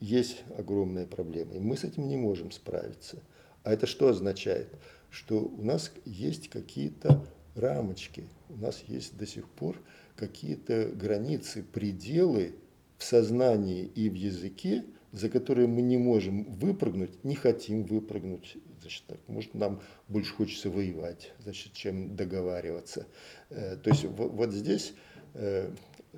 есть 0.01 0.43
огромная 0.57 1.07
проблема. 1.07 1.55
И 1.55 1.61
мы 1.61 1.77
с 1.77 1.85
этим 1.85 2.09
не 2.09 2.17
можем 2.17 2.51
справиться. 2.51 3.19
А 3.63 3.73
это 3.73 3.87
что 3.87 4.09
означает? 4.09 4.69
Что 5.11 5.41
у 5.41 5.63
нас 5.63 5.93
есть 6.05 6.49
какие-то 6.49 7.25
рамочки, 7.55 8.25
у 8.49 8.57
нас 8.57 8.85
есть 8.87 9.17
до 9.17 9.27
сих 9.27 9.49
пор 9.49 9.77
какие-то 10.17 10.87
границы, 10.87 11.63
пределы 11.63 12.55
в 12.99 13.05
сознании 13.05 13.85
и 13.85 14.11
в 14.11 14.15
языке, 14.15 14.85
за 15.13 15.29
которые 15.29 15.67
мы 15.67 15.83
не 15.83 15.97
можем 15.97 16.45
выпрыгнуть, 16.45 17.25
не 17.25 17.35
хотим 17.35 17.85
выпрыгнуть. 17.85 18.57
Значит, 18.81 19.05
так, 19.07 19.19
может, 19.27 19.55
нам 19.55 19.81
больше 20.09 20.33
хочется 20.35 20.71
воевать, 20.71 21.33
значит, 21.43 21.73
чем 21.73 22.15
договариваться. 22.17 23.07
Э, 23.49 23.77
то 23.77 23.91
есть 23.91 24.05
вот, 24.05 24.33
вот 24.33 24.53
здесь 24.53 24.95
э, 25.35 25.71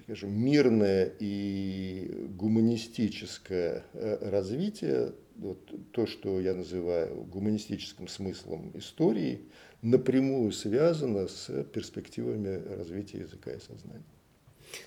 скажем, 0.05 0.33
мирное 0.33 1.13
и 1.19 2.29
гуманистическое 2.37 3.85
э, 3.93 4.31
развитие, 4.31 5.13
вот 5.37 5.93
то, 5.93 6.07
что 6.07 6.41
я 6.41 6.55
называю 6.55 7.25
гуманистическим 7.25 8.09
смыслом 8.09 8.71
истории, 8.75 9.41
напрямую 9.83 10.53
связано 10.53 11.29
с 11.29 11.65
перспективами 11.65 12.63
развития 12.77 13.19
языка 13.19 13.53
и 13.53 13.59
сознания. 13.59 14.05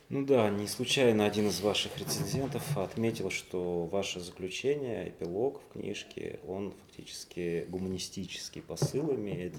Ну 0.10 0.26
да, 0.26 0.50
не 0.50 0.68
случайно 0.68 1.26
один 1.26 1.48
из 1.50 1.62
ваших 1.62 1.98
рецензентов 1.98 2.78
отметил, 2.78 3.30
что 3.30 3.86
ваше 3.86 4.20
заключение, 4.20 5.10
эпилог 5.10 5.62
в 5.62 5.74
книжке, 5.74 6.40
он 6.48 6.74
фактически 6.86 7.66
гуманистический 7.70 8.62
посыл 8.62 9.14
имеет. 9.14 9.54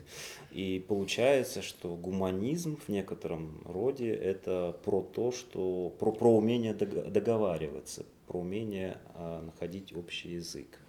И 0.51 0.85
получается, 0.89 1.63
что 1.63 1.95
гуманизм 1.95 2.77
в 2.77 2.89
некотором 2.89 3.61
роде 3.65 4.13
это 4.13 4.77
про 4.85 5.03
то, 5.03 5.33
что 5.33 5.95
про, 5.99 6.13
про 6.13 6.37
умение 6.37 6.75
договариваться, 6.75 8.05
про 8.27 8.41
умение 8.41 8.99
а, 9.15 9.43
находить 9.43 9.95
общий 9.95 10.31
язык. 10.31 10.81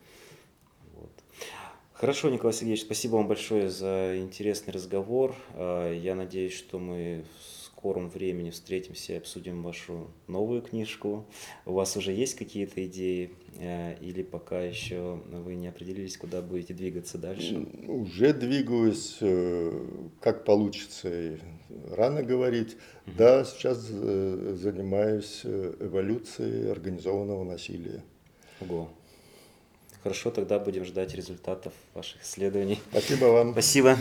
Хорошо, 2.00 2.30
Николай 2.30 2.54
Сергеевич, 2.54 2.84
спасибо 2.84 3.16
вам 3.16 3.28
большое 3.28 3.70
за 3.70 4.20
интересный 4.20 4.72
разговор. 4.72 5.36
А, 5.56 5.92
я 5.92 6.14
надеюсь, 6.14 6.54
что 6.54 6.78
мы 6.78 7.26
скором 7.78 8.10
времени 8.10 8.52
встретимся 8.52 9.14
и 9.14 9.18
обсудим 9.18 9.64
вашу 9.64 10.12
новую 10.28 10.62
книжку. 10.62 11.26
У 11.66 11.74
вас 11.74 11.98
уже 11.98 12.12
есть 12.12 12.36
какие-то 12.36 12.86
идеи 12.86 13.32
э, 13.60 13.98
или 14.00 14.22
пока 14.22 14.62
еще 14.62 15.22
вы 15.32 15.56
не 15.56 15.68
определились, 15.68 16.18
куда 16.18 16.44
будете 16.44 16.76
двигаться 16.76 17.18
дальше? 17.18 17.66
Уже 17.88 18.34
двигаюсь, 18.34 19.18
э, 19.22 19.86
как 20.22 20.44
получится, 20.44 21.40
рано 21.90 22.22
говорить. 22.22 22.78
Угу. 23.08 23.16
Да, 23.18 23.44
сейчас 23.44 23.88
э, 23.92 24.56
занимаюсь 24.56 25.42
эволюцией 25.44 26.70
организованного 26.72 27.44
насилия. 27.44 28.04
Ого. 28.62 28.90
Хорошо, 30.04 30.32
тогда 30.32 30.60
будем 30.60 30.86
ждать 30.86 31.14
результатов 31.16 31.74
ваших 31.94 32.24
исследований. 32.24 32.80
Спасибо 32.92 33.26
вам. 33.26 33.52
Спасибо. 33.52 33.98